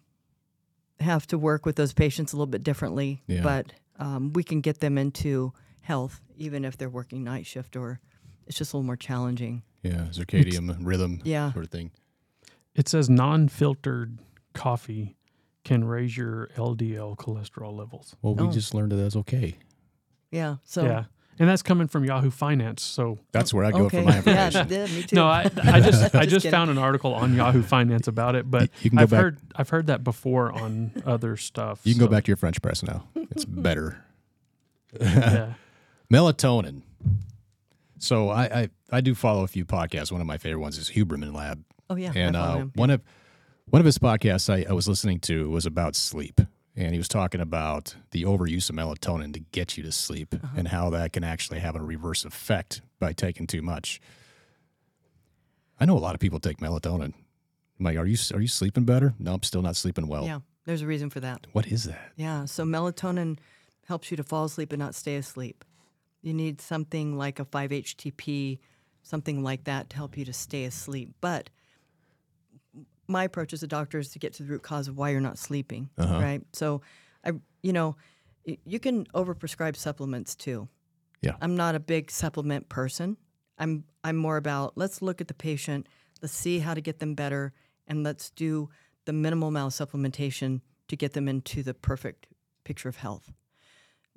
[0.99, 3.41] have to work with those patients a little bit differently, Yeah.
[3.43, 7.99] but um, we can get them into health even if they're working night shift or
[8.45, 9.63] it's just a little more challenging.
[9.83, 11.51] Yeah, circadian rhythm Yeah.
[11.53, 11.91] sort of thing.
[12.75, 14.19] It says non-filtered
[14.53, 15.15] coffee
[15.63, 18.15] can raise your LDL cholesterol levels.
[18.21, 18.51] Well, we Oh.
[18.51, 19.57] just learned that that's okay.
[20.31, 20.57] Yeah.
[20.63, 21.05] So yeah,
[21.39, 22.81] and that's coming from Yahoo Finance.
[22.83, 23.99] So That's where I go okay.
[23.99, 24.67] for my yeah, information.
[24.69, 25.15] yeah, me too.
[25.15, 26.51] no, I, I just I Just just kidding.
[26.51, 29.21] found an article on Yahoo Finance about it, but You- you can go I've back-
[29.21, 31.81] heard I've heard that before on other stuff.
[31.83, 33.03] You can go back to your French press now.
[33.15, 34.03] It's better.
[34.99, 35.53] Yeah.
[36.11, 36.81] Melatonin.
[37.99, 40.11] So I, I I do follow a few podcasts.
[40.11, 41.63] One of my favorite ones is Huberman Lab.
[41.89, 42.11] oh yeah.
[42.15, 42.71] And uh, him.
[42.75, 43.01] one of
[43.69, 46.39] one of his podcasts I, I was listening to was about sleep,
[46.77, 50.47] and he was talking about the overuse of melatonin to get you to sleep, Uh-huh.
[50.55, 53.99] and how that can actually have a reverse effect by taking too much.
[55.79, 57.13] I know a lot of people take melatonin.
[57.79, 59.13] I'm like, are you are you sleeping better?
[59.19, 60.25] No, I'm still not sleeping well.
[60.25, 61.45] yeah, there's a reason for that.
[61.51, 62.11] What is that?
[62.15, 62.45] Yeah.
[62.45, 63.37] So melatonin
[63.87, 65.63] helps you to fall asleep and not stay asleep.
[66.21, 68.57] You need something like a 5-HTP,
[69.03, 71.13] something like that to help you to stay asleep.
[71.21, 71.49] But
[73.07, 75.21] my approach as a doctor is to get to the root cause of why you're
[75.21, 76.19] not sleeping, Uh-huh.
[76.19, 76.41] right?
[76.53, 76.81] So
[77.25, 77.31] I
[77.63, 77.95] you know,
[78.45, 80.67] y- you can overprescribe supplements too.
[81.21, 81.35] Yeah.
[81.41, 83.17] I'm not a big supplement person.
[83.57, 85.87] I'm I'm more about let's look at the patient,
[86.21, 87.53] let's see how to get them better,
[87.87, 88.69] and let's do
[89.05, 92.27] the minimal amount of supplementation to get them into the perfect
[92.63, 93.31] picture of health.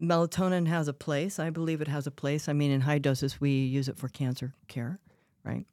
[0.01, 1.39] Melatonin has a place.
[1.39, 2.49] I believe it has a place.
[2.49, 4.99] I mean, in high doses, we use it for cancer care,
[5.45, 5.67] right?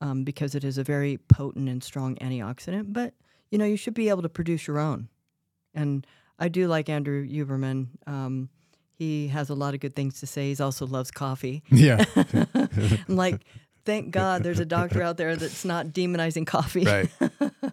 [0.00, 2.92] Um, because it is a very potent and strong antioxidant.
[2.92, 3.14] But
[3.50, 5.08] you know, you should be able to produce your own.
[5.74, 6.06] And
[6.38, 7.88] I do like Andrew Huberman.
[8.06, 8.48] Um,
[8.96, 10.52] he has a lot of good things to say.
[10.52, 11.62] He also loves coffee.
[11.70, 12.04] Yeah.
[12.16, 13.42] I'm like,
[13.84, 16.84] thank God there's a doctor out there that's not demonizing coffee.
[16.84, 17.10] right.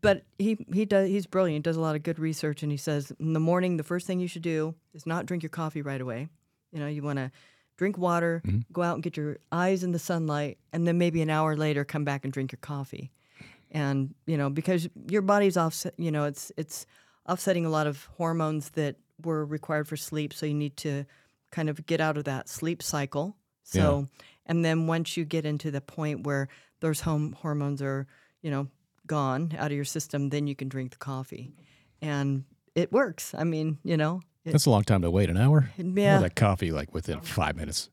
[0.00, 1.64] but he he does he's brilliant.
[1.64, 4.20] Does a lot of good research, and he says in the morning the first thing
[4.20, 6.28] you should do is not drink your coffee right away.
[6.72, 7.30] You know, you want to
[7.80, 8.58] drink water, mm-hmm.
[8.74, 11.82] go out and get your eyes in the sunlight, and then maybe an hour later
[11.82, 13.10] come back and drink your coffee.
[13.70, 16.84] And you know, because your body's offset, you know, it's it's
[17.26, 20.34] offsetting a lot of hormones that were required for sleep.
[20.34, 21.06] So you need to
[21.52, 23.34] kind of get out of that sleep cycle.
[23.62, 24.08] So,
[24.44, 26.48] and then once you get into the point where
[26.80, 28.06] those home hormones are,
[28.42, 28.68] you know,
[29.06, 31.54] gone out of your system, then you can drink the coffee,
[32.02, 32.44] and
[32.74, 33.34] it works.
[33.34, 35.28] I mean, you know, it, That's a long time to wait.
[35.30, 35.70] An hour?
[35.76, 37.90] yeah, Or that coffee like within five minutes.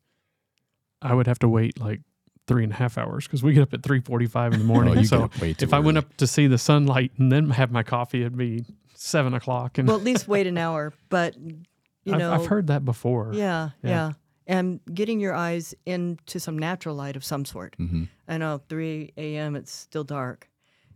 [1.02, 2.02] I would have to wait like
[2.48, 4.98] three and a half hours because we get up at three forty-five in the morning.
[4.98, 7.32] Oh, so get up way too if I went up to see the sunlight and
[7.32, 8.65] then have my coffee, it'd be
[8.95, 9.78] seven o'clock.
[9.78, 10.94] And well, at least wait an hour.
[11.10, 13.32] But you I've, know, I've heard that before.
[13.34, 13.90] Yeah, Yeah.
[13.90, 14.11] yeah,
[14.48, 17.76] and getting your eyes into some natural light of some sort.
[17.76, 19.56] hmm I know 3 a.m.
[19.56, 20.49] it's still dark.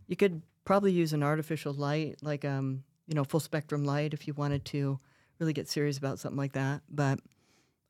[0.06, 4.26] You could probably use an artificial light, like um, you know, full spectrum light, if
[4.26, 4.98] you wanted to
[5.42, 6.82] really get serious about something like that.
[6.88, 7.18] But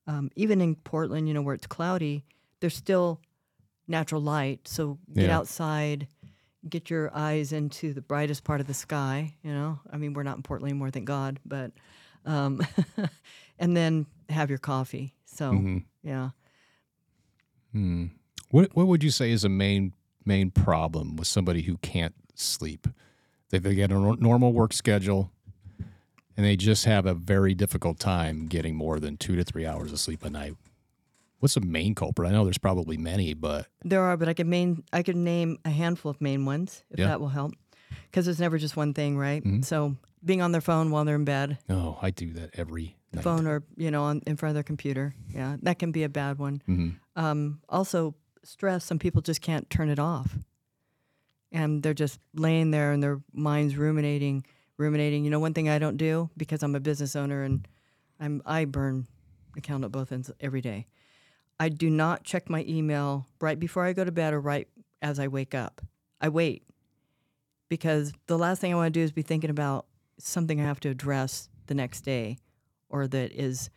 [0.06, 2.24] um, even in Portland, you know, where it's cloudy,
[2.60, 3.20] there's still
[3.86, 4.66] natural light.
[4.66, 5.36] So get Yeah.
[5.36, 6.08] outside,
[6.66, 9.34] get your eyes into the brightest part of the sky.
[9.42, 11.38] You know, I mean, we're not in Portland anymore, thank God.
[11.44, 11.72] But
[12.24, 12.62] um,
[13.58, 15.14] and then have your coffee.
[15.26, 16.30] So hmm yeah.
[17.72, 18.06] Hmm.
[18.50, 19.92] What What would you say is a main
[20.24, 22.88] main problem with somebody who can't sleep?
[23.50, 25.30] They they get a normal work schedule,
[26.36, 29.92] and they just have a very difficult time getting more than two to three hours
[29.92, 30.54] of sleep a night.
[31.40, 32.28] What's the main culprit?
[32.28, 35.58] I know there's probably many, but There are, but I could main I could name
[35.64, 37.08] a handful of main ones if Yeah.
[37.08, 37.52] that will help,
[38.10, 39.42] because it's never just one thing, right?
[39.42, 39.64] Mhm.
[39.64, 43.24] So being on their phone while they're in bed, oh, I do that every night.
[43.24, 46.08] phone or you know on in front of their computer, yeah, that can be a
[46.08, 46.62] bad one.
[46.66, 48.14] hmm Um, also,
[48.44, 48.84] stress.
[48.84, 50.38] Some people just can't turn it off,
[51.50, 54.44] and they're just laying there and their minds ruminating,
[54.78, 55.24] ruminating.
[55.24, 57.66] You know, one thing I don't do because I'm a business owner and
[58.20, 59.06] I'm I burn
[59.56, 60.86] account at both ends every day.
[61.60, 64.68] I do not check my email right before I go to bed or right
[65.00, 65.80] as I wake up.
[66.20, 66.64] I wait
[67.68, 69.86] because the last thing I want to do is be thinking about
[70.18, 72.38] something I have to address the next day
[72.88, 73.70] or that is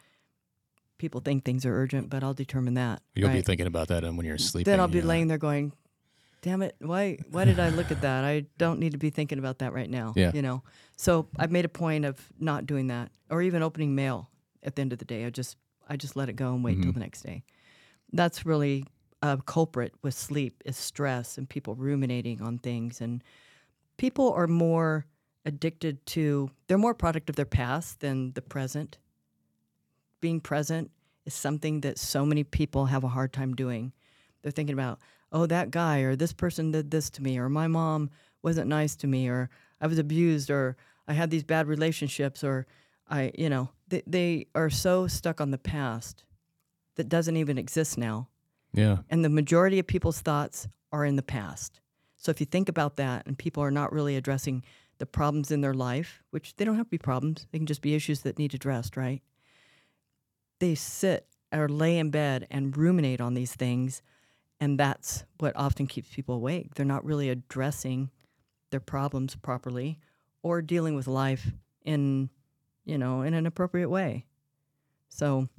[0.97, 3.01] people think things are urgent, but I'll determine that.
[3.15, 4.71] You'll be thinking about that and when you're sleeping.
[4.71, 5.05] Then I'll be yeah.
[5.05, 5.73] Uh, laying there going,
[6.45, 6.75] "Damn it!
[6.79, 7.17] Why?
[7.31, 8.23] Why did I look at that?
[8.23, 10.31] I don't need to be thinking about that right now." Yeah.
[10.31, 10.61] You know.
[10.95, 14.29] So I've made a point of not doing that, or even opening mail
[14.61, 15.25] at the end of the day.
[15.25, 15.57] I just
[15.89, 16.93] I just let it go and wait till Mhm.
[16.93, 17.43] the next day.
[18.13, 18.85] That's really
[19.23, 23.23] a culprit with sleep is stress and people ruminating on things and
[23.97, 25.07] people are more
[25.45, 28.99] addicted to they're more product of their past than the present
[30.21, 30.91] being present
[31.25, 33.93] is something that so many people have a hard time doing
[34.41, 34.99] they're thinking about
[35.31, 38.09] oh that guy or this person did this to me or my mom
[38.43, 39.49] wasn't nice to me or
[39.81, 40.75] i was abused or
[41.07, 42.65] i had these bad relationships or
[43.09, 46.23] i you know they, they are so stuck on the past
[46.95, 48.27] that doesn't even exist now
[48.73, 48.97] Yeah.
[49.09, 51.81] and the majority of people's thoughts are in the past.
[52.15, 54.63] So if you think about that and people are not really addressing
[54.97, 57.81] the problems in their life, which they don't have to be problems, they can just
[57.81, 59.21] be issues that need addressed, right?
[60.59, 64.01] They sit or lay in bed and ruminate on these things.
[64.59, 66.75] And that's what often keeps people awake.
[66.75, 68.09] They're not really addressing
[68.71, 69.99] their problems properly
[70.43, 71.51] or dealing with life
[71.83, 72.29] in,
[72.85, 74.25] you know, in an appropriate way.
[75.09, 75.49] So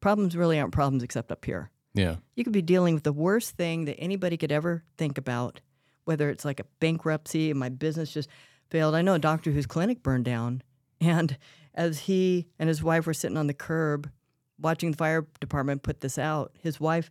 [0.00, 2.16] problems really aren't problems except up here Yeah.
[2.34, 5.60] you could be dealing with the worst thing that anybody could ever think about,
[6.04, 8.28] whether it's like a bankruptcy and my business just
[8.70, 8.94] failed.
[8.94, 10.62] I know a doctor whose clinic burned down,
[11.00, 11.36] and
[11.74, 14.10] as he and his wife were sitting on the curb
[14.58, 17.10] watching the fire department put this out, his wife,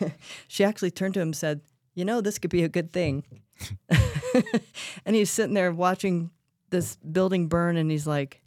[0.48, 1.60] she actually turned to him and said,
[1.94, 3.24] You know, this could be a good thing.
[5.04, 6.30] and he's sitting there watching
[6.70, 8.42] this building burn, and he's like,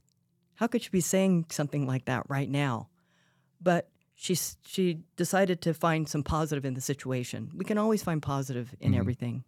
[0.56, 2.90] How could you be saying something like that right now?
[3.62, 7.52] But she she decided to find some positive in the situation.
[7.56, 9.00] We can always find positive in mm-hmm.
[9.00, 9.44] everything.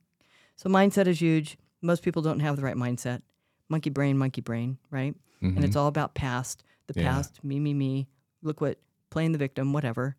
[0.55, 1.57] So mindset is huge.
[1.81, 3.21] Most people don't have the right mindset.
[3.67, 5.15] Monkey brain, monkey brain, right?
[5.41, 5.79] And it's mm-hmm.
[5.79, 6.63] all about past.
[6.87, 7.11] The Yeah.
[7.11, 8.07] past, me, me, me.
[8.43, 10.15] Look what playing the victim, whatever,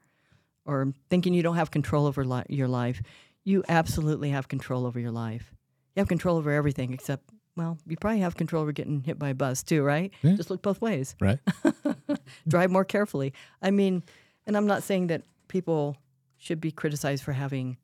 [0.65, 3.03] or thinking you don't have control over li- your life.
[3.45, 5.53] You absolutely have control over your life.
[5.97, 9.31] You have control over everything except, well, you probably have control over getting hit by
[9.31, 10.13] a bus too, right?
[10.23, 10.35] Yeah.
[10.37, 11.17] Just look both ways.
[11.21, 11.39] Right.
[12.49, 13.33] Drive more carefully.
[13.61, 14.03] I mean,
[14.47, 15.97] and I'm not saying that people
[16.39, 17.77] should be criticized for having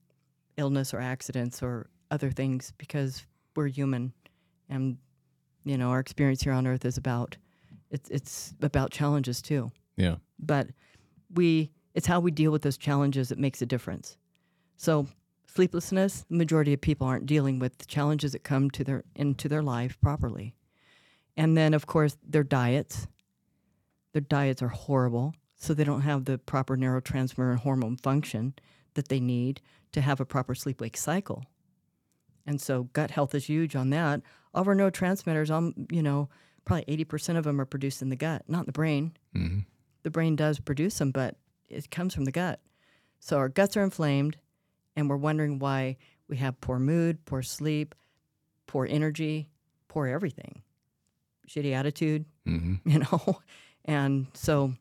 [0.57, 3.25] illness or accidents or other things because
[3.55, 4.13] we're human
[4.69, 4.97] and
[5.65, 7.37] you know our experience here on earth is about
[7.91, 10.17] it's it's about challenges too Yeah.
[10.39, 10.69] but
[11.35, 14.17] we it's how we deal with those challenges that makes a difference.
[14.77, 15.09] So
[15.53, 19.49] sleeplessness the majority of people aren't dealing with the challenges that come to their into
[19.49, 20.55] their life properly.
[21.37, 23.09] And then of course their diets.
[24.13, 28.55] Their diets are horrible so they don't have the proper neurotransmitter and hormone function
[28.95, 29.61] that they need
[29.91, 31.47] to have a proper sleep wake cycle.
[32.47, 34.23] And so gut health is huge on that.
[34.55, 36.29] All of our neurotransmitters um you know
[36.65, 39.17] probably 80% of them are produced in the gut not in the brain.
[39.33, 39.59] Hmm
[40.03, 41.37] the brain does produce them, but
[41.69, 42.61] it comes from the gut.
[43.21, 44.37] So our guts are inflamed,
[44.97, 45.97] and we're wondering why
[46.29, 47.95] we have poor mood, poor sleep,
[48.67, 49.49] poor energy,
[49.89, 50.63] poor everything,
[51.49, 53.41] shitty attitude, hmm you know.
[53.85, 54.75] And so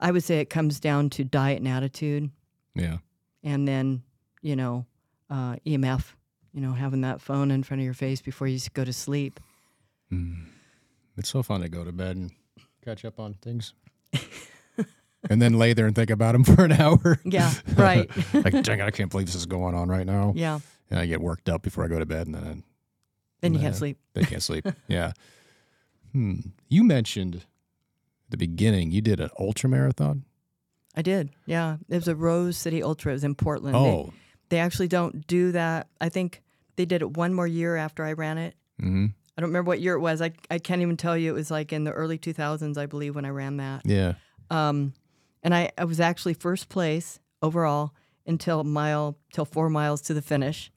[0.00, 2.30] I would say it comes down to diet and attitude,
[2.74, 2.98] Yeah.
[3.42, 4.02] and then,
[4.42, 4.86] you know,
[5.30, 6.14] uh, EMF,
[6.52, 9.38] you know, having that phone in front of your face before you go to sleep.
[10.12, 10.46] Mm.
[11.16, 12.30] It's so fun to go to bed and
[12.84, 13.74] catch up on things.
[15.28, 17.18] and then lay there and think about them for an hour.
[17.24, 18.10] Yeah, right.
[18.34, 20.32] like, dang, I can't believe this is going on right now.
[20.36, 20.60] yeah.
[20.90, 22.62] And I get worked up before I go to bed and then
[23.42, 23.98] Then you can't sleep.
[24.14, 24.66] they can't sleep.
[24.88, 25.12] yeah.
[26.12, 26.36] Hmm.
[26.68, 27.42] You mentioned at
[28.30, 30.24] the beginning you did an ultra marathon.
[30.96, 31.28] I did.
[31.46, 31.76] Yeah.
[31.88, 33.12] It was a Rose City Ultra.
[33.12, 33.74] It was in Portland.
[33.74, 34.12] They- Oh.
[34.50, 35.88] They actually don't do that.
[36.00, 36.40] I think
[36.76, 38.54] they did it one more year after I ran it.
[38.80, 40.22] hmm I don't remember what year it was.
[40.22, 41.30] I, I can't even tell you.
[41.30, 43.82] It was like in the early 2000s, I believe, when I ran that.
[43.84, 44.14] Yeah.
[44.50, 44.94] Um,
[45.42, 47.92] and I, I was actually first place overall
[48.26, 50.70] until mile till four miles to the finish.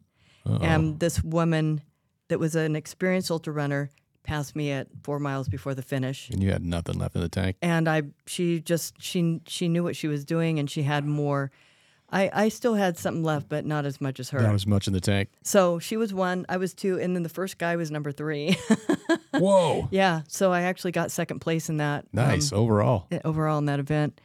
[0.46, 0.60] Uh-oh.
[0.62, 1.82] And this woman
[2.30, 3.90] that was an experienced ultra runner
[4.24, 6.30] passed me at four miles before the finish.
[6.30, 7.58] and you had nothing left in the tank.
[7.62, 11.52] And I she just she she knew what she was doing and she had more.
[12.14, 14.42] I, I still had something left, but not as much as her.
[14.42, 15.30] Not as much in the tank.
[15.44, 18.58] So she was one, I was two, and then the first guy was number three.
[19.34, 19.88] Whoa.
[19.92, 22.14] yeah, so I actually got second place in that.
[22.14, 23.08] Nice um, overall.
[23.24, 24.20] overall in that event.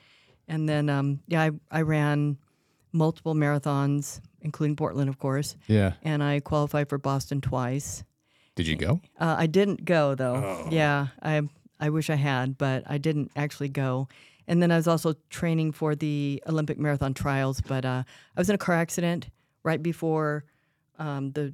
[0.48, 2.38] And then, um, yeah, I, I ran
[2.92, 5.94] multiple marathons, including Portland, of course, Yeah.
[6.02, 8.04] and I qualified for Boston twice.
[8.54, 9.00] Did you go?
[9.18, 10.66] Uh, I didn't go though.
[10.70, 11.42] Yeah, I
[11.78, 14.08] I wish I had, but I didn't actually go.
[14.48, 18.04] And then I was also training for the Olympic marathon trials, but uh,
[18.34, 19.28] I was in a car accident
[19.62, 20.44] right before
[20.98, 21.52] um, the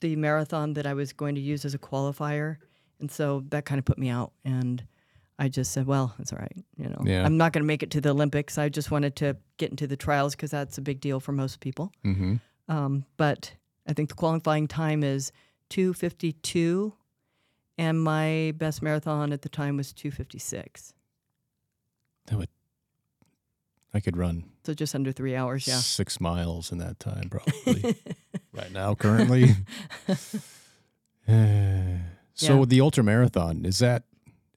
[0.00, 2.58] the marathon that I was going to use as a qualifier,
[3.00, 4.30] and so that kind of put me out.
[4.44, 4.84] And
[5.38, 6.64] I just said, "Well, it's all right.
[6.76, 7.24] You know, Yeah.
[7.24, 8.56] I'm not going to make it to the Olympics.
[8.58, 11.60] I just wanted to get into the trials because that's a big deal for most
[11.60, 12.36] people." Mm-hmm.
[12.68, 13.52] Um, but
[13.86, 15.30] I think the qualifying time is
[15.68, 16.94] 252,
[17.78, 20.94] and my best marathon at the time was 256.
[22.26, 22.48] That would.
[23.94, 25.76] I could run So just under three hours, yeah.
[25.78, 27.96] six miles in that time, probably.
[28.52, 29.54] right now, currently.
[32.38, 32.64] So Yeah.
[32.66, 34.02] the ultra marathon is that?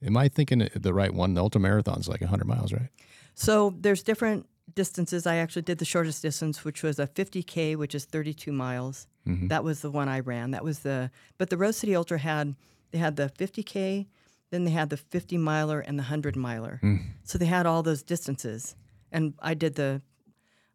[0.05, 1.34] Am I thinking the right one?
[1.34, 2.89] The ultra marathon's like hundred miles, right?
[3.34, 5.26] So there's different distances.
[5.26, 9.07] I actually did the shortest distance, which was a 50K, which is 32 miles.
[9.27, 9.47] Mm-hmm.
[9.47, 10.51] That was the one I ran.
[10.51, 12.55] That was the, but the Rose City Ultra had,
[12.91, 14.07] they had the 50K,
[14.51, 16.80] then they had the 50 miler and the 100 miler.
[17.23, 18.76] So they had all those distances.
[19.11, 20.01] And I did the,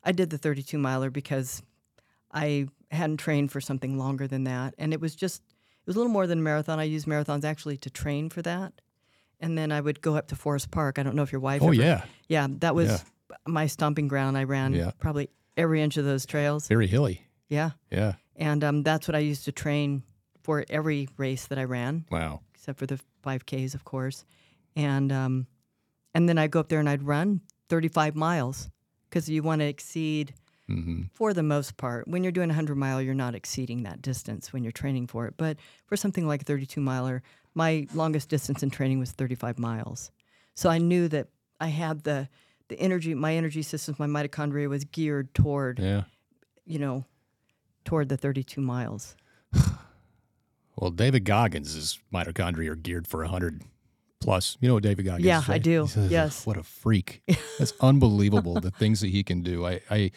[0.03, 1.63] I did the 32 miler because
[2.33, 4.75] I hadn't trained for something longer than that.
[4.79, 6.79] And it was just, it was a little more than a marathon.
[6.79, 8.73] I used marathons actually to train for that.
[9.45, 10.99] And then I would go up to Forest Park.
[10.99, 11.63] I don't know if your wife.
[11.63, 13.37] Oh ever- yeah, Yeah, that was Yeah.
[13.47, 14.39] my stomping ground.
[14.39, 14.91] I ran Yeah.
[14.99, 16.67] probably every inch of those trails.
[16.69, 17.21] very hilly.
[17.49, 17.71] Yeah.
[17.91, 18.15] Yeah.
[18.37, 20.03] And um, that's what I used to train
[20.43, 22.41] for every race that I ran, Wow.
[22.55, 24.25] except for the 5Ks, of course.
[24.77, 25.47] And um,
[26.15, 28.71] and then I'd go up there and I'd run 35 miles
[29.09, 30.35] because you want to exceed,
[30.71, 31.03] Mm-hmm.
[31.13, 34.51] for the most part, when you're doing a 100 mile, you're not exceeding that distance
[34.53, 35.35] when you're training for it.
[35.37, 37.23] But for something like a 32 miler,
[37.55, 40.11] my longest distance in training was 35 miles.
[40.55, 41.29] So I knew that
[41.61, 42.29] I had the
[42.69, 46.05] the energy, my energy systems, my mitochondria was geared toward, Yeah.
[46.65, 47.05] you know,
[47.85, 49.17] toward the 32 miles.
[50.77, 53.63] Well, David Goggins' mitochondria are geared for 100
[54.21, 54.57] plus.
[54.61, 55.63] You know what David Goggins Yeah, is, I right?
[55.63, 55.83] do.
[55.83, 56.45] He's a- Yes.
[56.47, 57.23] What a freak.
[57.59, 59.65] That's unbelievable, the things that he can do.
[59.65, 60.11] I, I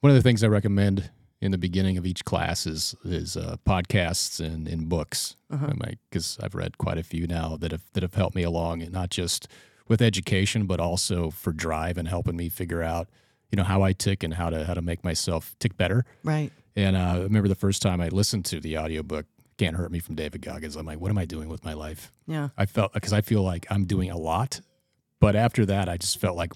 [0.00, 1.10] One of the things I recommend
[1.42, 5.36] in the beginning of each class is, is uh, podcasts and, and books.
[5.50, 5.72] Uh-huh.
[6.08, 8.92] Because I've read quite a few now that have, that have helped me along, and
[8.92, 9.48] not just
[9.88, 13.08] with education, but also for drive and helping me figure out,
[13.50, 16.06] you know, how I tick and how to how to make myself tick better.
[16.22, 16.52] Right.
[16.76, 19.26] And uh, I remember the first time I listened to the audiobook,
[19.58, 20.76] Can't Hurt Me from David Goggins.
[20.76, 22.12] I'm like, what am I doing with my life?
[22.26, 22.50] Yeah.
[22.56, 24.60] I felt because I feel like I'm doing a lot,
[25.20, 26.52] but after that, I just felt like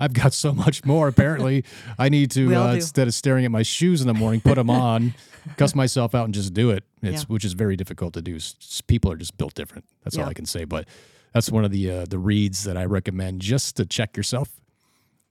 [0.00, 1.06] I've got so much more.
[1.08, 1.64] Apparently,
[1.98, 4.70] I need to uh, instead of staring at my shoes in the morning, put them
[4.88, 5.14] on,
[5.56, 6.84] cuss myself out, and just do it.
[7.02, 7.26] It's Yeah.
[7.28, 8.38] which is very difficult to do.
[8.86, 9.84] People are just built different.
[10.02, 10.64] That's all I can say.
[10.64, 10.88] But
[11.32, 14.48] that's one of the uh, the reads that I recommend just to check yourself.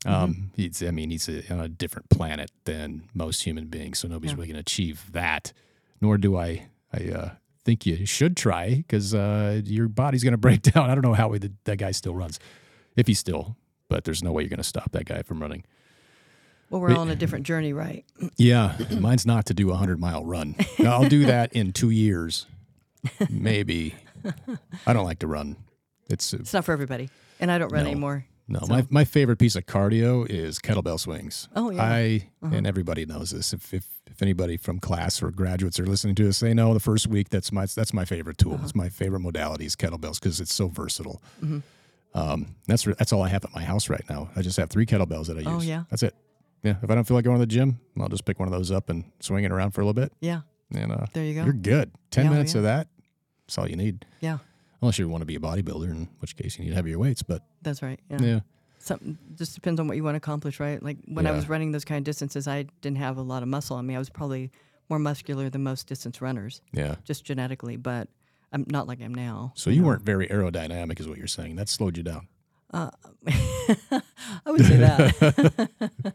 [0.06, 0.24] Mm-hmm.
[0.24, 4.08] Um, he's, I mean, he's a, on a different planet than most human beings, so
[4.08, 4.36] nobody's Yeah.
[4.38, 5.52] really going to achieve that.
[6.00, 6.68] Nor do I.
[6.94, 7.30] I uh,
[7.66, 10.90] think you should try because uh, your body's going to break down.
[10.90, 12.40] I don't know how the, that guy still runs,
[12.96, 13.58] if he still.
[13.90, 15.64] But there's no way you're going to stop that guy from running.
[16.70, 18.06] Well, we're all on a different journey, right?
[18.38, 20.56] Yeah, mine's not to do a hundred mile run.
[20.80, 22.46] I'll do that in two years,
[23.30, 23.96] maybe.
[24.86, 25.56] I don't like to run.
[26.10, 27.10] It's It's not for everybody.
[27.40, 27.90] And I don't run No.
[27.90, 28.26] anymore.
[28.48, 28.60] no.
[28.60, 31.48] So- My my favorite piece of cardio is kettlebell swings.
[31.56, 31.84] Oh, yeah.
[31.84, 32.56] I Uh-huh.
[32.56, 33.52] and everybody knows this.
[33.54, 36.80] If if if anybody from class or graduates are listening to this, they know the
[36.80, 38.54] first week that's my that's my favorite tool.
[38.56, 38.64] Uh-huh.
[38.64, 41.22] It's my favorite modality is kettlebells because it's so versatile.
[41.44, 41.60] Mm-hmm.
[42.14, 44.30] Um, that's that's all I have at my house right now.
[44.36, 45.48] I just have three kettlebells that I use.
[45.48, 45.84] Oh, yeah?
[45.90, 46.16] that's it.
[46.64, 48.52] Yeah, if I don't feel like going to the gym, I'll just pick one of
[48.54, 50.42] those up and swing it around for a little bit, Yeah.
[50.74, 51.44] and uh, There you go.
[51.46, 51.92] you're good.
[52.12, 52.58] Ten Yeah, oh, minutes yeah.
[52.60, 52.88] of that,
[53.48, 54.06] that's all you need.
[54.20, 54.40] Yeah.
[54.82, 57.22] Unless you want to be a bodybuilder, in which case you need heavier weights.
[57.24, 58.00] But That's right.
[58.10, 58.22] Yeah.
[58.22, 58.40] yeah,
[58.80, 60.82] Something just depends on what you want to accomplish, right?
[60.84, 63.48] Like when I was running those kind of distances, I didn't have a lot of
[63.50, 63.96] muscle on me.
[63.96, 64.52] I was probably
[64.90, 66.96] more muscular than most distance runners, yeah.
[67.06, 68.08] just genetically, but
[68.52, 69.54] I'm not like I'm now.
[69.56, 71.56] So you weren't very aerodynamic, is what you're saying.
[71.56, 72.28] That slowed you down.
[72.72, 72.92] Uh,
[73.28, 75.70] I would say that.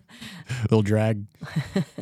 [0.62, 1.24] little drag.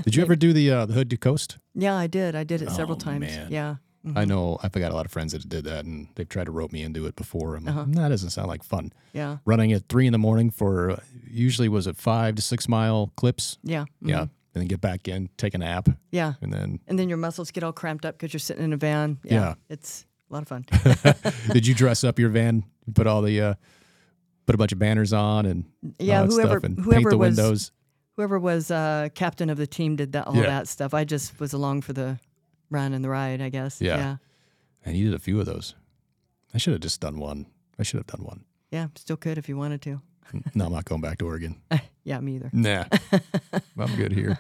[0.04, 1.58] Did you ever do the uh, the hood to coast?
[1.74, 2.34] yeah, I did.
[2.34, 3.20] I did it several Oh, times.
[3.20, 3.48] man.
[3.50, 3.76] Yeah.
[4.06, 4.18] Mhm.
[4.18, 6.50] I know I've got a lot of friends that did that, and they've tried to
[6.50, 7.54] rope me into it before.
[7.56, 7.84] I'm Uh-huh.
[7.86, 8.92] "Nah, that doesn't sound like fun.
[9.12, 9.38] Yeah.
[9.44, 10.96] Running at three in the morning for uh,
[11.30, 13.58] usually was it five to six mile clips.
[13.62, 13.84] Yeah.
[14.00, 14.20] Yeah, mhm.
[14.22, 14.30] and
[14.62, 16.34] then get back in, take a nap, Yeah.
[16.42, 18.76] and then And then your muscles get all cramped up because you're sitting in a
[18.76, 19.18] van.
[19.22, 19.32] Yeah.
[19.34, 19.54] Yeah.
[19.68, 20.64] It's a lot of fun.
[21.52, 22.64] did you dress up your van?
[22.94, 23.54] Put all the uh,
[24.46, 25.64] put a bunch of banners on and
[25.98, 26.24] yeah.
[26.24, 27.72] Whoever stuff and paint whoever the was windows.
[28.16, 30.42] whoever was uh, captain of the team did that all Yeah.
[30.46, 30.94] that stuff.
[30.94, 32.18] I just was along for the
[32.70, 33.80] run and the ride, I guess.
[33.80, 33.96] Yeah.
[33.96, 34.16] Yeah.
[34.84, 35.74] And you did a few of those.
[36.54, 37.46] I should have just done one.
[37.78, 38.44] I should have done one.
[38.70, 38.88] Yeah.
[38.96, 40.00] Still could if you wanted to.
[40.54, 41.60] no, I'm not going back to Oregon.
[42.04, 42.50] Yeah, me either.
[42.52, 42.82] Nah,
[43.78, 44.36] I'm good here.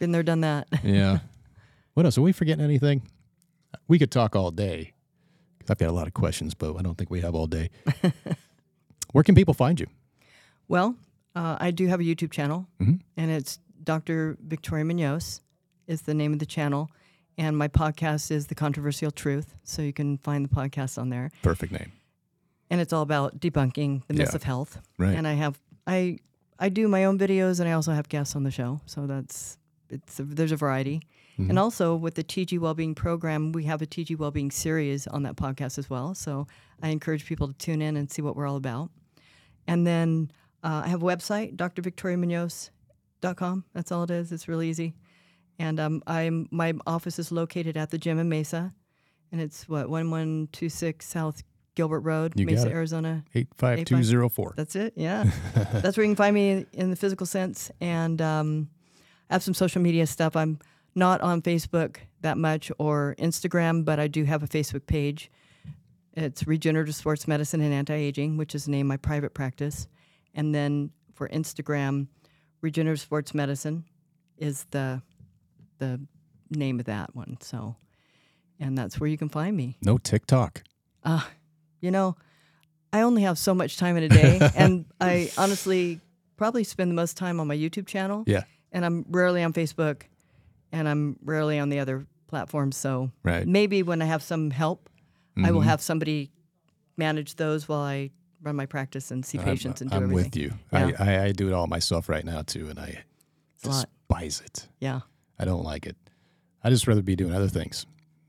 [0.00, 0.66] Been there, done that.
[0.82, 1.20] Yeah.
[1.94, 2.18] What else?
[2.18, 3.02] Are we forgetting anything?
[3.86, 4.91] We could talk all day.
[5.70, 7.70] I've got a lot of questions, but I don't think we have all day.
[9.12, 9.86] Where can people find you?
[10.68, 10.96] Well,
[11.34, 13.00] uh, I do have a YouTube channel, Mhm.
[13.16, 14.36] and it's Dr.
[14.40, 15.40] Victoria Munoz
[15.86, 16.90] is the name of the channel,
[17.36, 19.54] and my podcast is The Controversial Truth.
[19.64, 21.92] So you can find the podcast on there, Perfect name.
[22.70, 24.36] and it's all about debunking the myths Yeah.
[24.36, 24.80] of health.
[24.98, 25.16] Right.
[25.16, 26.18] And I have I
[26.58, 28.80] I do my own videos, and I also have guests on the show.
[28.86, 29.58] So that's
[29.90, 31.02] it's a, there's a variety.
[31.38, 31.50] Mm-hmm.
[31.50, 35.36] And also with the TG Wellbeing program, we have a TG Wellbeing series on that
[35.36, 36.14] podcast as well.
[36.14, 36.46] So
[36.82, 38.90] I encourage people to tune in and see what we're all about.
[39.66, 40.30] And then
[40.62, 43.64] uh, I have a website, drvictoriamunoz.com.
[43.72, 44.32] That's all it is.
[44.32, 44.94] It's really easy.
[45.58, 48.72] And um, I'm my office is located at the gym in Mesa,
[49.30, 51.42] and it's what one one two six South
[51.74, 52.68] Gilbert Road, You Mesa.
[52.68, 53.24] Arizona.
[53.34, 54.54] 85204.
[54.56, 54.94] That's it.
[54.96, 58.68] Yeah, that's where you can find me in, in the physical sense, and um,
[59.30, 60.36] I have some social media stuff.
[60.36, 60.58] I'm
[60.94, 65.30] not on Facebook that much or Instagram, but I do have a Facebook page.
[66.14, 69.86] It's Regenerative Sports Medicine and Anti Aging, which is the name of my private practice.
[70.34, 72.08] And then for Instagram,
[72.60, 73.84] Regenerative Sports Medicine
[74.38, 75.02] is the
[75.78, 76.00] the
[76.50, 77.38] name of that one.
[77.40, 77.76] So,
[78.60, 79.76] and that's where you can find me.
[79.82, 80.62] No TikTok.
[81.02, 81.22] Uh,
[81.80, 82.16] you know,
[82.92, 86.00] I only have so much time in a day, and I honestly
[86.36, 88.24] probably spend the most time on my YouTube channel.
[88.26, 88.44] Yeah.
[88.70, 90.02] And I'm rarely on Facebook,
[90.72, 92.76] and I'm rarely on the other platforms.
[92.76, 93.46] So Right.
[93.46, 94.88] maybe when I have some help,
[95.36, 95.64] I will Mhm.
[95.64, 96.30] have somebody
[96.96, 98.10] manage those while I
[98.42, 100.24] run my practice and see patients I'm, and do I'm everything.
[100.24, 100.52] with you.
[100.72, 100.90] Yeah.
[100.98, 103.04] I, I, I do it all myself right now too, and I
[103.54, 104.68] It's despise it.
[104.80, 105.00] Yeah.
[105.38, 105.96] I don't like it.
[106.64, 107.86] I just rather be doing other things.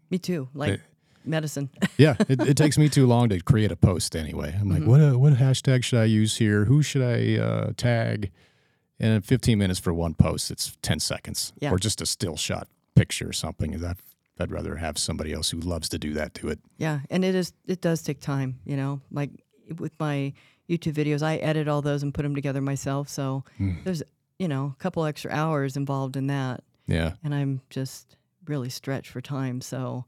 [0.09, 0.49] Me too.
[0.53, 0.81] Like It-
[1.25, 1.69] medicine.
[1.97, 4.55] Yeah, it, it takes me too long to create a post anyway.
[4.59, 4.89] I'm like, Mm-hmm.
[4.89, 6.65] what uh, what hashtag should I use here?
[6.65, 8.31] Who should I uh, tag?
[8.99, 11.71] And 15 minutes for one post, it's 10 seconds, Yeah.
[11.71, 13.71] or just a still shot picture or something.
[13.79, 13.97] That
[14.39, 16.59] I'd rather have somebody else who loves to do that do it.
[16.77, 19.01] Yeah, and it is it does take time, you know.
[19.11, 19.31] Like
[19.77, 20.33] with my
[20.69, 23.09] YouTube videos, I edit all those and put them together myself.
[23.09, 23.83] So Mm.
[23.83, 24.03] there's
[24.39, 28.15] you know a couple extra hours involved in that, Yeah, and I'm just
[28.45, 29.59] really stretched for time.
[29.61, 30.05] So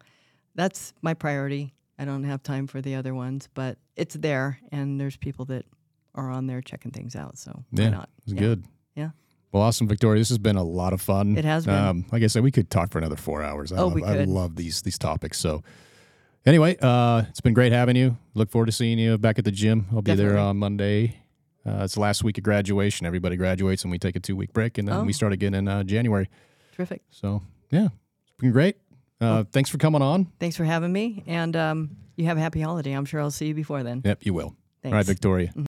[0.55, 1.73] that's my priority.
[1.97, 5.65] I don't have time for the other ones, but it's there, and there's people that
[6.13, 7.37] are on there checking things out.
[7.37, 8.09] So why Yeah, not?
[8.23, 8.39] It's Yeah.
[8.39, 8.63] good.
[8.95, 9.09] Yeah.
[9.51, 10.19] Well, awesome, Victoria.
[10.19, 11.37] This has been a lot of fun.
[11.37, 11.75] It has been.
[11.75, 13.71] Um, like I said, we could talk for another four hours.
[13.71, 15.39] I Oh, love, we I love these these topics.
[15.39, 15.63] So,
[16.45, 18.17] anyway, uh, it's been great having you.
[18.33, 19.85] Look forward to seeing you back at the gym.
[19.93, 21.17] I'll be there on Monday.
[21.65, 23.07] Uh, it's the last week of graduation.
[23.07, 25.11] Everybody graduates, and we take a two week break, and then we Oh.
[25.13, 26.29] start again in uh, January.
[26.75, 27.01] Terrific.
[27.09, 27.41] So,
[27.71, 28.77] yeah, it's been great.
[29.21, 30.27] Uh, thanks for coming on.
[30.39, 32.91] Thanks for having me, and um, you have a happy holiday.
[32.91, 34.01] I'm sure I'll see you before then.
[34.03, 34.55] Yep, you will.
[34.83, 34.93] Thanks.
[34.93, 35.51] All right, Victoria.